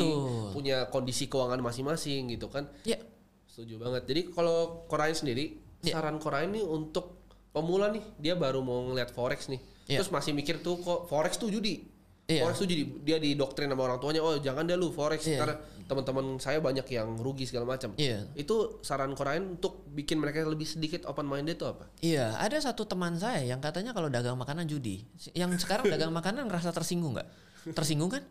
punya 0.54 0.86
kondisi 0.94 1.26
keuangan 1.26 1.58
masing-masing 1.58 2.30
gitu 2.38 2.46
kan. 2.46 2.70
Ya, 2.86 3.02
Setuju 3.54 3.78
banget. 3.78 4.02
Jadi 4.10 4.20
kalau 4.34 4.82
Korain 4.90 5.14
sendiri, 5.14 5.62
Ya. 5.86 5.94
saran 5.94 6.18
Korain 6.18 6.50
nih 6.50 6.66
untuk 6.66 7.22
pemula 7.54 7.86
nih, 7.94 8.02
dia 8.18 8.34
baru 8.34 8.66
mau 8.66 8.82
ngeliat 8.90 9.14
forex 9.14 9.46
nih, 9.46 9.62
Ya. 9.86 10.02
terus 10.02 10.10
masih 10.10 10.34
mikir 10.34 10.58
tuh 10.58 10.82
kok 10.82 11.06
forex 11.06 11.38
tuh 11.38 11.54
judi. 11.54 11.86
Iya. 12.26 12.42
Forex 12.42 12.56
tuh 12.58 12.66
judi. 12.66 12.82
Dia 13.06 13.22
didoktrin 13.22 13.70
sama 13.70 13.86
orang 13.86 14.02
tuanya, 14.02 14.26
oh 14.26 14.34
jangan 14.42 14.66
deh 14.66 14.74
lu 14.74 14.90
forex 14.90 15.22
Iya. 15.22 15.38
karena 15.38 15.54
teman-teman 15.84 16.40
saya 16.40 16.58
banyak 16.58 16.82
yang 16.88 17.14
rugi 17.20 17.46
segala 17.46 17.68
macam. 17.68 17.94
Iya. 17.94 18.26
Itu 18.34 18.82
saran 18.82 19.14
Korain 19.14 19.54
untuk 19.54 19.86
bikin 19.86 20.18
mereka 20.18 20.42
lebih 20.42 20.66
sedikit 20.66 21.06
open 21.06 21.28
minded 21.28 21.54
tuh 21.54 21.70
apa? 21.70 21.86
Iya, 22.02 22.34
ada 22.34 22.58
satu 22.58 22.88
teman 22.90 23.14
saya 23.20 23.44
yang 23.44 23.62
katanya 23.62 23.94
kalau 23.94 24.10
dagang 24.10 24.34
makanan 24.34 24.66
judi. 24.66 25.06
Yang 25.30 25.62
sekarang 25.62 25.86
dagang 25.86 26.10
makanan 26.10 26.50
ngerasa 26.50 26.74
tersinggung 26.74 27.14
nggak? 27.14 27.28
Tersinggung 27.70 28.10
kan? 28.10 28.24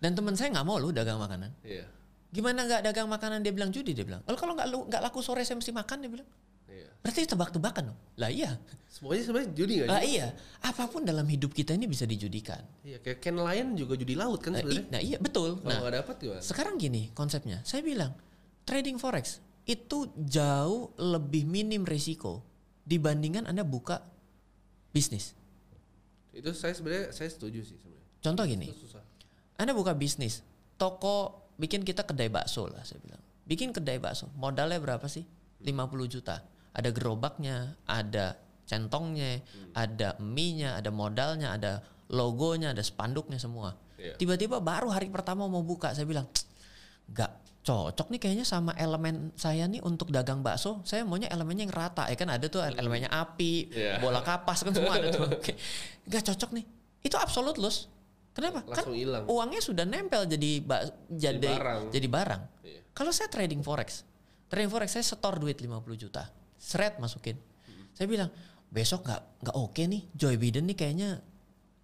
Dan 0.00 0.16
teman 0.16 0.32
saya 0.32 0.48
nggak 0.48 0.64
mau 0.64 0.80
lu 0.80 0.94
dagang 0.94 1.20
makanan. 1.20 1.52
Iya. 1.60 1.84
Gimana 2.32 2.64
nggak 2.64 2.80
dagang 2.82 3.06
makanan 3.06 3.44
dia 3.44 3.52
bilang 3.52 3.68
judi 3.68 3.92
dia 3.92 4.02
bilang. 4.02 4.24
Lalu 4.24 4.36
kalau 4.40 4.52
nggak 4.88 5.02
laku 5.04 5.20
sore 5.20 5.44
saya 5.44 5.60
mesti 5.60 5.68
makan 5.70 5.96
dia 6.00 6.10
bilang. 6.10 6.28
Iya. 6.64 6.88
Berarti 7.04 7.28
tebak-tebakan 7.28 7.92
dong. 7.92 7.98
Lah 8.16 8.32
iya. 8.32 8.56
Semuanya 8.88 9.22
sebenarnya 9.28 9.50
judi 9.52 9.72
nggak? 9.78 9.88
Lah 9.92 10.00
iya. 10.00 10.26
Apa 10.64 10.88
pun 10.88 11.04
dalam 11.04 11.28
hidup 11.28 11.52
kita 11.52 11.76
ini 11.76 11.84
bisa 11.84 12.08
dijudikan. 12.08 12.64
Iya, 12.80 13.04
kayak 13.04 13.20
Ken 13.20 13.36
Lion 13.36 13.76
juga 13.76 14.00
judi 14.00 14.16
laut 14.16 14.40
kan 14.40 14.56
Nah, 14.56 14.64
sebenarnya. 14.64 14.88
nah 14.88 15.00
iya 15.00 15.20
betul. 15.20 15.60
Kalau 15.60 15.68
Nah, 15.68 15.78
nggak 15.84 15.94
dapat 16.00 16.14
gimana? 16.18 16.40
sekarang 16.40 16.74
gini 16.80 17.12
konsepnya. 17.12 17.60
Saya 17.68 17.84
bilang 17.84 18.16
trading 18.64 18.96
forex 18.96 19.44
itu 19.68 20.08
jauh 20.16 20.88
lebih 20.96 21.44
minim 21.44 21.84
risiko 21.84 22.40
dibandingkan 22.82 23.44
Anda 23.44 23.60
buka 23.62 24.00
bisnis. 24.90 25.36
Itu 26.32 26.56
saya 26.56 26.72
sebenarnya 26.72 27.12
saya 27.12 27.28
setuju 27.28 27.60
sih 27.60 27.76
sebenarnya. 27.76 28.08
Contoh 28.24 28.44
gini. 28.48 28.66
Anda 29.60 29.76
buka 29.76 29.92
bisnis, 29.92 30.40
toko 30.80 31.41
bikin 31.56 31.82
kita 31.82 32.02
kedai 32.06 32.28
bakso 32.28 32.68
lah 32.68 32.82
saya 32.84 33.00
bilang. 33.02 33.20
Bikin 33.42 33.74
kedai 33.74 33.98
bakso, 33.98 34.30
modalnya 34.38 34.78
berapa 34.78 35.04
sih? 35.10 35.26
50 35.62 36.06
juta. 36.08 36.42
Ada 36.72 36.88
gerobaknya, 36.94 37.76
ada 37.84 38.38
centongnya, 38.64 39.42
ada 39.76 40.16
mie-nya, 40.22 40.78
ada 40.80 40.88
modalnya, 40.88 41.52
ada 41.52 41.84
logonya, 42.08 42.72
ada 42.72 42.80
spanduknya 42.80 43.36
semua. 43.36 43.76
Iya. 44.00 44.16
Tiba-tiba 44.16 44.58
baru 44.58 44.88
hari 44.88 45.12
pertama 45.12 45.44
mau 45.46 45.60
buka, 45.60 45.92
saya 45.92 46.08
bilang, 46.08 46.24
nggak 47.12 47.30
cocok 47.62 48.10
nih 48.10 48.18
kayaknya 48.18 48.46
sama 48.48 48.74
elemen 48.74 49.30
saya 49.38 49.70
nih 49.70 49.78
untuk 49.86 50.10
dagang 50.10 50.42
bakso. 50.42 50.82
Saya 50.82 51.06
maunya 51.06 51.30
elemennya 51.30 51.68
yang 51.68 51.74
rata, 51.74 52.10
ya 52.10 52.16
kan 52.18 52.26
ada 52.32 52.46
tuh 52.50 52.64
elemennya 52.64 53.12
api, 53.12 53.70
Iya. 53.70 54.02
bola 54.02 54.24
kapas 54.24 54.64
kan 54.66 54.72
semua 54.74 54.98
ada 54.98 55.12
tuh. 55.12 55.28
Oke, 55.38 55.54
nggak 56.08 56.22
cocok 56.32 56.50
nih. 56.56 56.64
Itu 57.04 57.20
absolut 57.20 57.58
loss. 57.60 57.91
Kenapa? 58.32 58.64
Langsung 58.64 58.96
kan 58.96 58.96
hilang. 58.96 59.24
uangnya 59.28 59.60
sudah 59.60 59.84
nempel 59.84 60.24
jadi 60.24 60.50
ba- 60.60 60.88
jadi 61.06 61.36
barang. 61.52 61.82
jadi 61.92 62.08
barang. 62.08 62.42
Iya. 62.64 62.80
Kalau 62.92 63.12
saya 63.12 63.28
trading 63.28 63.60
forex, 63.60 64.08
trading 64.48 64.72
forex 64.72 64.88
saya 64.92 65.04
setor 65.04 65.36
duit 65.36 65.60
50 65.60 65.68
juta, 65.94 66.32
seret 66.56 66.96
masukin. 66.96 67.36
Saya 67.92 68.08
bilang 68.08 68.32
besok 68.72 69.04
nggak 69.04 69.22
nggak 69.44 69.56
oke 69.56 69.82
nih, 69.84 70.02
Joe 70.16 70.40
Biden 70.40 70.64
nih 70.64 70.76
kayaknya 70.76 71.10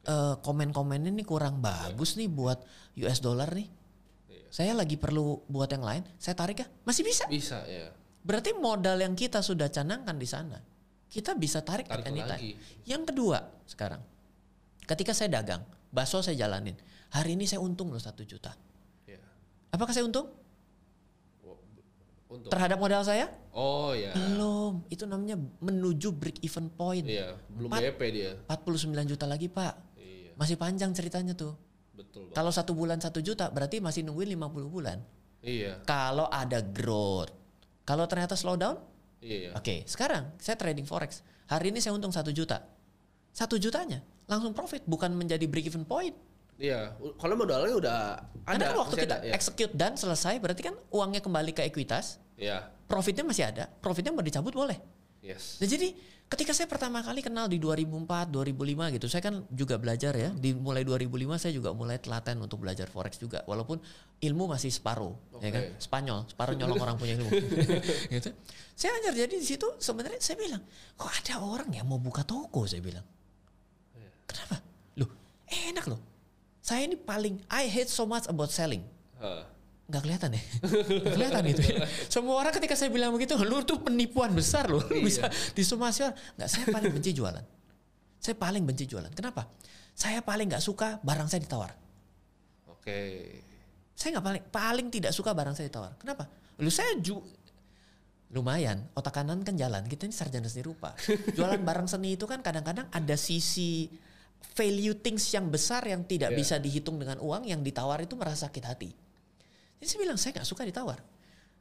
eh, 0.03 0.35
komen-komennya 0.41 1.13
nih 1.13 1.27
kurang 1.29 1.61
bagus 1.61 2.17
nih 2.17 2.33
buat 2.33 2.65
US 2.97 3.21
dollar 3.21 3.53
nih. 3.53 3.69
Iya. 4.33 4.45
Saya 4.49 4.73
lagi 4.73 4.97
perlu 4.97 5.45
buat 5.45 5.69
yang 5.69 5.85
lain, 5.85 6.01
saya 6.17 6.33
tarik 6.33 6.65
ya, 6.65 6.67
masih 6.83 7.05
bisa. 7.05 7.29
Bisa 7.29 7.61
ya. 7.69 7.93
Berarti 8.25 8.57
modal 8.57 8.97
yang 8.99 9.13
kita 9.13 9.45
sudah 9.45 9.69
canangkan 9.69 10.17
di 10.17 10.25
sana, 10.25 10.57
kita 11.13 11.37
bisa 11.37 11.61
tarik, 11.61 11.93
Tarik 11.93 12.05
at 12.05 12.09
anytime. 12.09 12.33
lagi. 12.33 12.51
Yang 12.85 13.13
kedua 13.13 13.39
sekarang, 13.65 14.01
ketika 14.85 15.13
saya 15.13 15.29
dagang, 15.29 15.61
bakso 15.89 16.21
saya 16.21 16.37
jalanin, 16.37 16.77
hari 17.13 17.35
ini 17.35 17.49
saya 17.49 17.61
untung 17.65 17.89
loh 17.93 18.01
satu 18.01 18.23
juta. 18.25 18.53
Iya. 19.09 19.21
Apakah 19.73 19.93
saya 19.93 20.05
untung 20.05 20.29
Untuk. 22.29 22.53
terhadap 22.53 22.77
modal 22.77 23.01
saya? 23.09 23.33
Oh 23.57 23.97
ya. 23.97 24.13
Belum. 24.13 24.85
Itu 24.93 25.09
namanya 25.09 25.41
menuju 25.65 26.13
break 26.13 26.45
even 26.45 26.69
point. 26.69 27.09
Iya, 27.09 27.41
belum 27.49 27.73
Empat. 27.73 27.81
BP 27.97 28.01
dia. 28.13 28.33
49 28.45 29.09
juta 29.09 29.25
lagi 29.25 29.49
pak. 29.49 29.75
Iya, 29.97 30.37
Masih 30.37 30.61
panjang 30.61 30.93
ceritanya 30.93 31.33
tuh. 31.33 31.57
betul 31.97 32.31
Bang. 32.31 32.37
Kalau 32.37 32.53
satu 32.53 32.77
bulan 32.77 33.01
satu 33.01 33.19
juta 33.25 33.49
berarti 33.51 33.81
masih 33.81 34.05
nungguin 34.05 34.37
50 34.37 34.69
bulan. 34.69 35.01
Iya, 35.41 35.81
Kalau 35.89 36.29
ada 36.29 36.61
growth. 36.61 37.33
Kalau 37.89 38.05
ternyata 38.05 38.37
slow 38.37 38.61
down, 38.61 38.77
iya. 39.25 39.57
oke. 39.57 39.89
Sekarang 39.89 40.37
saya 40.37 40.61
trading 40.61 40.85
forex. 40.85 41.25
Hari 41.49 41.73
ini 41.73 41.81
saya 41.81 41.97
untung 41.97 42.13
satu 42.13 42.29
juta. 42.29 42.61
Satu 43.33 43.57
jutanya 43.57 44.05
langsung 44.29 44.53
profit, 44.53 44.85
bukan 44.85 45.11
menjadi 45.17 45.49
break 45.49 45.73
even 45.73 45.89
point. 45.89 46.15
Iya, 46.59 46.93
kalau 47.17 47.35
modalnya 47.39 47.75
udah 47.75 47.97
ada. 48.45 48.51
Karena 48.51 48.65
kan 48.69 48.79
waktu 48.83 48.97
kita 48.99 49.15
ada, 49.23 49.27
ya. 49.31 49.33
execute 49.33 49.73
dan 49.73 49.95
selesai, 49.95 50.37
berarti 50.43 50.63
kan 50.69 50.75
uangnya 50.91 51.25
kembali 51.25 51.55
ke 51.55 51.63
ekuitas, 51.65 52.21
Iya, 52.39 52.71
profitnya 52.87 53.27
masih 53.27 53.47
ada, 53.47 53.71
profitnya 53.83 54.15
mau 54.15 54.23
dicabut 54.23 54.55
boleh. 54.55 54.79
yes. 55.23 55.59
Nah 55.59 55.67
jadi 55.67 55.95
ketika 56.29 56.51
saya 56.55 56.67
pertama 56.67 56.99
kali 57.03 57.23
kenal 57.23 57.47
di 57.47 57.63
2004, 57.63 58.31
2005 58.31 58.95
gitu, 58.95 59.07
saya 59.07 59.23
kan 59.23 59.47
juga 59.55 59.79
belajar 59.79 60.15
ya. 60.19 60.31
Di 60.35 60.51
mulai 60.55 60.83
2005 60.83 61.39
saya 61.39 61.55
juga 61.55 61.71
mulai 61.75 61.99
telaten 62.03 62.43
untuk 62.43 62.63
belajar 62.63 62.91
forex 62.91 63.23
juga, 63.23 63.47
walaupun 63.47 63.79
ilmu 64.19 64.51
masih 64.51 64.71
separuh, 64.75 65.15
ya 65.39 65.51
kan? 65.55 65.63
Spanyol, 65.79 66.27
separuh 66.27 66.55
nyolong 66.59 66.79
orang 66.79 66.97
punya 66.99 67.15
ilmu. 67.19 67.31
gitu. 68.19 68.31
Saya 68.75 68.99
ajar 69.03 69.15
jadi 69.15 69.35
di 69.35 69.47
situ 69.47 69.67
sebenarnya 69.79 70.19
saya 70.19 70.39
bilang, 70.43 70.63
kok 70.99 71.11
ada 71.11 71.39
orang 71.39 71.71
yang 71.71 71.87
mau 71.87 72.03
buka 72.03 72.23
toko 72.27 72.67
saya 72.67 72.83
bilang. 72.83 73.07
Kenapa? 74.29 74.57
Loh, 75.01 75.11
enak 75.49 75.85
loh. 75.89 76.01
Saya 76.61 76.85
ini 76.85 77.01
paling 77.01 77.41
I 77.49 77.65
hate 77.67 77.89
so 77.89 78.05
much 78.05 78.29
about 78.29 78.53
selling. 78.53 78.85
Hah. 79.19 79.49
nggak 79.89 80.05
kelihatan 80.05 80.37
ya? 80.37 80.43
Nggak 80.69 81.15
kelihatan 81.17 81.45
itu 81.49 81.63
ya. 81.65 81.77
semua 82.13 82.37
orang 82.45 82.53
ketika 82.53 82.77
saya 82.77 82.93
bilang 82.93 83.09
begitu 83.17 83.41
lu 83.41 83.65
tuh 83.65 83.81
penipuan 83.81 84.37
besar 84.37 84.69
loh. 84.69 84.85
Lu 84.85 85.01
bisa 85.01 85.33
disomasi 85.57 86.05
orang. 86.05 86.17
Nggak 86.37 86.49
saya 86.53 86.65
paling 86.69 86.91
benci 86.93 87.11
jualan. 87.17 87.45
Saya 88.21 88.37
paling 88.37 88.63
benci 88.69 88.85
jualan. 88.85 89.09
Kenapa? 89.17 89.49
Saya 89.97 90.21
paling 90.21 90.53
nggak 90.53 90.61
suka 90.61 91.01
barang 91.01 91.27
saya 91.33 91.41
ditawar. 91.41 91.73
Oke. 92.69 93.01
saya 93.99 94.15
nggak 94.15 94.27
paling 94.31 94.45
paling 94.55 94.87
tidak 94.95 95.11
suka 95.17 95.33
barang 95.33 95.57
saya 95.57 95.73
ditawar. 95.73 95.97
Kenapa? 95.99 96.29
Lu 96.61 96.71
saya 96.71 96.93
ju 97.01 97.19
lumayan 98.29 98.85
otak 98.93 99.17
kanan 99.17 99.41
kan 99.41 99.57
jalan. 99.57 99.89
Kita 99.89 100.05
ini 100.05 100.13
sarjana 100.13 100.53
seni 100.53 100.69
rupa. 100.69 100.93
Jualan 101.37 101.65
barang 101.65 101.89
seni 101.89 102.15
itu 102.15 102.29
kan 102.29 102.45
kadang-kadang 102.45 102.93
ada 102.93 103.17
sisi 103.17 103.89
value 104.55 104.95
things 104.99 105.23
yang 105.31 105.47
besar 105.49 105.87
yang 105.87 106.03
tidak 106.03 106.35
Iya. 106.35 106.39
bisa 106.39 106.55
dihitung 106.59 106.99
dengan 106.99 107.19
uang 107.23 107.47
yang 107.47 107.63
ditawar 107.63 108.03
itu 108.03 108.15
merasa 108.19 108.47
sakit 108.51 108.65
hati 108.65 108.91
jadi 109.79 109.87
saya 109.87 109.99
bilang 110.03 110.19
saya 110.19 110.31
nggak 110.39 110.49
suka 110.49 110.63
ditawar 110.67 110.99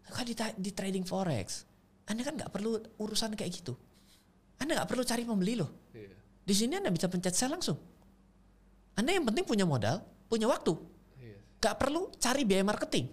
suka 0.08 0.22
di, 0.26 0.34
di 0.58 0.72
trading 0.74 1.06
forex 1.06 1.66
anda 2.08 2.24
kan 2.26 2.34
nggak 2.38 2.50
perlu 2.50 2.80
urusan 2.98 3.38
kayak 3.38 3.52
gitu 3.54 3.74
anda 4.58 4.78
nggak 4.82 4.90
perlu 4.90 5.04
cari 5.06 5.24
pembeli 5.26 5.54
loh 5.60 5.70
Iya. 5.94 6.14
di 6.42 6.54
sini 6.56 6.74
anda 6.78 6.90
bisa 6.90 7.06
pencet 7.06 7.34
sell 7.38 7.54
langsung 7.54 7.78
anda 8.98 9.14
yang 9.14 9.26
penting 9.26 9.46
punya 9.46 9.66
modal 9.68 10.02
punya 10.26 10.50
waktu 10.50 10.74
Iya. 11.18 11.38
Gak 11.58 11.76
perlu 11.82 12.14
cari 12.22 12.46
biaya 12.46 12.62
marketing. 12.62 13.10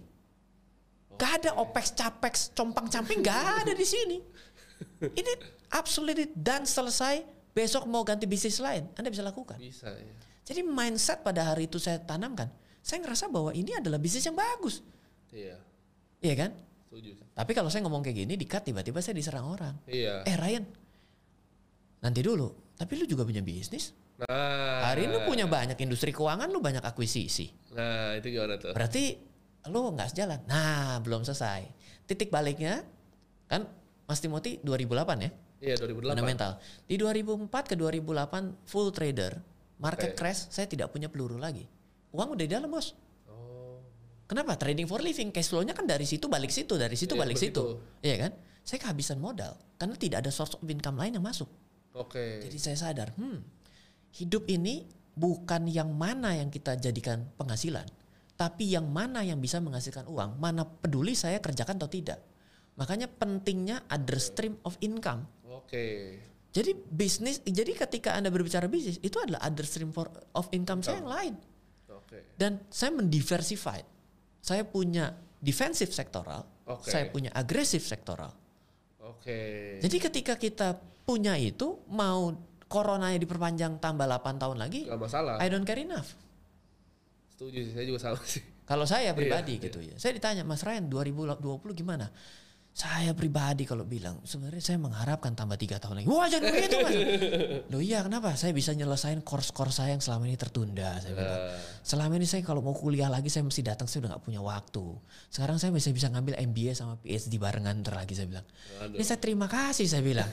Gak 1.17 1.31
ada 1.41 1.57
opex, 1.57 1.95
capex, 1.95 2.33
compang 2.53 2.85
camping, 2.91 3.23
gak 3.23 3.65
ada 3.65 3.73
di 3.73 3.81
sini. 3.81 4.19
Ini 5.19 5.31
absolutely 5.71 6.29
done 6.35 6.67
selesai. 6.67 7.23
Besok 7.55 7.87
mau 7.87 8.03
ganti 8.03 8.27
bisnis 8.27 8.59
lain, 8.59 8.91
Anda 8.99 9.07
bisa 9.07 9.23
lakukan. 9.23 9.55
Bisa 9.55 9.87
ya. 9.87 10.11
Jadi 10.43 10.61
mindset 10.61 11.23
pada 11.23 11.55
hari 11.55 11.71
itu 11.71 11.79
saya 11.79 12.03
tanamkan. 12.03 12.51
Saya 12.83 12.99
ngerasa 12.99 13.31
bahwa 13.31 13.55
ini 13.55 13.71
adalah 13.71 13.95
bisnis 13.95 14.27
yang 14.27 14.35
bagus. 14.35 14.83
Iya. 15.31 15.55
Iya 16.19 16.35
kan? 16.35 16.51
Setuju. 16.91 17.15
Tapi 17.31 17.51
kalau 17.55 17.71
saya 17.71 17.87
ngomong 17.87 18.03
kayak 18.03 18.27
gini, 18.27 18.35
dikat 18.35 18.67
tiba-tiba 18.67 18.99
saya 18.99 19.15
diserang 19.15 19.47
orang. 19.47 19.71
Iya. 19.87 20.27
Eh 20.27 20.35
Ryan, 20.35 20.67
nanti 22.03 22.19
dulu. 22.19 22.51
Tapi 22.75 22.91
lu 22.99 23.07
juga 23.07 23.23
punya 23.23 23.39
bisnis. 23.39 23.95
Nah. 24.19 24.91
Hari 24.91 25.07
ini 25.07 25.15
lu 25.15 25.23
punya 25.23 25.47
banyak 25.47 25.79
industri 25.79 26.11
keuangan, 26.11 26.51
lu 26.51 26.59
banyak 26.59 26.83
akuisisi. 26.83 27.55
Nah, 27.71 28.19
itu 28.19 28.35
gimana 28.35 28.59
tuh? 28.59 28.75
Berarti 28.75 29.15
lu 29.71 29.95
nggak 29.95 30.11
sejalan. 30.11 30.43
Nah, 30.43 30.99
belum 30.99 31.23
selesai. 31.23 31.71
Titik 32.03 32.27
baliknya 32.31 32.83
kan 33.47 33.63
Mas 34.05 34.19
Timothy 34.19 34.59
2008 34.59 35.23
ya. 35.23 35.31
Iya 35.65 35.81
2008. 35.81 36.13
Fundamental. 36.13 36.51
Di 36.85 36.95
2004 37.01 37.49
ke 37.65 37.75
2008 37.75 38.69
full 38.69 38.93
trader, 38.93 39.33
market 39.81 40.13
Oke. 40.13 40.17
crash, 40.21 40.53
saya 40.53 40.69
tidak 40.69 40.93
punya 40.93 41.09
peluru 41.09 41.41
lagi. 41.41 41.65
Uang 42.13 42.37
udah 42.37 42.45
di 42.45 42.53
dalam, 42.53 42.69
Bos. 42.69 42.93
Oh. 43.25 43.81
Kenapa? 44.29 44.53
Trading 44.61 44.85
for 44.85 45.01
living, 45.01 45.33
cash 45.33 45.49
flow-nya 45.49 45.73
kan 45.73 45.89
dari 45.89 46.05
situ 46.05 46.29
balik 46.29 46.53
situ, 46.53 46.77
dari 46.77 46.93
situ 46.93 47.17
Iya, 47.17 47.21
balik 47.25 47.37
begitu. 47.41 47.81
situ. 47.81 48.05
Iya 48.05 48.15
kan? 48.29 48.31
Saya 48.61 48.79
kehabisan 48.85 49.17
modal 49.17 49.57
karena 49.81 49.97
tidak 49.97 50.17
ada 50.21 50.31
source 50.31 50.53
of 50.53 50.61
income 50.69 51.01
lain 51.01 51.17
yang 51.17 51.25
masuk. 51.25 51.49
Oke. 51.97 52.45
Jadi 52.45 52.57
saya 52.61 52.77
sadar, 52.77 53.13
hmm, 53.17 53.41
hidup 54.21 54.45
ini 54.45 54.85
bukan 55.17 55.65
yang 55.65 55.89
mana 55.95 56.37
yang 56.37 56.53
kita 56.53 56.77
jadikan 56.77 57.25
penghasilan, 57.41 57.85
tapi 58.37 58.69
yang 58.69 58.85
mana 58.85 59.25
yang 59.25 59.41
bisa 59.41 59.57
menghasilkan 59.63 60.05
uang. 60.05 60.37
Mana 60.37 60.67
peduli 60.67 61.17
saya 61.17 61.41
kerjakan 61.41 61.81
atau 61.81 61.89
tidak. 61.89 62.19
Makanya 62.75 63.07
pentingnya 63.07 63.87
other 63.87 64.19
stream 64.19 64.59
of 64.67 64.75
income. 64.83 65.23
Oke. 65.65 65.85
Jadi 66.55 66.71
bisnis, 66.87 67.43
jadi 67.43 67.75
ketika 67.75 68.15
anda 68.15 68.31
berbicara 68.31 68.69
bisnis 68.71 69.01
itu 69.03 69.19
adalah 69.19 69.43
other 69.43 69.67
stream 69.67 69.91
for, 69.91 70.07
of 70.31 70.47
income 70.55 70.79
saya 70.79 71.03
yang 71.03 71.09
lain. 71.11 71.33
Oke. 71.91 72.37
Dan 72.39 72.63
saya 72.71 72.95
mendiversify. 72.95 73.83
Saya 74.39 74.63
punya 74.63 75.11
defensive 75.41 75.91
sektoral, 75.91 76.45
Oke. 76.69 76.87
saya 76.87 77.09
punya 77.09 77.33
agresif 77.35 77.83
sektoral. 77.83 78.31
Oke. 79.03 79.81
Jadi 79.81 79.97
ketika 79.99 80.37
kita 80.39 80.77
punya 81.03 81.35
itu 81.35 81.81
mau 81.91 82.31
coronanya 82.65 83.17
diperpanjang 83.19 83.81
tambah 83.81 84.05
8 84.07 84.41
tahun 84.41 84.57
lagi, 84.61 84.87
Gak 84.87 85.01
masalah. 85.01 85.41
I 85.41 85.49
don't 85.51 85.65
care 85.67 85.81
enough. 85.81 86.13
Setuju 87.35 87.67
sih, 87.67 87.73
saya 87.75 87.85
juga 87.89 87.99
sama 87.99 88.21
sih. 88.23 88.41
Kalau 88.65 88.87
saya 88.87 89.13
pribadi 89.13 89.59
Iya, 89.59 89.65
gitu 89.69 89.79
ya. 89.83 89.95
Saya 90.01 90.17
ditanya, 90.17 90.41
"Mas 90.41 90.63
Ryan 90.65 90.89
2020 90.89 91.75
gimana?" 91.77 92.09
Saya 92.75 93.15
pribadi 93.15 93.63
kalau 93.63 93.87
bilang, 93.87 94.19
sebenarnya 94.27 94.59
saya 94.59 94.75
mengharapkan 94.75 95.31
tambah 95.31 95.55
tiga 95.55 95.79
tahun 95.79 96.03
lagi. 96.03 96.07
Wah 96.11 96.27
jangan 96.27 96.51
begitu 96.51 96.75
mas. 96.83 96.95
Loh 97.71 97.79
iya 97.79 98.03
kenapa? 98.03 98.35
Saya 98.35 98.51
bisa 98.51 98.75
nyelesain 98.75 99.23
course-course 99.23 99.79
saya 99.79 99.95
yang 99.95 100.03
selama 100.03 100.27
ini 100.27 100.35
tertunda. 100.35 100.99
Saya 100.99 101.15
bilang. 101.15 101.39
Eh, 101.55 101.75
Selama 101.85 102.17
ini 102.17 102.25
saya 102.25 102.41
kalau 102.41 102.65
mau 102.65 102.73
kuliah 102.73 103.05
lagi 103.05 103.29
saya 103.29 103.45
mesti 103.45 103.61
datang 103.61 103.85
saya 103.85 104.01
udah 104.01 104.17
nggak 104.17 104.25
punya 104.25 104.41
waktu. 104.41 104.81
Sekarang 105.29 105.61
saya 105.61 105.69
bisa 105.69 105.93
bisa 105.93 106.09
ngambil 106.09 106.33
MBA 106.49 106.73
sama 106.73 106.97
PhD 106.97 107.37
barengan 107.37 107.77
ntar 107.85 108.01
lagi 108.01 108.17
saya 108.17 108.25
bilang. 108.25 108.41
Aduh. 108.81 108.97
Ini 108.97 109.03
saya 109.05 109.21
terima 109.21 109.45
kasih 109.45 109.85
saya 109.85 110.01
bilang. 110.01 110.25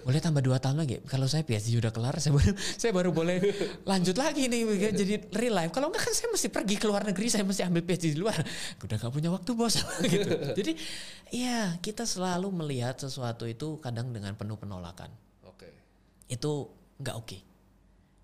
boleh 0.00 0.20
tambah 0.24 0.40
dua 0.40 0.56
tahun 0.56 0.80
lagi. 0.80 1.04
Kalau 1.04 1.28
saya 1.28 1.44
PhD 1.44 1.76
udah 1.76 1.92
kelar 1.92 2.16
saya 2.24 2.32
baru 2.32 2.56
saya 2.56 2.90
baru 2.96 3.12
boleh 3.12 3.36
lanjut 3.84 4.16
lagi 4.16 4.48
nih 4.48 4.64
jadi 5.04 5.14
real 5.36 5.60
life. 5.60 5.76
Kalau 5.76 5.92
enggak 5.92 6.08
kan 6.08 6.14
saya 6.16 6.32
mesti 6.32 6.48
pergi 6.48 6.74
ke 6.80 6.88
luar 6.88 7.04
negeri 7.04 7.28
saya 7.28 7.44
mesti 7.44 7.62
ambil 7.68 7.84
PhD 7.84 8.16
di 8.16 8.18
luar. 8.18 8.40
Udah 8.80 8.96
nggak 8.96 9.12
punya 9.12 9.28
waktu 9.28 9.50
bos 9.52 9.76
gitu. 10.08 10.30
Jadi 10.56 10.72
ya 11.36 11.76
kita 11.84 12.08
selalu 12.08 12.48
melihat 12.48 12.96
sesuatu 12.96 13.44
itu 13.44 13.76
kadang 13.84 14.08
dengan 14.08 14.32
penuh 14.32 14.56
penolakan 14.56 15.12
Oke. 15.44 15.68
itu 16.32 16.72
nggak 16.96 17.16
oke. 17.20 17.38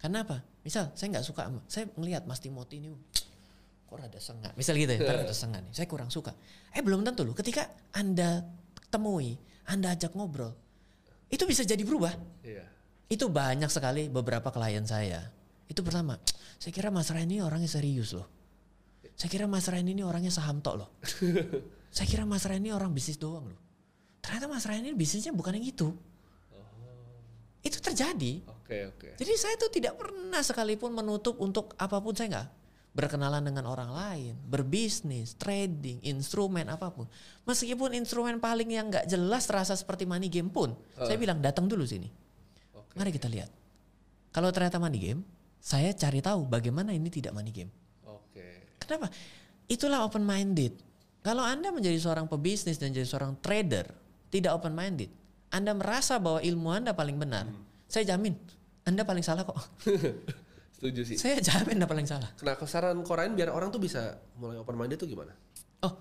Karena 0.00 0.24
apa? 0.24 0.40
Misal 0.64 0.96
saya 0.96 1.12
nggak 1.12 1.26
suka, 1.28 1.52
saya 1.68 1.84
melihat 2.00 2.24
Mas 2.24 2.40
Timothy 2.40 2.80
ini 2.80 2.88
kok 3.88 3.96
rada 4.00 4.16
sengak. 4.16 4.56
Misal 4.56 4.80
gitu 4.80 4.96
ya, 4.96 5.04
rada 5.04 5.36
sengak 5.44 5.61
nih. 5.61 5.72
Saya 5.76 5.84
kurang 5.84 6.08
suka. 6.08 6.32
Eh 6.72 6.80
belum 6.80 7.04
tentu 7.04 7.20
loh. 7.20 7.36
Ketika 7.36 7.68
anda 7.92 8.48
temui, 8.88 9.36
anda 9.68 9.92
ajak 9.92 10.16
ngobrol, 10.16 10.56
itu 11.28 11.44
bisa 11.44 11.61
jadi 11.61 11.84
berubah. 11.84 12.16
Iya. 12.40 12.64
Itu 13.12 13.28
banyak 13.28 13.68
sekali 13.68 14.08
beberapa 14.08 14.48
klien 14.48 14.88
saya. 14.88 15.20
Itu 15.68 15.84
pertama, 15.84 16.16
saya 16.62 16.72
kira 16.72 16.88
Mas 16.88 17.12
Ryan 17.12 17.28
ini 17.28 17.44
orangnya 17.44 17.68
serius 17.68 18.16
loh. 18.16 18.24
Saya 19.20 19.28
kira 19.28 19.44
Mas 19.44 19.68
Ryan 19.68 19.92
ini 19.92 20.00
orangnya 20.00 20.32
saham 20.32 20.64
tok 20.64 20.74
loh. 20.80 20.88
saya 21.91 22.07
kira 22.07 22.22
Mas 22.22 22.47
ini 22.47 22.70
orang 22.70 22.95
bisnis 22.95 23.18
doang 23.18 23.51
loh. 23.51 23.61
Ternyata 24.22 24.47
Mas 24.47 24.66
ini 24.70 24.95
bisnisnya 24.95 25.34
bukan 25.34 25.59
yang 25.59 25.66
itu. 25.66 25.91
Itu 27.61 27.76
terjadi. 27.82 28.41
Oke 28.47 28.88
oke. 28.88 29.09
Jadi 29.20 29.32
saya 29.36 29.59
tuh 29.61 29.68
tidak 29.68 30.01
pernah 30.01 30.41
sekalipun 30.41 30.95
menutup 30.95 31.36
untuk 31.43 31.76
apa 31.76 31.99
pun 32.01 32.14
saya 32.16 32.28
nggak 32.32 32.49
berkenalan 32.91 33.47
dengan 33.47 33.70
orang 33.70 33.91
lain, 33.95 34.34
berbisnis, 34.51 35.38
trading, 35.38 36.03
instrumen 36.03 36.66
apa 36.66 36.91
pun. 36.91 37.07
Meskipun 37.47 37.95
instrumen 37.95 38.43
paling 38.43 38.66
yang 38.66 38.91
nggak 38.91 39.07
jelas 39.07 39.47
terasa 39.47 39.78
seperti 39.78 40.07
money 40.07 40.26
game 40.26 40.51
pun, 40.51 40.74
saya 40.99 41.14
bilang 41.14 41.38
datang 41.38 41.70
dulu 41.70 41.86
sini. 41.86 42.11
Oke. 42.74 42.99
Mari 42.99 43.11
kita 43.14 43.30
lihat. 43.30 43.51
Kalau 44.30 44.51
ternyata 44.51 44.78
money 44.82 44.99
game, 44.99 45.20
saya 45.59 45.95
cari 45.95 46.18
tahu 46.22 46.47
bagaimana 46.47 46.91
ini 46.91 47.11
tidak 47.11 47.34
money 47.34 47.55
game. 47.55 47.70
Oke. 48.07 48.78
Kenapa? 48.82 49.07
Itulah 49.70 50.03
open 50.03 50.26
minded. 50.26 50.74
Kalau 51.20 51.44
Anda 51.44 51.68
menjadi 51.68 52.00
seorang 52.00 52.26
pebisnis 52.32 52.80
dan 52.80 52.96
jadi 52.96 53.04
seorang 53.04 53.36
trader, 53.44 53.92
tidak 54.32 54.56
open 54.56 54.72
minded, 54.72 55.12
Anda 55.52 55.76
merasa 55.76 56.16
bahwa 56.16 56.40
ilmu 56.40 56.68
Anda 56.72 56.96
paling 56.96 57.20
benar, 57.20 57.44
saya 57.84 58.16
jamin 58.16 58.32
Anda 58.88 59.04
paling 59.04 59.20
salah 59.20 59.44
kok. 59.44 59.58
Setuju 60.80 61.00
sih. 61.04 61.16
saya 61.20 61.36
jamin 61.44 61.76
Anda 61.76 61.88
paling 61.90 62.08
salah. 62.08 62.32
Nah 62.40 62.56
kesaran 62.56 62.96
Korean 63.04 63.36
biar 63.36 63.52
orang 63.52 63.68
tuh 63.68 63.82
bisa 63.82 64.16
mulai 64.40 64.56
open 64.56 64.80
minded 64.80 64.96
tuh 64.96 65.04
gimana? 65.04 65.36
Oh, 65.84 65.92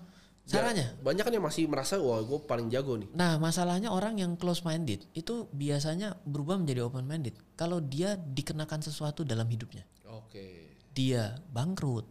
caranya? 0.48 0.96
Banyak 1.04 1.20
kan 1.28 1.32
yang 1.36 1.44
masih 1.44 1.68
merasa 1.68 2.00
wah 2.00 2.24
gue 2.24 2.40
paling 2.48 2.72
jago 2.72 2.96
nih. 2.96 3.12
Nah, 3.12 3.36
masalahnya 3.36 3.92
orang 3.92 4.16
yang 4.16 4.40
close 4.40 4.64
minded 4.64 5.04
itu 5.12 5.52
biasanya 5.52 6.16
berubah 6.24 6.56
menjadi 6.56 6.88
open 6.88 7.04
minded 7.04 7.36
kalau 7.60 7.76
dia 7.84 8.16
dikenakan 8.16 8.80
sesuatu 8.80 9.20
dalam 9.20 9.44
hidupnya. 9.52 9.84
Oke. 10.08 10.80
Dia 10.96 11.36
bangkrut, 11.52 12.08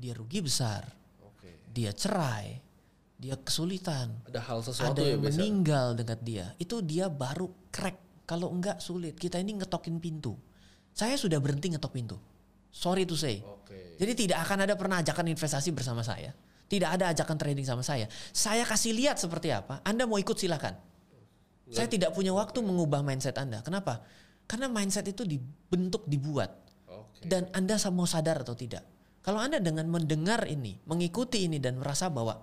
dia 0.00 0.16
rugi 0.16 0.40
besar. 0.40 0.99
Dia 1.70 1.94
cerai, 1.94 2.58
dia 3.20 3.38
kesulitan, 3.38 4.10
Ada 4.26 4.40
hal 4.42 4.58
sesuatu 4.64 4.98
ada 4.98 5.06
yang 5.06 5.20
yang 5.20 5.22
bisa. 5.22 5.38
meninggal 5.38 5.86
dekat 5.94 6.20
dia. 6.24 6.46
Itu 6.58 6.82
dia 6.82 7.06
baru 7.06 7.52
crack. 7.70 8.26
Kalau 8.26 8.50
enggak 8.50 8.78
sulit. 8.78 9.18
Kita 9.18 9.38
ini 9.42 9.58
ngetokin 9.58 9.98
pintu. 9.98 10.38
Saya 10.94 11.18
sudah 11.18 11.38
berhenti 11.42 11.70
ngetok 11.70 11.92
pintu. 11.92 12.16
Sorry 12.70 13.02
to 13.02 13.18
say. 13.18 13.42
Oke. 13.42 13.98
Jadi 13.98 14.12
tidak 14.26 14.46
akan 14.46 14.64
ada 14.66 14.74
pernah 14.78 15.02
ajakan 15.02 15.26
investasi 15.30 15.74
bersama 15.74 16.06
saya. 16.06 16.30
Tidak 16.70 16.86
ada 16.86 17.10
ajakan 17.10 17.34
trading 17.34 17.66
sama 17.66 17.82
saya. 17.82 18.06
Saya 18.30 18.62
kasih 18.62 18.94
lihat 18.94 19.18
seperti 19.18 19.50
apa. 19.50 19.82
Anda 19.82 20.06
mau 20.06 20.22
ikut 20.22 20.38
silahkan. 20.38 20.78
Saya 21.70 21.86
tidak 21.86 22.14
punya 22.14 22.34
waktu 22.34 22.62
mengubah 22.62 23.02
mindset 23.02 23.38
Anda. 23.38 23.62
Kenapa? 23.62 24.02
Karena 24.46 24.66
mindset 24.66 25.06
itu 25.06 25.22
dibentuk, 25.22 26.06
dibuat. 26.06 26.50
Oke. 26.86 27.26
Dan 27.26 27.46
Anda 27.54 27.78
mau 27.90 28.06
sadar 28.06 28.42
atau 28.42 28.54
tidak. 28.54 28.82
Kalau 29.20 29.36
Anda 29.40 29.60
dengan 29.60 29.84
mendengar 29.88 30.48
ini, 30.48 30.80
mengikuti 30.88 31.44
ini 31.44 31.60
dan 31.60 31.76
merasa 31.76 32.08
bahwa 32.08 32.40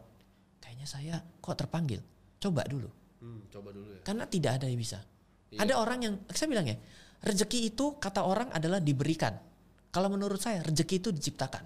kayaknya 0.62 0.86
saya 0.86 1.16
kok 1.42 1.58
terpanggil. 1.58 2.02
Coba 2.38 2.62
dulu. 2.70 2.90
Hmm, 3.18 3.50
coba 3.50 3.74
dulu 3.74 3.98
ya. 3.98 4.02
Karena 4.06 4.30
tidak 4.30 4.62
ada 4.62 4.70
yang 4.70 4.78
bisa. 4.78 5.02
Iya. 5.50 5.66
Ada 5.66 5.74
orang 5.82 6.00
yang, 6.06 6.14
saya 6.30 6.48
bilang 6.54 6.70
ya, 6.70 6.78
rezeki 7.26 7.74
itu 7.74 7.98
kata 7.98 8.22
orang 8.22 8.54
adalah 8.54 8.78
diberikan. 8.78 9.34
Kalau 9.90 10.14
menurut 10.14 10.38
saya, 10.38 10.62
rezeki 10.62 11.02
itu 11.02 11.10
diciptakan. 11.10 11.66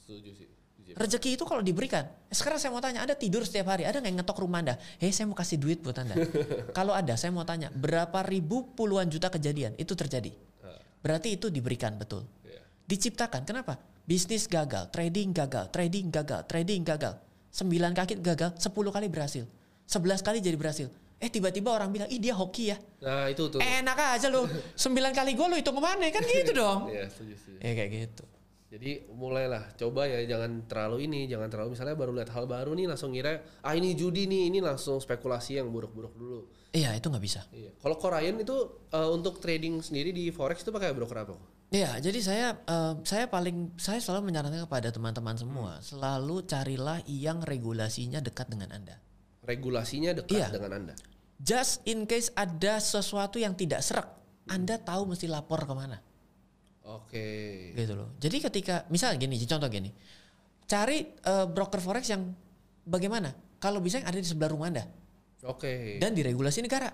Setuju 0.00 0.30
sih. 0.32 0.48
Rezeki 0.90 1.38
itu 1.38 1.44
kalau 1.46 1.62
diberikan. 1.62 2.02
Eh, 2.02 2.34
Sekarang 2.34 2.58
saya 2.58 2.74
mau 2.74 2.82
tanya, 2.82 3.06
ada 3.06 3.14
tidur 3.14 3.46
setiap 3.46 3.70
hari, 3.76 3.86
ada 3.86 4.02
nggak 4.02 4.24
ngetok 4.24 4.42
rumah 4.42 4.58
anda? 4.58 4.74
Hei, 4.98 5.14
saya 5.14 5.28
mau 5.30 5.38
kasih 5.38 5.60
duit 5.60 5.78
buat 5.84 5.94
anda. 6.00 6.18
kalau 6.78 6.96
ada, 6.96 7.14
saya 7.14 7.30
mau 7.30 7.46
tanya, 7.46 7.70
berapa 7.70 8.24
ribu 8.26 8.74
puluhan 8.74 9.06
juta 9.06 9.30
kejadian 9.30 9.78
itu 9.78 9.94
terjadi? 9.94 10.34
Ah, 10.64 10.80
Berarti 11.04 11.38
itu 11.38 11.46
diberikan 11.46 11.94
betul. 11.94 12.26
iya. 12.42 12.58
Diciptakan. 12.90 13.46
Kenapa? 13.46 13.78
Bisnis 14.10 14.50
gagal, 14.50 14.90
trading 14.90 15.30
gagal, 15.30 15.70
trading 15.70 16.10
gagal, 16.10 16.42
trading 16.50 16.82
gagal. 16.82 17.14
Sembilan 17.54 17.94
kaki 17.94 18.18
gagal, 18.18 18.58
sepuluh 18.58 18.90
kali 18.90 19.06
berhasil. 19.06 19.46
Sebelas 19.86 20.18
kali 20.18 20.42
jadi 20.42 20.58
berhasil. 20.58 20.90
Eh 21.22 21.30
tiba-tiba 21.30 21.70
orang 21.70 21.94
bilang, 21.94 22.10
ih 22.10 22.18
dia 22.18 22.34
hoki 22.34 22.74
ya. 22.74 22.76
Nah 23.06 23.30
itu 23.30 23.46
tuh. 23.46 23.62
Enak 23.62 24.18
aja 24.18 24.26
lu. 24.26 24.50
Sembilan 24.74 25.14
kali 25.14 25.38
gol 25.38 25.54
lu 25.54 25.62
hitung 25.62 25.78
ke 25.78 25.82
mana? 25.86 26.10
Kan 26.10 26.26
gitu 26.26 26.50
dong. 26.58 26.90
Iya 26.90 27.06
setuju 27.06 27.34
setuju. 27.38 27.58
Ya 27.62 27.70
kayak 27.78 27.90
gitu. 27.94 28.24
Jadi 28.70 29.02
mulailah 29.10 29.74
coba 29.74 30.06
ya 30.06 30.22
jangan 30.30 30.62
terlalu 30.70 31.10
ini, 31.10 31.26
jangan 31.26 31.50
terlalu 31.50 31.74
misalnya 31.74 31.98
baru 31.98 32.14
lihat 32.14 32.30
hal 32.30 32.46
baru 32.46 32.70
nih 32.78 32.86
langsung 32.86 33.10
ngira 33.10 33.42
ah 33.66 33.74
ini 33.74 33.98
judi 33.98 34.30
nih, 34.30 34.46
ini 34.46 34.62
langsung 34.62 35.02
spekulasi 35.02 35.58
yang 35.58 35.74
buruk-buruk 35.74 36.14
dulu. 36.14 36.46
Iya 36.70 36.94
itu 36.94 37.10
nggak 37.10 37.24
bisa. 37.24 37.42
Iya. 37.50 37.74
Kalau 37.82 37.98
Korean 37.98 38.38
itu 38.38 38.54
eh, 38.94 39.10
untuk 39.10 39.42
trading 39.42 39.82
sendiri 39.82 40.14
di 40.14 40.30
forex 40.30 40.62
itu 40.62 40.70
pakai 40.70 40.94
broker 40.94 41.18
apa? 41.18 41.34
Iya, 41.74 41.98
jadi 41.98 42.18
saya 42.22 42.46
eh, 42.62 42.94
saya 43.02 43.26
paling 43.26 43.74
saya 43.74 43.98
selalu 43.98 44.30
menyarankan 44.30 44.62
kepada 44.70 44.94
teman-teman 44.94 45.34
semua 45.34 45.82
selalu 45.82 46.46
carilah 46.46 47.02
yang 47.10 47.42
regulasinya 47.42 48.22
dekat 48.22 48.54
dengan 48.54 48.70
anda. 48.70 49.02
Regulasinya 49.42 50.14
dekat 50.14 50.46
Iya. 50.46 50.48
dengan 50.54 50.72
anda. 50.78 50.94
Just 51.42 51.82
in 51.90 52.06
case 52.06 52.30
ada 52.38 52.78
sesuatu 52.78 53.42
yang 53.42 53.58
tidak 53.58 53.82
serak, 53.82 54.14
anda 54.46 54.78
tahu 54.78 55.10
mesti 55.10 55.26
lapor 55.26 55.66
ke 55.66 55.74
mana, 55.74 55.98
Oke. 56.86 57.70
gitu 57.76 57.92
loh. 57.94 58.16
Jadi 58.16 58.36
ketika 58.40 58.84
misal 58.88 59.14
gini, 59.16 59.36
contoh 59.44 59.68
gini, 59.68 59.90
cari 60.64 60.98
eh, 61.12 61.46
broker 61.46 61.78
forex 61.78 62.08
yang 62.10 62.32
bagaimana? 62.82 63.30
Kalau 63.60 63.78
bisa 63.84 64.00
yang 64.00 64.08
ada 64.08 64.18
di 64.18 64.24
sebelah 64.24 64.50
rumah 64.50 64.72
anda 64.72 64.84
Oke. 65.44 66.00
dan 66.00 66.16
diregulasi 66.16 66.64
negara. 66.64 66.88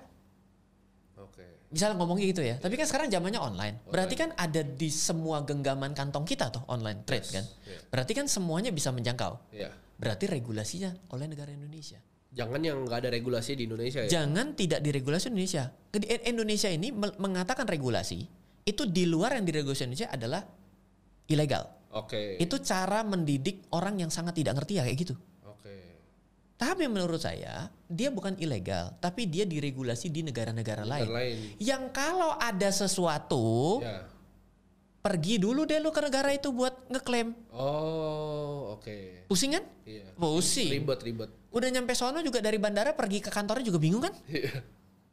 Oke. 1.22 1.70
Misal 1.70 1.95
ngomongnya 1.95 2.26
gitu 2.26 2.43
ya. 2.43 2.59
Tapi 2.59 2.74
kan 2.74 2.87
sekarang 2.91 3.07
zamannya 3.07 3.39
online. 3.39 3.76
Berarti 3.87 4.14
kan 4.18 4.34
ada 4.34 4.66
di 4.66 4.91
semua 4.91 5.47
genggaman 5.47 5.95
kantong 5.95 6.26
kita 6.26 6.51
tuh 6.51 6.66
online 6.66 7.07
trade 7.07 7.22
Yes, 7.22 7.34
kan. 7.34 7.45
iya. 7.70 7.78
Berarti 7.87 8.12
kan 8.18 8.26
semuanya 8.26 8.74
bisa 8.74 8.91
menjangkau. 8.91 9.55
Iya. 9.55 9.70
Berarti 9.97 10.26
regulasinya 10.26 10.91
oleh 11.14 11.30
negara 11.30 11.55
Indonesia. 11.55 12.03
Jangan 12.37 12.61
yang 12.61 12.84
nggak 12.84 13.07
ada 13.07 13.11
regulasi 13.14 13.57
di 13.57 13.64
Indonesia 13.64 14.05
ya. 14.05 14.11
Jangan 14.20 14.53
tidak 14.53 14.84
diregulasi 14.84 15.32
Indonesia. 15.32 15.72
Di 15.89 16.05
Indonesia 16.28 16.68
ini 16.68 16.93
mengatakan 16.93 17.64
regulasi 17.64 18.28
itu 18.66 18.82
di 18.90 19.06
luar 19.06 19.38
yang 19.38 19.46
diregulasi 19.46 19.86
Indonesia 19.86 20.10
adalah 20.10 20.42
ilegal. 21.30 21.70
Oke. 21.94 22.34
Itu 22.42 22.58
cara 22.60 23.06
mendidik 23.06 23.70
orang 23.70 24.02
yang 24.02 24.10
sangat 24.10 24.34
tidak 24.42 24.58
ngerti 24.58 24.76
ya 24.76 24.82
kayak 24.82 24.98
gitu. 25.06 25.14
Oke. 25.46 26.02
Tapi 26.58 26.90
menurut 26.90 27.22
saya 27.22 27.70
dia 27.86 28.10
bukan 28.10 28.34
ilegal, 28.42 28.98
tapi 28.98 29.30
dia 29.30 29.46
diregulasi 29.46 30.10
di 30.10 30.26
negara-negara 30.26 30.82
lain. 30.82 31.08
Lain. 31.08 31.36
Yang 31.62 31.82
kalau 31.94 32.34
ada 32.34 32.68
sesuatu 32.74 33.78
Ya. 33.86 34.02
pergi 34.98 35.38
dulu 35.38 35.62
deh 35.62 35.78
lu 35.78 35.94
ke 35.94 36.02
negara 36.02 36.34
itu 36.34 36.50
buat 36.50 36.74
ngeklaim. 36.90 37.38
Oh, 37.54 38.74
oke. 38.74 39.30
Pusing 39.30 39.54
kan? 39.54 39.64
Iya. 39.86 40.10
Pusing. 40.18 40.82
Ribet 40.82 41.00
ribet. 41.06 41.30
Udah 41.54 41.70
nyampe 41.70 41.94
sono 41.94 42.18
juga 42.18 42.42
dari 42.42 42.58
bandara 42.58 42.98
pergi 42.98 43.22
ke 43.22 43.30
kantornya 43.30 43.62
juga 43.62 43.78
bingung 43.78 44.02
kan? 44.02 44.10
Iya. 44.26 44.58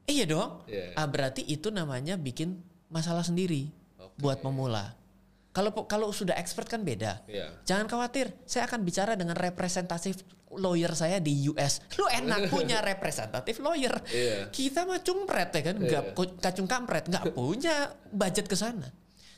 Iya 0.10 0.26
dong. 0.26 0.66
Iya. 0.66 0.98
Ah, 0.98 1.06
berarti 1.06 1.46
itu 1.46 1.70
namanya 1.70 2.18
bikin 2.18 2.73
masalah 2.94 3.26
sendiri 3.26 3.74
Oke. 3.98 4.22
buat 4.22 4.40
pemula. 4.40 4.94
Kalau 5.54 5.70
kalau 5.86 6.10
sudah 6.14 6.34
expert 6.38 6.66
kan 6.66 6.82
beda. 6.82 7.26
Iya. 7.26 7.62
Jangan 7.66 7.86
khawatir, 7.90 8.34
saya 8.46 8.66
akan 8.66 8.82
bicara 8.82 9.14
dengan 9.14 9.38
representatif 9.38 10.22
lawyer 10.50 10.94
saya 10.94 11.18
di 11.22 11.50
US. 11.50 11.82
Lu 11.98 12.06
enak 12.10 12.48
punya 12.54 12.82
representatif 12.82 13.62
lawyer. 13.62 13.94
Iya. 14.10 14.50
Kita 14.50 14.86
mah 14.86 15.02
cumpret 15.02 15.50
ya 15.54 15.62
kan, 15.62 15.76
nggak 15.78 16.04
ko- 16.14 16.38
kacung 16.38 16.66
kampret, 16.70 17.06
nggak 17.10 17.34
punya 17.34 17.94
budget 18.10 18.46
ke 18.50 18.58
sana. 18.58 18.90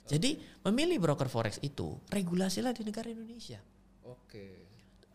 Jadi 0.06 0.38
memilih 0.64 1.02
broker 1.02 1.28
forex 1.28 1.58
itu 1.60 1.98
regulasilah 2.08 2.72
di 2.72 2.86
negara 2.86 3.10
Indonesia. 3.10 3.60
Oke. 4.06 4.64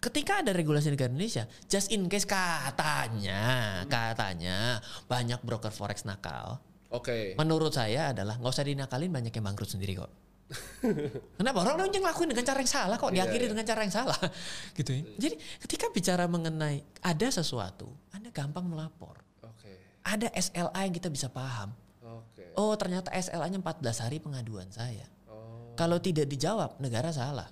Ketika 0.01 0.41
ada 0.41 0.53
regulasi 0.53 0.89
di 0.91 0.97
negara 0.97 1.13
Indonesia, 1.13 1.45
just 1.65 1.93
in 1.93 2.09
case 2.09 2.25
katanya, 2.25 3.85
katanya 3.87 4.81
banyak 5.07 5.41
broker 5.45 5.73
forex 5.73 6.05
nakal. 6.05 6.61
Oke. 6.91 7.39
Menurut 7.39 7.71
saya 7.71 8.11
adalah 8.11 8.35
nggak 8.39 8.51
usah 8.51 8.67
dinakalin 8.67 9.11
banyak 9.15 9.31
yang 9.31 9.47
bangkrut 9.47 9.71
sendiri 9.71 9.95
kok. 9.95 10.11
Kenapa 11.39 11.63
orang 11.63 11.79
orang 11.79 11.95
yang 11.95 12.03
ngelakuin 12.03 12.35
dengan 12.35 12.43
cara 12.43 12.59
yang 12.59 12.73
salah 12.75 12.97
kok 12.99 13.15
Iya, 13.15 13.23
diakhiri 13.23 13.45
iya. 13.47 13.51
dengan 13.55 13.67
cara 13.71 13.81
yang 13.87 13.95
salah 13.95 14.19
gitu 14.79 14.91
ya. 14.91 15.03
Jadi 15.15 15.35
ketika 15.63 15.87
bicara 15.95 16.27
mengenai 16.27 16.83
ada 16.99 17.29
sesuatu, 17.31 17.95
Anda 18.11 18.35
gampang 18.35 18.67
melapor. 18.67 19.23
Oke. 19.47 20.03
Ada 20.03 20.35
SLA 20.35 20.81
yang 20.91 20.95
kita 20.99 21.07
bisa 21.07 21.31
paham. 21.31 21.71
Oke. 22.03 22.51
Oh, 22.59 22.75
ternyata 22.75 23.15
SLA-nya 23.15 23.63
14 23.63 24.03
hari 24.03 24.19
pengaduan 24.19 24.67
saya. 24.75 25.07
Oh. 25.31 25.71
Kalau 25.79 26.03
tidak 26.03 26.27
dijawab, 26.27 26.83
negara 26.83 27.15
salah. 27.15 27.47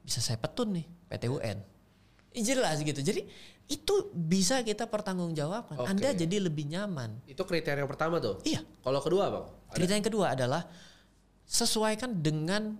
Bisa 0.00 0.24
saya 0.24 0.40
petun 0.40 0.72
nih, 0.72 0.86
PT 1.12 1.28
UN. 1.28 1.60
Jelas 2.32 2.80
gitu. 2.80 3.00
Jadi 3.00 3.28
itu 3.68 3.94
bisa 4.12 4.60
kita 4.60 4.88
pertanggungjawabkan. 4.88 5.76
Oke. 5.80 5.88
Anda 5.88 6.12
jadi 6.12 6.36
lebih 6.42 6.68
nyaman. 6.68 7.24
Itu 7.28 7.44
kriteria 7.44 7.84
yang 7.84 7.90
pertama 7.90 8.18
tuh. 8.18 8.40
Iya. 8.44 8.64
Kalau 8.84 9.00
kedua, 9.00 9.24
Bang? 9.32 9.44
Ada? 9.48 9.74
Cerita 9.76 9.92
yang 9.96 10.06
kedua 10.06 10.26
adalah 10.32 10.62
sesuaikan 11.46 12.20
dengan 12.20 12.76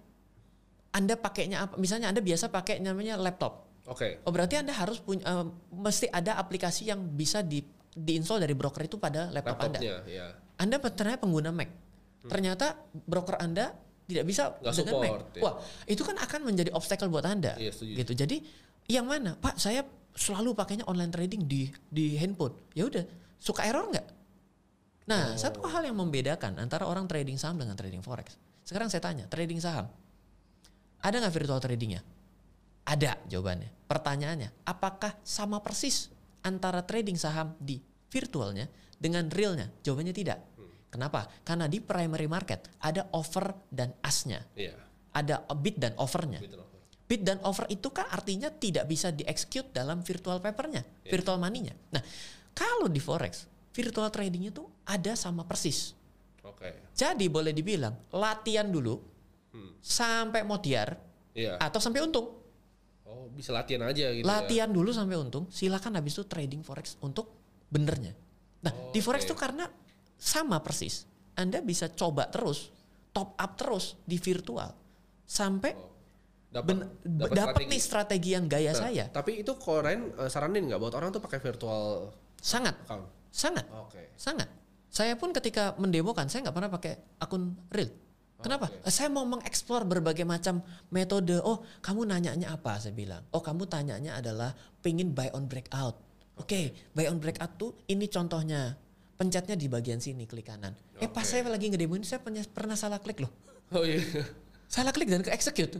Anda 0.92 1.16
pakainya 1.16 1.68
apa. 1.68 1.74
Misalnya 1.80 2.12
Anda 2.12 2.20
biasa 2.20 2.52
pakai 2.52 2.80
namanya 2.80 3.16
laptop. 3.16 3.68
Oke. 3.88 4.22
Oh 4.22 4.30
berarti 4.30 4.60
Anda 4.60 4.76
harus 4.76 5.02
punya 5.02 5.24
eh, 5.26 5.46
mesti 5.74 6.06
ada 6.12 6.38
aplikasi 6.38 6.86
yang 6.86 7.02
bisa 7.02 7.42
di 7.42 7.64
diinstal 7.92 8.40
dari 8.40 8.56
broker 8.56 8.84
itu 8.86 8.96
pada 8.96 9.28
laptop 9.32 9.58
Anda. 9.68 9.80
Laptopnya, 9.80 9.96
ya. 10.08 10.26
Anda 10.60 10.76
ternyata 10.80 11.18
pengguna 11.20 11.50
Mac. 11.52 11.68
Ternyata 12.22 12.78
broker 12.94 13.36
Anda 13.42 13.74
tidak 14.06 14.24
bisa 14.28 14.42
Nggak 14.60 14.72
dengan 14.78 14.94
Mac. 14.94 15.08
support, 15.10 15.24
ya. 15.34 15.42
Wah, 15.42 15.54
itu 15.88 16.02
kan 16.06 16.16
akan 16.20 16.40
menjadi 16.46 16.70
obstacle 16.72 17.10
buat 17.10 17.26
Anda. 17.26 17.58
Iya, 17.58 17.70
setuju. 17.74 17.92
Gitu. 18.04 18.12
Jadi 18.14 18.36
yang 18.88 19.06
mana? 19.06 19.38
Pak, 19.38 19.58
saya 19.58 19.86
selalu 20.12 20.52
pakainya 20.52 20.84
online 20.84 21.12
trading 21.12 21.42
di 21.48 21.68
di 21.88 22.16
handphone. 22.20 22.52
Ya 22.76 22.86
udah, 22.86 23.04
suka 23.40 23.64
error 23.64 23.88
nggak? 23.88 24.06
Nah, 25.10 25.34
satu 25.34 25.66
hal 25.66 25.82
yang 25.82 25.98
membedakan 25.98 26.62
antara 26.62 26.86
orang 26.86 27.10
trading 27.10 27.34
saham 27.34 27.58
dengan 27.58 27.74
trading 27.74 28.00
forex. 28.04 28.38
Sekarang 28.62 28.86
saya 28.86 29.02
tanya, 29.02 29.26
trading 29.26 29.58
saham. 29.58 29.90
Ada 31.02 31.18
nggak 31.18 31.34
virtual 31.34 31.58
tradingnya? 31.58 32.06
Ada 32.86 33.18
jawabannya. 33.26 33.70
Pertanyaannya, 33.90 34.62
apakah 34.62 35.18
sama 35.26 35.58
persis 35.58 36.10
antara 36.46 36.86
trading 36.86 37.18
saham 37.18 37.58
di 37.58 37.82
virtualnya 38.10 38.70
dengan 38.94 39.26
realnya? 39.26 39.66
Jawabannya 39.82 40.14
tidak. 40.14 40.38
Kenapa? 40.92 41.24
Karena 41.40 41.66
di 41.66 41.80
primary 41.80 42.28
market 42.28 42.68
ada 42.84 43.08
offer 43.16 43.48
dan 43.72 43.96
asnya. 44.04 44.44
Iya. 44.52 44.76
Ada 45.16 45.48
bid 45.56 45.80
dan 45.80 45.96
offernya. 45.96 46.38
Gitu 46.44 46.60
loh. 46.60 46.68
Bid 47.12 47.28
dan 47.28 47.36
offer 47.44 47.68
itu 47.68 47.92
kan 47.92 48.08
artinya 48.08 48.48
tidak 48.48 48.88
bisa 48.88 49.12
di-execute 49.12 49.68
dalam 49.68 50.00
virtual 50.00 50.40
papernya, 50.40 50.80
Iya. 51.04 51.12
virtual 51.12 51.36
money-nya. 51.36 51.76
Nah, 51.92 52.00
kalau 52.56 52.88
di 52.88 53.04
forex, 53.04 53.44
virtual 53.68 54.08
tradingnya 54.08 54.48
tuh 54.48 54.64
ada 54.88 55.12
sama 55.12 55.44
persis. 55.44 55.92
Oke. 56.40 56.72
Jadi 56.96 57.28
boleh 57.28 57.52
dibilang 57.52 57.92
latihan 58.08 58.64
dulu 58.64 58.96
Hmm. 59.52 59.76
sampai 59.84 60.40
modiar 60.40 60.96
Iya. 61.36 61.60
atau 61.60 61.76
sampai 61.76 62.00
untung. 62.00 62.32
Oh, 63.04 63.28
bisa 63.28 63.52
latihan 63.52 63.84
aja 63.84 64.08
gitu 64.08 64.24
ya. 64.24 64.32
latihan 64.40 64.72
dulu 64.72 64.88
sampai 64.88 65.20
untung, 65.20 65.44
silakan 65.52 66.00
habis 66.00 66.16
itu 66.16 66.24
trading 66.24 66.64
forex 66.64 66.96
untuk 67.04 67.28
benernya. 67.68 68.16
Nah, 68.64 68.72
di 68.88 69.04
forex 69.04 69.28
tuh 69.28 69.36
karena 69.36 69.68
sama 70.16 70.64
persis. 70.64 71.04
Anda 71.36 71.60
bisa 71.60 71.92
coba 71.92 72.32
terus, 72.32 72.72
top 73.12 73.36
up 73.36 73.52
terus 73.60 74.00
di 74.08 74.16
virtual 74.16 74.72
sampai 75.28 75.76
Oh. 75.76 75.91
Dapat 76.52 76.76
dapat 77.32 77.64
nih 77.64 77.80
strategi 77.80 78.36
yang 78.36 78.44
gaya 78.44 78.76
Nah, 78.76 78.80
saya. 78.84 79.04
Tapi 79.08 79.40
itu 79.40 79.56
Koren 79.56 80.12
eh, 80.12 80.28
saranin 80.28 80.68
nggak 80.68 80.80
buat 80.80 80.94
orang 81.00 81.08
tuh 81.08 81.24
pakai 81.24 81.40
virtual 81.40 82.12
Sangat, 82.36 82.76
account? 82.84 83.08
sangat, 83.32 83.64
Oke. 83.72 84.12
sangat. 84.20 84.50
Saya 84.92 85.16
pun 85.16 85.32
ketika 85.32 85.72
mendemokan, 85.80 86.28
saya 86.28 86.44
nggak 86.44 86.56
pernah 86.58 86.68
pakai 86.68 86.92
akun 87.16 87.56
real. 87.72 87.88
Kenapa? 88.42 88.68
Oke. 88.68 88.90
Saya 88.90 89.08
mau 89.08 89.24
mengeksplor 89.24 89.86
berbagai 89.88 90.26
macam 90.28 90.60
metode. 90.92 91.38
Oh, 91.40 91.62
kamu 91.80 92.04
nanyanya 92.04 92.52
apa? 92.52 92.76
Saya 92.76 92.92
bilang. 92.92 93.22
Oh, 93.30 93.40
kamu 93.40 93.70
tanyanya 93.70 94.18
adalah 94.18 94.52
pengen 94.82 95.14
buy 95.14 95.30
on 95.32 95.46
breakout. 95.48 95.96
Oke, 96.36 96.74
buy 96.92 97.06
on 97.08 97.22
breakout 97.22 97.56
tuh 97.56 97.72
ini 97.88 98.10
contohnya. 98.10 98.76
Pencetnya 99.16 99.54
di 99.54 99.70
bagian 99.70 100.02
sini 100.02 100.26
klik 100.26 100.50
kanan. 100.50 100.74
Eh 100.98 101.06
pas 101.06 101.22
saya 101.22 101.46
lagi 101.46 101.70
ngedemoin 101.70 102.02
saya 102.02 102.18
pernah, 102.18 102.42
pernah 102.50 102.74
salah 102.74 102.98
klik 102.98 103.22
loh. 103.22 103.30
Oh 103.70 103.86
iya. 103.86 104.02
Salah 104.66 104.90
klik 104.90 105.06
dan 105.06 105.22
ke 105.22 105.30
execute. 105.30 105.78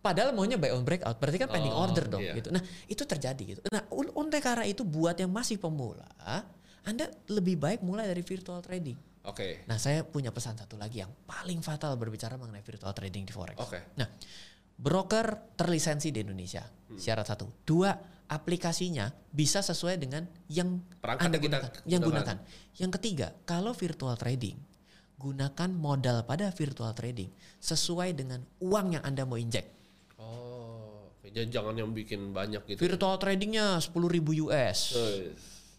Padahal 0.00 0.30
maunya 0.30 0.54
buy 0.54 0.70
on 0.70 0.86
breakout, 0.86 1.18
berarti 1.18 1.38
kan 1.40 1.50
pending 1.50 1.74
Oh, 1.74 1.82
order 1.82 2.06
dong 2.06 2.22
iya. 2.22 2.38
gitu. 2.38 2.54
Nah, 2.54 2.62
itu 2.86 3.02
terjadi 3.02 3.42
gitu. 3.42 3.60
Nah, 3.74 3.82
un- 3.90 4.12
oleh 4.14 4.38
karena 4.38 4.62
itu 4.62 4.86
buat 4.86 5.18
yang 5.18 5.32
masih 5.34 5.58
pemula, 5.58 6.06
Anda 6.86 7.10
lebih 7.26 7.58
baik 7.58 7.82
mulai 7.82 8.06
dari 8.06 8.22
virtual 8.22 8.62
trading. 8.62 8.94
Oke. 9.26 9.66
Nah, 9.66 9.74
saya 9.74 10.06
punya 10.06 10.30
pesan 10.30 10.54
satu 10.54 10.78
lagi 10.78 11.02
yang 11.02 11.10
paling 11.26 11.58
fatal 11.58 11.98
berbicara 11.98 12.38
mengenai 12.38 12.62
virtual 12.62 12.94
trading 12.94 13.26
di 13.26 13.34
forex. 13.34 13.58
Oke. 13.58 13.98
Nah, 13.98 14.06
broker 14.78 15.58
terlisensi 15.58 16.14
di 16.14 16.22
Indonesia. 16.22 16.62
Hmm. 16.62 16.94
Syarat 16.94 17.26
satu. 17.26 17.50
Dua, 17.66 17.90
aplikasinya 18.30 19.10
bisa 19.26 19.58
sesuai 19.66 19.98
dengan 19.98 20.22
yang 20.46 20.78
Perangkat 21.02 21.26
Anda 21.26 21.34
yang 21.34 21.42
kita 21.42 21.56
gunakan. 21.58 21.70
Yang 21.82 22.02
gunakan. 22.06 22.06
gunakan. 22.06 22.36
Yang 22.78 22.90
ketiga, 23.02 23.26
kalau 23.42 23.74
virtual 23.74 24.14
trading, 24.14 24.54
gunakan 25.18 25.70
modal 25.74 26.22
pada 26.22 26.54
virtual 26.54 26.94
trading 26.94 27.32
sesuai 27.58 28.14
dengan 28.14 28.46
uang 28.62 28.94
yang 28.94 29.02
Anda 29.02 29.26
mau 29.26 29.34
injek. 29.34 29.74
Oh, 30.16 31.12
oke. 31.12 31.28
Jangan- 31.32 31.76
yang 31.76 31.92
bikin 31.92 32.32
banyak 32.32 32.64
gitu. 32.64 32.80
Virtual 32.80 33.16
tradingnya 33.20 33.76
10.000 33.80 34.08
ribu 34.08 34.32
US. 34.48 34.96
Eh, 34.96 35.32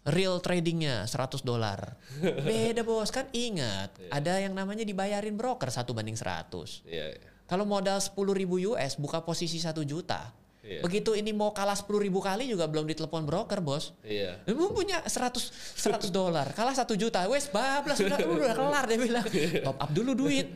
Real 0.08 0.40
tradingnya 0.40 1.04
100 1.04 1.44
dolar. 1.44 1.98
Beda 2.48 2.80
bos 2.80 3.12
kan 3.12 3.28
ingat 3.34 3.92
ada 4.08 4.40
yang 4.40 4.56
namanya 4.56 4.80
dibayarin 4.86 5.36
broker 5.36 5.68
satu 5.68 5.92
banding 5.92 6.16
100. 6.16 6.86
Iya. 6.88 7.12
iya. 7.12 7.28
Kalau 7.44 7.68
modal 7.68 8.00
10 8.00 8.16
ribu 8.32 8.56
US 8.72 8.96
buka 8.96 9.20
posisi 9.20 9.60
1 9.60 9.84
juta. 9.84 10.32
Iya. 10.58 10.82
Begitu 10.82 11.14
ini 11.14 11.30
mau 11.30 11.54
kalah 11.54 11.78
10 11.78 11.86
ribu 12.02 12.18
kali 12.18 12.50
juga 12.50 12.66
belum 12.66 12.84
ditelepon 12.90 13.24
broker 13.24 13.62
bos. 13.62 13.94
Iya. 14.02 14.42
Lu 14.50 14.74
punya 14.74 15.00
100 15.06 15.78
100 15.78 16.10
dolar, 16.10 16.50
kalah 16.52 16.74
1 16.74 16.84
juta, 16.98 17.24
wes 17.30 17.46
bablas 17.48 18.02
udah, 18.02 18.18
udah 18.20 18.54
kelar 18.58 18.84
dia 18.90 18.98
bilang. 18.98 19.26
Top 19.66 19.78
up 19.78 19.90
dulu 19.94 20.12
duit. 20.18 20.50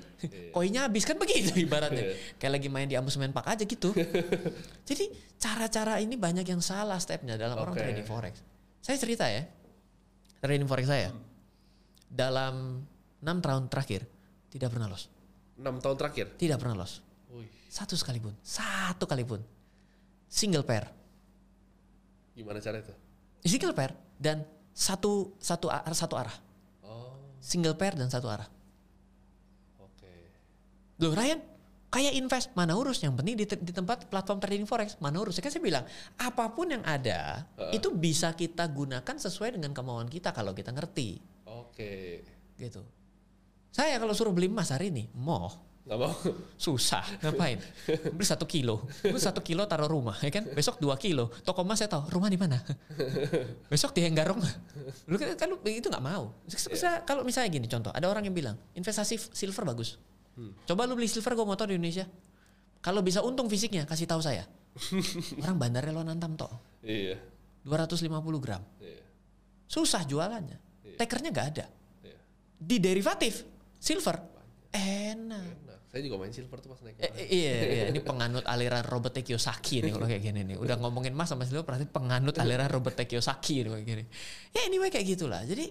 Koinnya 0.51 0.91
habis 0.91 1.07
kan 1.07 1.17
begitu 1.17 1.55
ibaratnya. 1.55 2.19
Kayak 2.37 2.53
lagi 2.61 2.69
main 2.69 2.91
di 2.91 2.99
amusement 2.99 3.31
park 3.31 3.55
aja 3.55 3.65
gitu. 3.65 3.95
Jadi 4.89 5.05
cara-cara 5.39 6.03
ini 6.03 6.19
banyak 6.19 6.45
yang 6.45 6.61
salah 6.61 6.99
stepnya 6.99 7.39
dalam 7.39 7.57
orang 7.57 7.75
Oke. 7.75 7.83
trading 7.87 8.07
forex. 8.07 8.35
Saya 8.83 8.99
cerita 8.99 9.31
ya. 9.31 9.47
Trading 10.43 10.67
forex 10.67 10.87
saya 10.91 11.15
dalam 12.13 12.85
6 13.25 13.39
tahun 13.41 13.71
terakhir 13.71 14.05
tidak 14.53 14.75
pernah 14.75 14.91
loss. 14.91 15.09
6 15.57 15.65
tahun 15.79 15.97
terakhir. 15.97 16.27
Tidak 16.37 16.59
pernah. 16.59 16.85
Wih, 17.33 17.49
Satu 17.71 17.97
sekalipun, 17.97 18.37
satu 18.45 19.09
kalipun. 19.09 19.41
Single 20.33 20.65
pair. 20.65 20.89
gimana 22.33 22.57
cara 22.65 22.81
itu? 22.81 22.95
Single 23.45 23.77
pair 23.77 23.93
dan 24.17 24.49
satu 24.73 25.37
satu 25.37 25.69
arah 25.69 25.93
satu 25.93 26.17
arah. 26.17 26.33
Oh, 26.81 27.37
Single 27.37 27.77
pair 27.77 27.93
dan 27.93 28.09
satu 28.09 28.33
arah. 28.33 28.49
oke. 29.77 30.13
Loh 30.97 31.13
Ryan, 31.13 31.53
Kayak 31.93 32.17
invest, 32.17 32.49
mana 32.57 32.73
urus. 32.73 33.05
Yang 33.05 33.21
penting 33.21 33.37
di, 33.37 33.45
di 33.45 33.73
tempat 33.77 34.09
platform 34.09 34.41
trading 34.41 34.65
forex, 34.65 34.97
mana 34.97 35.21
urus. 35.21 35.37
Kan 35.45 35.53
saya 35.53 35.61
bilang, 35.61 35.85
apa 36.17 36.49
pun 36.49 36.73
yang 36.73 36.81
ada, 36.89 37.45
itu 37.69 37.93
bisa 37.93 38.33
kita 38.33 38.65
gunakan 38.65 39.05
sesuai 39.05 39.61
dengan 39.61 39.77
kemauan 39.77 40.09
kita 40.09 40.33
kalau 40.33 40.57
kita 40.57 40.73
ngerti. 40.73 41.21
Oke. 41.45 42.25
Gitu. 42.57 42.81
Saya 43.69 44.01
kalau 44.01 44.17
suruh 44.17 44.33
beli 44.33 44.49
emas 44.49 44.73
hari 44.73 44.89
ini, 44.89 45.05
mau 45.13 45.53
Nggak 45.83 45.99
mau. 45.99 46.15
susah. 46.55 47.03
Ngapain? 47.19 47.59
Beli 48.15 48.27
satu 48.27 48.47
kilo. 48.47 48.87
Beli 49.03 49.19
satu 49.19 49.43
kilo 49.43 49.67
taruh 49.67 49.91
rumah 49.91 50.15
ya 50.23 50.31
kan? 50.31 50.47
Besok 50.55 50.79
dua 50.79 50.95
kilo. 50.95 51.35
Toko 51.43 51.67
emas 51.67 51.83
saya 51.83 51.91
tahu 51.91 52.07
rumah 52.07 52.31
di 52.31 52.39
mana? 52.39 52.63
Besok 53.67 53.91
di 53.91 54.07
Enggarong 54.07 54.39
lu 55.11 55.19
kan, 55.19 55.35
kan 55.35 55.49
itu 55.67 55.91
nggak 55.91 56.05
mau. 56.05 56.31
Bisa- 56.47 57.03
kalau 57.03 57.27
misalnya 57.27 57.51
gini 57.51 57.67
contoh 57.67 57.91
ada 57.91 58.07
orang 58.07 58.23
yang 58.31 58.35
bilang 58.35 58.57
investasi 58.79 59.19
silver 59.35 59.67
bagus. 59.67 59.99
Coba 60.65 60.87
lu 60.87 60.95
beli 60.95 61.11
silver 61.11 61.35
gue 61.35 61.47
motor 61.47 61.67
di 61.67 61.75
Indonesia. 61.75 62.07
Kalau 62.83 63.03
bisa 63.03 63.23
untung 63.23 63.51
fisiknya 63.51 63.83
kasih 63.83 64.07
tahu 64.07 64.23
saya. 64.23 64.47
Orang 65.43 65.59
bandarnya 65.59 65.93
lo 65.93 66.07
nantam 66.07 66.39
toh. 66.39 66.51
Iya. 66.83 67.19
250 67.67 68.07
gram. 68.43 68.63
Iya. 68.79 69.03
susah 69.67 70.07
jualannya. 70.07 70.59
Takernya 70.95 71.31
nggak 71.35 71.49
ada. 71.59 71.67
Iya. 72.07 72.19
di 72.63 72.77
derivatif 72.79 73.43
silver 73.83 74.32
saya 75.93 76.09
juga 76.09 76.17
main 76.25 76.33
silver 76.33 76.57
tuh 76.57 76.73
pas 76.73 76.81
naik. 76.81 76.97
Eh, 77.05 77.29
iya, 77.29 77.53
iya, 77.69 77.85
ini 77.93 78.01
penganut 78.09 78.49
aliran 78.49 78.81
Robert 78.89 79.13
T. 79.13 79.21
Kiyosaki 79.21 79.85
nih 79.85 79.93
kalau 79.93 80.09
kayak 80.09 80.25
gini 80.25 80.41
nih. 80.41 80.57
Udah 80.57 80.81
ngomongin 80.81 81.13
mas 81.13 81.29
sama 81.29 81.45
silver 81.45 81.69
berarti 81.69 81.85
penganut 81.85 82.33
aliran 82.41 82.73
Robert 82.73 82.97
T. 82.97 83.05
Kiyosaki 83.05 83.61
nih 83.61 83.71
kayak 83.77 83.85
gini. 83.85 84.05
Ya 84.57 84.65
anyway 84.65 84.89
kayak 84.89 85.05
gitulah. 85.05 85.45
Jadi 85.45 85.69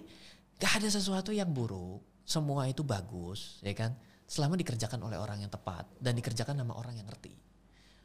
gak 0.62 0.78
ada 0.78 0.86
sesuatu 0.94 1.34
yang 1.34 1.50
buruk. 1.50 2.22
Semua 2.22 2.70
itu 2.70 2.86
bagus, 2.86 3.58
ya 3.66 3.74
kan? 3.74 3.98
Selama 4.30 4.54
dikerjakan 4.54 5.02
oleh 5.02 5.18
orang 5.18 5.42
yang 5.42 5.50
tepat 5.50 5.90
dan 5.98 6.14
dikerjakan 6.14 6.54
sama 6.54 6.78
orang 6.78 7.02
yang 7.02 7.06
ngerti. 7.10 7.34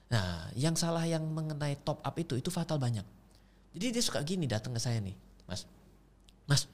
Nah, 0.09 0.49
yang 0.57 0.73
salah 0.73 1.05
yang 1.05 1.21
mengenai 1.21 1.77
top 1.85 2.01
up 2.01 2.17
itu 2.17 2.33
itu 2.33 2.49
fatal 2.49 2.81
banyak. 2.81 3.05
Jadi 3.77 3.93
dia 3.93 4.01
suka 4.01 4.25
gini 4.25 4.49
datang 4.49 4.73
ke 4.73 4.81
saya 4.81 4.97
nih, 4.97 5.13
Mas. 5.45 5.69
Mas, 6.49 6.65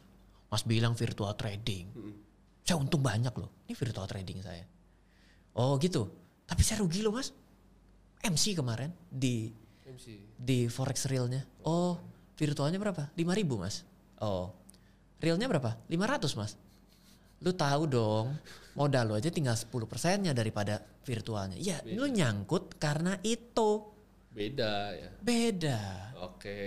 Mas 0.48 0.64
bilang 0.64 0.96
virtual 0.96 1.36
trading. 1.36 1.92
Saya 2.64 2.80
untung 2.80 3.04
banyak 3.04 3.36
loh. 3.36 3.52
Ini 3.68 3.76
virtual 3.76 4.08
trading 4.08 4.40
saya. 4.40 4.64
Oh 5.54 5.78
gitu. 5.78 6.10
Tapi 6.50 6.62
saya 6.66 6.82
rugi 6.82 7.06
loh 7.06 7.14
mas. 7.14 7.32
MC 8.24 8.56
kemarin 8.56 8.90
di 9.12 9.52
MC. 9.84 10.08
di 10.40 10.66
forex 10.72 11.06
realnya. 11.12 11.44
Oh 11.68 12.00
virtualnya 12.40 12.80
berapa? 12.82 13.12
5000 13.14 13.62
mas. 13.62 13.86
Oh 14.24 14.52
realnya 15.22 15.48
berapa? 15.48 15.78
500 15.88 16.40
mas. 16.40 16.52
Lu 17.44 17.52
tahu 17.52 17.84
dong 17.88 18.34
modal 18.74 19.12
lu 19.12 19.14
aja 19.14 19.30
tinggal 19.30 19.54
10 19.54 19.70
persennya 19.86 20.34
daripada 20.34 20.82
virtualnya. 21.06 21.60
Ya 21.60 21.80
lu 21.86 22.08
nyangkut 22.10 22.76
karena 22.82 23.20
itu 23.22 23.92
Beda 24.34 24.98
ya. 24.98 25.10
beda. 25.22 25.82
Oke. 26.26 26.58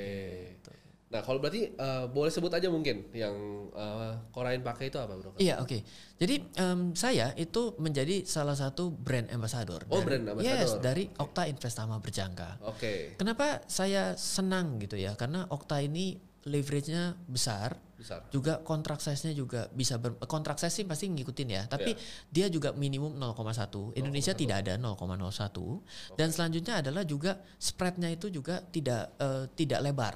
Nah 1.16 1.24
kalau 1.24 1.40
berarti 1.40 1.72
eh, 1.72 2.04
boleh 2.12 2.28
sebut 2.28 2.52
aja 2.52 2.68
mungkin 2.68 3.08
yang 3.16 3.32
uh, 3.72 4.20
Korain 4.36 4.60
pakai 4.60 4.92
itu 4.92 5.00
apa 5.00 5.16
bro? 5.16 5.32
Iya 5.40 5.64
oke. 5.64 5.80
Jadi 6.20 6.44
em, 6.60 6.92
saya 6.92 7.32
itu 7.40 7.72
menjadi 7.80 8.28
salah 8.28 8.52
satu 8.52 8.92
brand 8.92 9.32
ambassador. 9.32 9.80
Oh, 9.88 10.04
dari- 10.04 10.04
brand 10.04 10.24
ambassador. 10.36 10.60
Yes 10.60 10.72
dari 10.76 11.08
Okta 11.16 11.48
Investama 11.48 11.96
Berjangka. 12.04 12.60
Oke. 12.68 13.16
Kenapa 13.16 13.64
saya 13.64 14.12
senang 14.20 14.76
gitu 14.76 15.00
ya? 15.00 15.16
Karena 15.16 15.48
Okta 15.48 15.80
ini 15.80 16.20
leverage-nya 16.46 17.18
besar, 17.26 17.74
Besar. 17.98 18.22
juga 18.30 18.62
kontrak 18.62 19.02
size-nya 19.02 19.34
juga 19.34 19.66
bisa 19.74 19.98
ber, 19.98 20.14
kontrak 20.30 20.62
size 20.62 20.78
sih 20.78 20.84
pasti 20.86 21.10
ngikutin 21.10 21.48
ya, 21.50 21.66
tapi 21.66 21.98
dia 22.30 22.46
juga 22.46 22.70
minimum 22.70 23.18
0,1. 23.18 23.98
Indonesia 23.98 24.30
tidak 24.30 24.62
ada 24.62 24.78
0,01 24.78 26.14
dan 26.14 26.28
selanjutnya 26.30 26.86
adalah 26.86 27.02
juga 27.02 27.42
spread-nya 27.58 28.14
itu 28.14 28.30
juga 28.30 28.62
tidak 28.62 29.10
eh, 29.18 29.44
tidak 29.58 29.80
lebar 29.82 30.14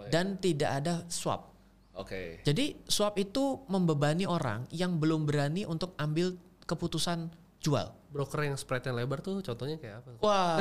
Oh, 0.00 0.04
iya. 0.08 0.10
dan 0.10 0.40
tidak 0.40 0.70
ada 0.80 1.04
swap. 1.12 1.52
Oke. 1.92 2.40
Jadi 2.40 2.80
swap 2.88 3.20
itu 3.20 3.60
membebani 3.68 4.24
orang 4.24 4.64
yang 4.72 4.96
belum 4.96 5.28
berani 5.28 5.68
untuk 5.68 5.92
ambil 6.00 6.32
keputusan 6.64 7.28
jual. 7.60 7.92
Broker 8.10 8.42
yang 8.42 8.58
spreadnya 8.58 8.90
lebar 8.90 9.22
tuh 9.22 9.38
contohnya 9.44 9.78
kayak 9.78 10.02
apa? 10.02 10.10
Wah, 10.18 10.58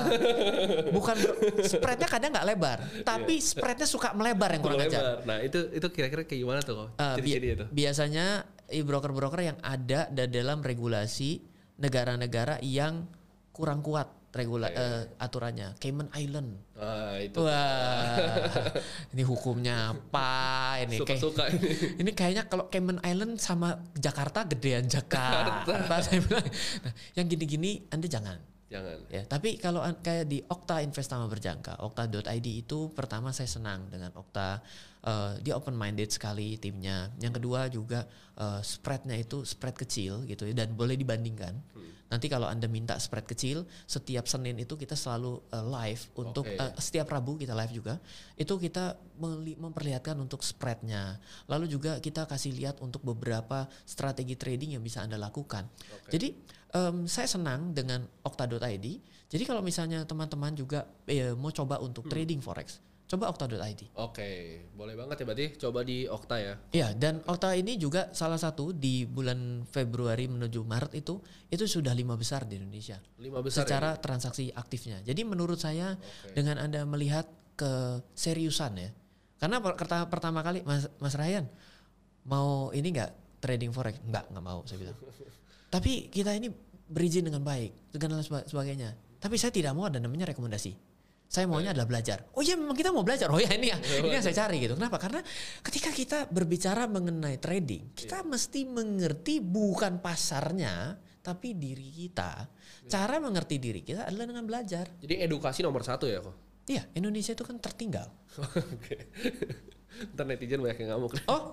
bukan 0.95 1.17
spreadnya 1.65 2.05
kadang 2.05 2.29
nggak 2.35 2.45
lebar, 2.45 2.77
tapi 3.01 3.41
spreadnya 3.41 3.89
suka 3.89 4.13
melebar 4.13 4.53
yang 4.53 4.61
kurang 4.61 4.83
ajar. 4.85 5.25
Nah 5.25 5.41
itu 5.41 5.71
itu 5.73 5.87
kira-kira 5.89 6.27
kayak 6.29 6.39
gimana 6.45 6.59
tuh 6.61 6.85
kok? 6.85 6.89
Uh, 7.01 7.15
bi- 7.17 7.39
itu. 7.41 7.65
biasanya 7.73 8.45
broker-broker 8.69 9.41
yang 9.41 9.57
ada 9.65 10.05
da- 10.13 10.29
dalam 10.29 10.61
regulasi 10.61 11.41
negara-negara 11.81 12.61
yang 12.61 13.09
kurang 13.49 13.81
kuat 13.81 14.18
regula 14.29 14.69
eh, 14.69 15.09
aturannya, 15.17 15.73
Cayman 15.81 16.09
Island. 16.13 16.49
Ah 16.77 17.17
itu. 17.17 17.41
Wah, 17.41 18.17
ini 19.13 19.23
hukumnya 19.25 19.93
apa? 19.93 20.29
Ini 20.85 21.01
kayak 21.01 21.21
Suka-suka 21.21 21.43
ini. 21.53 21.69
ini 22.01 22.11
kayaknya 22.13 22.45
kalau 22.49 22.69
Cayman 22.69 23.01
Island 23.01 23.41
sama 23.41 23.77
Jakarta 23.97 24.45
gedean 24.45 24.85
Jakarta. 24.89 25.77
Saya 26.01 26.21
bilang, 26.21 26.45
nah, 26.85 26.93
yang 27.17 27.25
gini-gini 27.25 27.89
Anda 27.89 28.05
jangan. 28.09 28.48
Jangan. 28.69 28.97
Ya, 29.09 29.25
tapi 29.25 29.57
kalau 29.57 29.81
kayak 29.81 30.29
di 30.29 30.45
Okta 30.45 30.85
Investama 30.85 31.25
Berjangka, 31.25 31.81
okta.id 31.81 32.47
itu 32.47 32.93
pertama 32.93 33.33
saya 33.33 33.49
senang 33.49 33.89
dengan 33.89 34.13
Okta, 34.13 34.61
eh, 35.01 35.41
dia 35.41 35.57
open 35.57 35.73
minded 35.73 36.13
sekali 36.13 36.53
timnya. 36.61 37.09
Yang 37.17 37.41
kedua 37.41 37.65
juga 37.73 38.05
eh, 38.37 38.61
spreadnya 38.61 39.17
itu 39.17 39.41
spread 39.41 39.73
kecil 39.73 40.21
gitu 40.29 40.45
ya 40.45 40.53
dan 40.53 40.77
boleh 40.77 40.93
dibandingkan. 40.93 41.57
Nanti 42.09 42.25
kalau 42.25 42.49
anda 42.49 42.65
minta 42.65 42.97
spread 42.97 43.29
kecil, 43.29 43.69
setiap 43.85 44.25
Senin 44.25 44.57
itu 44.57 44.73
kita 44.73 44.97
selalu 44.97 45.41
eh, 45.53 45.65
live 45.65 46.03
untuk 46.17 46.45
eh, 46.45 46.73
setiap 46.81 47.09
Rabu 47.09 47.37
kita 47.37 47.53
live 47.53 47.73
juga. 47.73 47.97
Itu 48.33 48.57
kita 48.57 48.97
memperlihatkan 49.57 50.17
untuk 50.17 50.41
spreadnya. 50.41 51.21
Lalu 51.45 51.69
juga 51.69 52.01
kita 52.01 52.25
kasih 52.25 52.53
lihat 52.53 52.81
untuk 52.81 53.05
beberapa 53.05 53.69
strategi 53.85 54.33
trading 54.37 54.77
yang 54.77 54.83
bisa 54.85 55.05
anda 55.05 55.17
lakukan. 55.21 55.69
Jadi 56.09 56.58
em, 56.73 57.05
saya 57.09 57.27
senang 57.29 57.73
dengan 57.73 58.05
Okta.id. 58.25 58.87
Jadi 59.29 59.43
kalau 59.45 59.61
misalnya 59.61 60.01
teman-teman 60.05 60.57
juga 60.57 60.89
eh, 61.05 61.33
mau 61.37 61.53
coba 61.53 61.77
untuk 61.77 62.09
trading 62.09 62.41
forex, 62.41 62.81
coba 63.05 63.29
Okta.id. 63.29 63.93
Oke, 63.97 64.29
boleh 64.73 64.97
banget 64.97 65.21
ya 65.21 65.25
berarti 65.25 65.45
coba 65.57 65.79
di 65.85 66.05
Okta 66.09 66.35
ya. 66.41 66.53
Ya, 66.73 66.87
dan 66.97 67.21
Okta 67.25 67.53
ini 67.53 67.77
juga 67.77 68.09
salah 68.13 68.37
satu 68.37 68.73
di 68.73 69.05
bulan 69.05 69.65
Februari 69.69 70.25
menuju 70.25 70.65
Maret 70.65 70.97
itu 70.97 71.21
itu 71.49 71.65
sudah 71.65 71.93
lima 71.93 72.13
besar 72.17 72.45
di 72.45 72.57
Indonesia 72.61 72.97
Lima 73.21 73.41
besar 73.41 73.65
secara 73.65 73.97
transaksi 73.97 74.49
aktifnya. 74.53 75.01
Jadi 75.05 75.21
menurut 75.25 75.57
saya 75.61 75.93
Oke. 75.97 76.33
dengan 76.37 76.57
anda 76.61 76.81
melihat 76.85 77.25
keseriusan 77.59 78.73
ya, 78.79 78.89
karena 79.39 79.63
per- 79.63 79.75
pertama, 80.11 80.39
kali 80.43 80.63
Mas, 80.67 80.91
Mas 80.99 81.15
Ryan 81.15 81.47
mau 82.27 82.69
ini 82.75 82.91
nggak 82.91 83.39
trading 83.39 83.71
forex? 83.71 83.95
Nggak, 84.03 84.31
nggak 84.35 84.43
mau 84.43 84.61
saya 84.67 84.79
bilang. 84.83 84.97
Tapi 85.69 86.09
kita 86.09 86.33
ini 86.33 86.49
berizin 86.89 87.29
dengan 87.29 87.45
baik, 87.45 87.93
dengan 87.93 88.17
lain 88.17 88.25
seba- 88.25 88.45
sebagainya. 88.45 88.97
Tapi 89.21 89.35
saya 89.37 89.53
tidak 89.53 89.77
mau 89.77 89.85
ada 89.85 90.01
namanya 90.01 90.33
rekomendasi. 90.33 90.73
Saya 91.29 91.45
maunya 91.45 91.69
adalah 91.77 91.85
belajar. 91.85 92.25
Oh 92.33 92.41
iya 92.41 92.57
memang 92.57 92.73
kita 92.73 92.89
mau 92.89 93.05
belajar. 93.05 93.29
Oh 93.29 93.37
ya 93.37 93.53
ini 93.53 93.69
ya, 93.69 93.77
ini 94.01 94.17
yang 94.17 94.25
saya 94.25 94.33
cari 94.33 94.65
gitu. 94.65 94.73
Kenapa? 94.73 94.97
Karena 94.97 95.21
ketika 95.61 95.93
kita 95.93 96.25
berbicara 96.25 96.89
mengenai 96.89 97.37
trading, 97.37 97.93
kita 97.93 98.25
mesti 98.25 98.65
mengerti 98.65 99.37
bukan 99.37 100.01
pasarnya, 100.01 100.97
tapi 101.21 101.53
diri 101.53 101.93
kita. 101.93 102.49
Cara 102.89 103.21
mengerti 103.21 103.61
diri 103.61 103.85
kita 103.85 104.09
adalah 104.09 104.25
dengan 104.25 104.49
belajar. 104.49 104.89
Jadi 104.97 105.21
edukasi 105.21 105.61
nomor 105.61 105.85
satu 105.85 106.09
ya 106.09 106.17
kok. 106.25 106.65
Iya, 106.65 106.89
Indonesia 106.97 107.37
itu 107.37 107.45
kan 107.45 107.61
tertinggal. 107.61 108.09
Oke. 108.73 108.97
Ntar 110.15 110.25
netizen 110.29 110.61
banyak 110.61 110.77
yang 110.85 110.89
ngamuk. 110.95 111.13
Oh, 111.27 111.51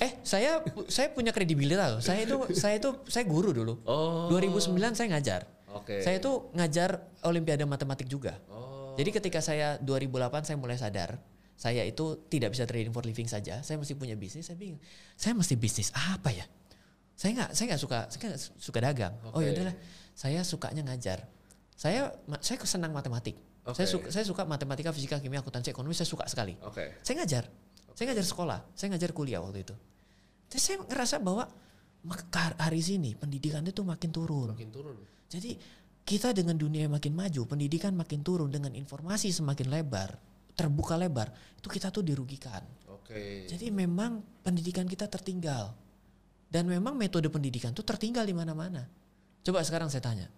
eh 0.00 0.18
saya 0.26 0.64
saya 0.90 1.12
punya 1.12 1.30
kredibilitas 1.30 1.88
loh. 1.98 2.02
Saya 2.02 2.24
itu 2.24 2.36
saya 2.56 2.80
itu 2.80 2.90
saya 3.06 3.24
guru 3.28 3.52
dulu. 3.52 3.80
Oh. 3.84 4.26
2009 4.32 4.96
saya 4.96 5.08
ngajar. 5.14 5.46
Oke. 5.74 6.00
Saya 6.00 6.18
itu 6.18 6.48
ngajar 6.54 7.02
Olimpiade 7.26 7.66
Matematik 7.66 8.06
juga. 8.06 8.38
Oh. 8.48 8.94
Jadi 8.94 9.10
ketika 9.10 9.42
saya 9.42 9.76
2008 9.82 10.46
saya 10.46 10.56
mulai 10.56 10.78
sadar 10.78 11.18
saya 11.54 11.86
itu 11.86 12.26
tidak 12.26 12.50
bisa 12.50 12.66
trading 12.66 12.90
for 12.90 13.06
living 13.06 13.30
saja. 13.30 13.62
Saya 13.62 13.78
mesti 13.78 13.94
punya 13.94 14.18
bisnis. 14.18 14.50
Saya 14.50 14.58
bingung. 14.58 14.82
Saya 15.14 15.38
mesti 15.38 15.54
bisnis 15.54 15.94
apa 15.94 16.34
ya? 16.34 16.44
Saya 17.14 17.30
nggak 17.38 17.50
saya 17.54 17.66
nggak 17.70 17.82
suka 17.82 17.98
saya 18.10 18.18
nggak 18.26 18.40
suka 18.58 18.78
dagang. 18.82 19.14
Oh 19.30 19.38
Oke. 19.38 19.46
ya 19.46 19.50
udahlah. 19.54 19.76
Saya 20.18 20.40
sukanya 20.42 20.82
ngajar. 20.82 21.30
Saya 21.78 22.10
saya 22.42 22.58
senang 22.66 22.90
matematik. 22.90 23.38
Saya 23.70 23.86
Oke. 23.86 23.94
suka 23.94 24.06
saya 24.10 24.24
suka 24.26 24.42
matematika, 24.44 24.90
fisika, 24.90 25.22
kimia, 25.22 25.40
akuntansi, 25.40 25.70
ekonomi. 25.70 25.94
Saya 25.94 26.10
suka 26.10 26.26
sekali. 26.26 26.58
Oke. 26.66 26.98
Saya 27.06 27.22
ngajar. 27.22 27.46
Saya 27.94 28.10
ngajar 28.12 28.26
sekolah. 28.26 28.58
Saya 28.74 28.94
ngajar 28.94 29.10
kuliah 29.14 29.40
waktu 29.40 29.62
itu. 29.62 29.74
Terus 30.50 30.62
saya 30.62 30.76
ngerasa 30.82 31.22
bahwa 31.22 31.46
mak- 32.04 32.58
hari 32.58 32.82
sini 32.82 33.14
pendidikan 33.14 33.64
itu 33.64 33.80
makin 33.86 34.10
turun. 34.10 34.52
Makin 34.52 34.70
turun. 34.74 34.98
Jadi 35.30 35.56
kita 36.04 36.36
dengan 36.36 36.58
dunia 36.58 36.84
yang 36.84 36.94
makin 36.94 37.16
maju, 37.16 37.48
pendidikan 37.48 37.96
makin 37.96 38.20
turun, 38.20 38.52
dengan 38.52 38.76
informasi 38.76 39.32
semakin 39.32 39.72
lebar, 39.72 40.20
terbuka 40.52 41.00
lebar, 41.00 41.32
itu 41.56 41.66
kita 41.70 41.88
tuh 41.88 42.04
dirugikan. 42.04 42.60
Oke. 42.92 43.48
Jadi 43.48 43.72
memang 43.72 44.20
pendidikan 44.44 44.84
kita 44.84 45.08
tertinggal. 45.08 45.72
Dan 46.44 46.70
memang 46.70 46.94
metode 46.94 47.26
pendidikan 47.32 47.74
tuh 47.74 47.82
tertinggal 47.82 48.22
di 48.22 48.36
mana-mana. 48.36 48.86
Coba 49.42 49.64
sekarang 49.64 49.90
saya 49.90 50.04
tanya, 50.04 50.30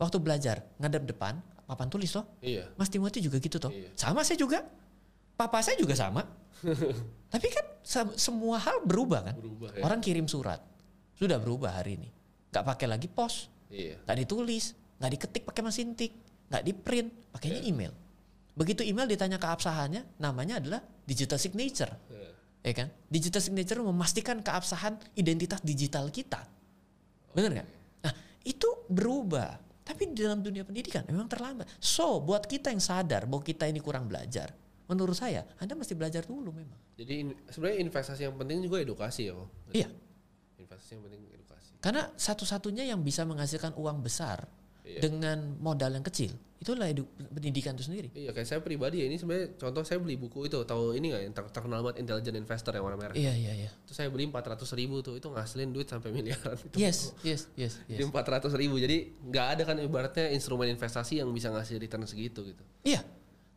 waktu 0.00 0.18
belajar 0.18 0.66
ngadep 0.82 1.06
depan 1.14 1.38
papan 1.70 1.86
tulis 1.86 2.10
loh. 2.18 2.26
Iya. 2.42 2.66
Mas 2.74 2.90
Timothy 2.90 3.22
juga 3.22 3.38
gitu 3.38 3.62
toh. 3.62 3.70
Iya. 3.70 3.94
Sama 3.94 4.26
saya 4.26 4.34
juga. 4.40 4.66
Papa 5.40 5.64
saya 5.64 5.80
juga 5.80 5.96
sama. 5.96 6.20
Tapi 7.32 7.46
kan 7.48 7.64
se- 7.80 8.16
semua 8.20 8.60
hal 8.60 8.84
berubah 8.84 9.32
kan. 9.32 9.34
Berubah 9.40 9.72
ya. 9.72 9.80
Orang 9.80 10.04
kirim 10.04 10.28
surat. 10.28 10.60
Sudah 11.16 11.40
berubah 11.40 11.72
hari 11.72 11.96
ini. 11.96 12.08
Gak 12.52 12.68
pakai 12.68 12.84
lagi 12.84 13.08
pos. 13.08 13.48
Iya. 13.72 13.96
Gak 14.04 14.16
ditulis. 14.20 14.76
Gak 15.00 15.10
diketik 15.16 15.42
pakai 15.48 15.62
mesin 15.64 15.96
tik. 15.96 16.12
Gak 16.52 16.60
di 16.60 16.76
print. 16.76 17.08
Pakainya 17.32 17.64
Iya. 17.64 17.70
email. 17.72 17.92
Begitu 18.52 18.84
email 18.84 19.08
ditanya 19.08 19.40
keabsahannya. 19.40 20.20
Namanya 20.20 20.60
adalah 20.60 20.84
digital 21.08 21.40
signature. 21.40 21.88
Iya. 22.12 22.28
Ya 22.60 22.72
kan? 22.76 22.88
Digital 23.08 23.40
signature 23.40 23.80
memastikan 23.80 24.44
keabsahan 24.44 25.00
identitas 25.16 25.64
digital 25.64 26.12
kita. 26.12 26.44
Bener 27.32 27.56
nggak? 27.56 27.68
Nah 28.04 28.12
itu 28.44 28.68
berubah. 28.92 29.56
Tapi 29.80 30.12
di 30.12 30.20
dalam 30.20 30.44
dunia 30.44 30.62
pendidikan 30.62 31.02
memang 31.08 31.24
terlambat. 31.24 31.64
So 31.80 32.20
buat 32.20 32.44
kita 32.44 32.68
yang 32.68 32.84
sadar 32.84 33.24
bahwa 33.24 33.40
kita 33.40 33.64
ini 33.64 33.80
kurang 33.80 34.06
belajar, 34.06 34.52
menurut 34.90 35.14
saya 35.14 35.46
Anda 35.56 35.78
mesti 35.78 35.94
belajar 35.94 36.26
dulu 36.26 36.50
memang. 36.50 36.74
Jadi 36.98 37.12
in- 37.22 37.38
sebenarnya 37.46 37.78
investasi 37.80 38.26
yang 38.26 38.34
penting 38.34 38.58
juga 38.60 38.82
edukasi 38.82 39.30
ya. 39.30 39.38
Iya. 39.70 39.88
Investasi 40.58 40.98
yang 40.98 41.02
penting 41.06 41.20
edukasi. 41.30 41.70
Karena 41.78 42.10
satu-satunya 42.12 42.84
yang 42.84 43.00
bisa 43.00 43.22
menghasilkan 43.22 43.78
uang 43.78 44.02
besar 44.02 44.50
Iya. 44.80 45.06
dengan 45.06 45.54
modal 45.62 45.92
yang 45.92 46.02
kecil, 46.02 46.34
itulah 46.58 46.90
edu- 46.90 47.06
pendidikan 47.30 47.78
itu 47.78 47.86
sendiri. 47.86 48.08
Iya, 48.10 48.34
kayak 48.34 48.48
saya 48.48 48.58
pribadi 48.58 48.98
ya 48.98 49.06
ini 49.06 49.16
sebenarnya 49.16 49.54
contoh 49.54 49.86
saya 49.86 50.02
beli 50.02 50.18
buku 50.18 50.50
itu, 50.50 50.58
tahu 50.66 50.98
ini 50.98 51.14
nggak 51.14 51.22
yang 51.30 51.34
ter- 51.36 51.52
terkenal 51.54 51.78
banget 51.80 52.02
Intelligent 52.02 52.34
Investor 52.34 52.72
yang 52.74 52.82
warna 52.82 52.98
merah. 52.98 53.14
Iya 53.14 53.30
iya 53.32 53.52
iya. 53.54 53.70
Itu 53.86 53.94
saya 53.94 54.10
beli 54.10 54.26
400 54.26 54.66
ribu 54.74 54.98
tuh, 54.98 55.14
itu 55.14 55.30
ngasilin 55.30 55.70
duit 55.70 55.86
sampai 55.86 56.10
miliaran. 56.10 56.58
Itu. 56.58 56.74
Yes 56.74 57.14
yes 57.22 57.46
yes 57.54 57.78
Jadi 57.86 58.02
yes. 58.02 58.10
400 58.10 58.50
ribu, 58.56 58.76
jadi 58.76 58.96
nggak 59.22 59.46
ada 59.46 59.62
kan 59.62 59.76
ibaratnya 59.78 60.26
instrumen 60.34 60.66
investasi 60.68 61.22
yang 61.22 61.30
bisa 61.30 61.54
ngasih 61.54 61.78
return 61.78 62.02
segitu 62.02 62.42
gitu. 62.42 62.62
Iya. 62.82 63.04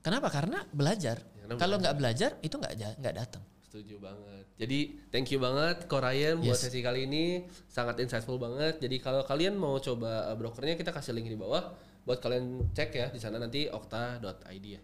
Kenapa? 0.04 0.28
Karena 0.28 0.60
belajar. 0.70 1.24
Karena 1.24 1.56
Kalau 1.56 1.76
nggak 1.80 1.96
belajar 1.96 2.32
itu 2.44 2.56
nggak 2.60 3.00
nggak 3.00 3.16
datang. 3.16 3.44
Setuju 3.64 3.98
banget. 4.04 4.46
Jadi 4.54 4.80
thank 5.10 5.34
you 5.34 5.42
banget 5.42 5.90
Ko 5.90 5.98
Ryan 5.98 6.38
buat 6.44 6.54
Yes. 6.54 6.70
sesi 6.70 6.86
kali 6.86 7.10
ini 7.10 7.50
sangat 7.72 7.98
insightful 8.04 8.38
banget. 8.38 8.78
Jadi 8.78 9.02
kalau 9.02 9.26
kalian 9.26 9.58
mau 9.58 9.80
coba 9.82 10.30
uh, 10.30 10.36
brokernya 10.38 10.78
kita 10.78 10.94
kasih 10.94 11.16
link 11.18 11.32
di 11.32 11.40
bawah 11.40 11.74
buat 12.04 12.20
kalian 12.20 12.70
cek 12.76 12.90
ya 12.94 13.08
di 13.10 13.18
sana 13.18 13.40
nanti 13.40 13.66
okta.id 13.72 14.66
ya. 14.68 14.82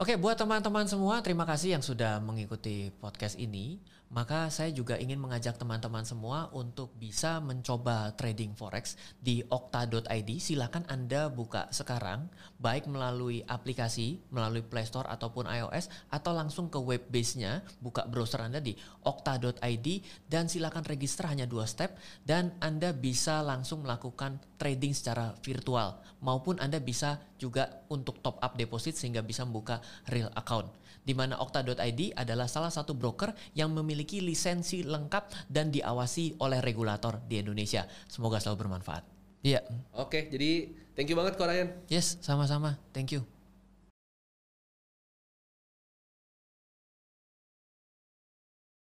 Oke, 0.00 0.16
buat 0.16 0.32
teman-teman 0.32 0.88
semua, 0.88 1.20
terima 1.20 1.44
kasih 1.44 1.76
yang 1.76 1.84
sudah 1.84 2.24
mengikuti 2.24 2.88
podcast 3.04 3.36
ini. 3.36 3.76
Maka 4.10 4.50
saya 4.50 4.74
juga 4.74 4.98
ingin 4.98 5.22
mengajak 5.22 5.54
teman-teman 5.54 6.02
semua 6.02 6.50
untuk 6.50 6.90
bisa 6.98 7.38
mencoba 7.38 8.10
trading 8.18 8.58
forex 8.58 8.98
di 9.22 9.38
okta.id. 9.46 10.30
Silakan 10.42 10.82
Anda 10.90 11.30
buka 11.30 11.70
sekarang, 11.70 12.26
baik 12.58 12.90
melalui 12.90 13.46
aplikasi, 13.46 14.18
melalui 14.34 14.66
Play 14.66 14.82
Store 14.82 15.06
ataupun 15.06 15.46
iOS, 15.46 16.10
atau 16.10 16.34
langsung 16.34 16.66
ke 16.66 16.82
web 16.82 17.06
base-nya, 17.06 17.62
buka 17.78 18.02
browser 18.10 18.42
Anda 18.42 18.58
di 18.58 18.74
okta.id 19.06 19.86
dan 20.26 20.50
silakan 20.50 20.82
register 20.90 21.30
hanya 21.30 21.46
dua 21.46 21.70
step 21.70 21.94
dan 22.26 22.50
Anda 22.58 22.90
bisa 22.90 23.46
langsung 23.46 23.86
melakukan 23.86 24.42
trading 24.58 24.90
secara 24.90 25.38
virtual 25.38 26.02
maupun 26.18 26.58
Anda 26.58 26.82
bisa 26.82 27.22
juga 27.40 27.86
untuk 27.88 28.20
top 28.20 28.42
up 28.42 28.58
deposit 28.58 28.98
sehingga 28.98 29.22
bisa 29.22 29.46
membuka 29.46 29.80
real 30.10 30.34
account. 30.34 30.79
Di 31.00 31.16
mana 31.16 31.40
Okta.id 31.40 32.12
adalah 32.14 32.46
salah 32.46 32.68
satu 32.68 32.92
broker 32.92 33.32
yang 33.56 33.72
memiliki 33.72 34.20
lisensi 34.20 34.84
lengkap 34.84 35.48
dan 35.48 35.72
diawasi 35.72 36.38
oleh 36.44 36.60
regulator 36.60 37.24
di 37.24 37.40
Indonesia. 37.40 37.88
Semoga 38.06 38.38
selalu 38.38 38.68
bermanfaat. 38.68 39.02
Iya. 39.40 39.64
Oke, 39.96 40.28
jadi 40.28 40.68
thank 40.92 41.08
you 41.08 41.16
banget 41.16 41.40
Ko 41.40 41.48
Ryan. 41.48 41.72
Yes, 41.88 42.20
sama-sama. 42.20 42.76
Thank 42.92 43.16
you. 43.16 43.39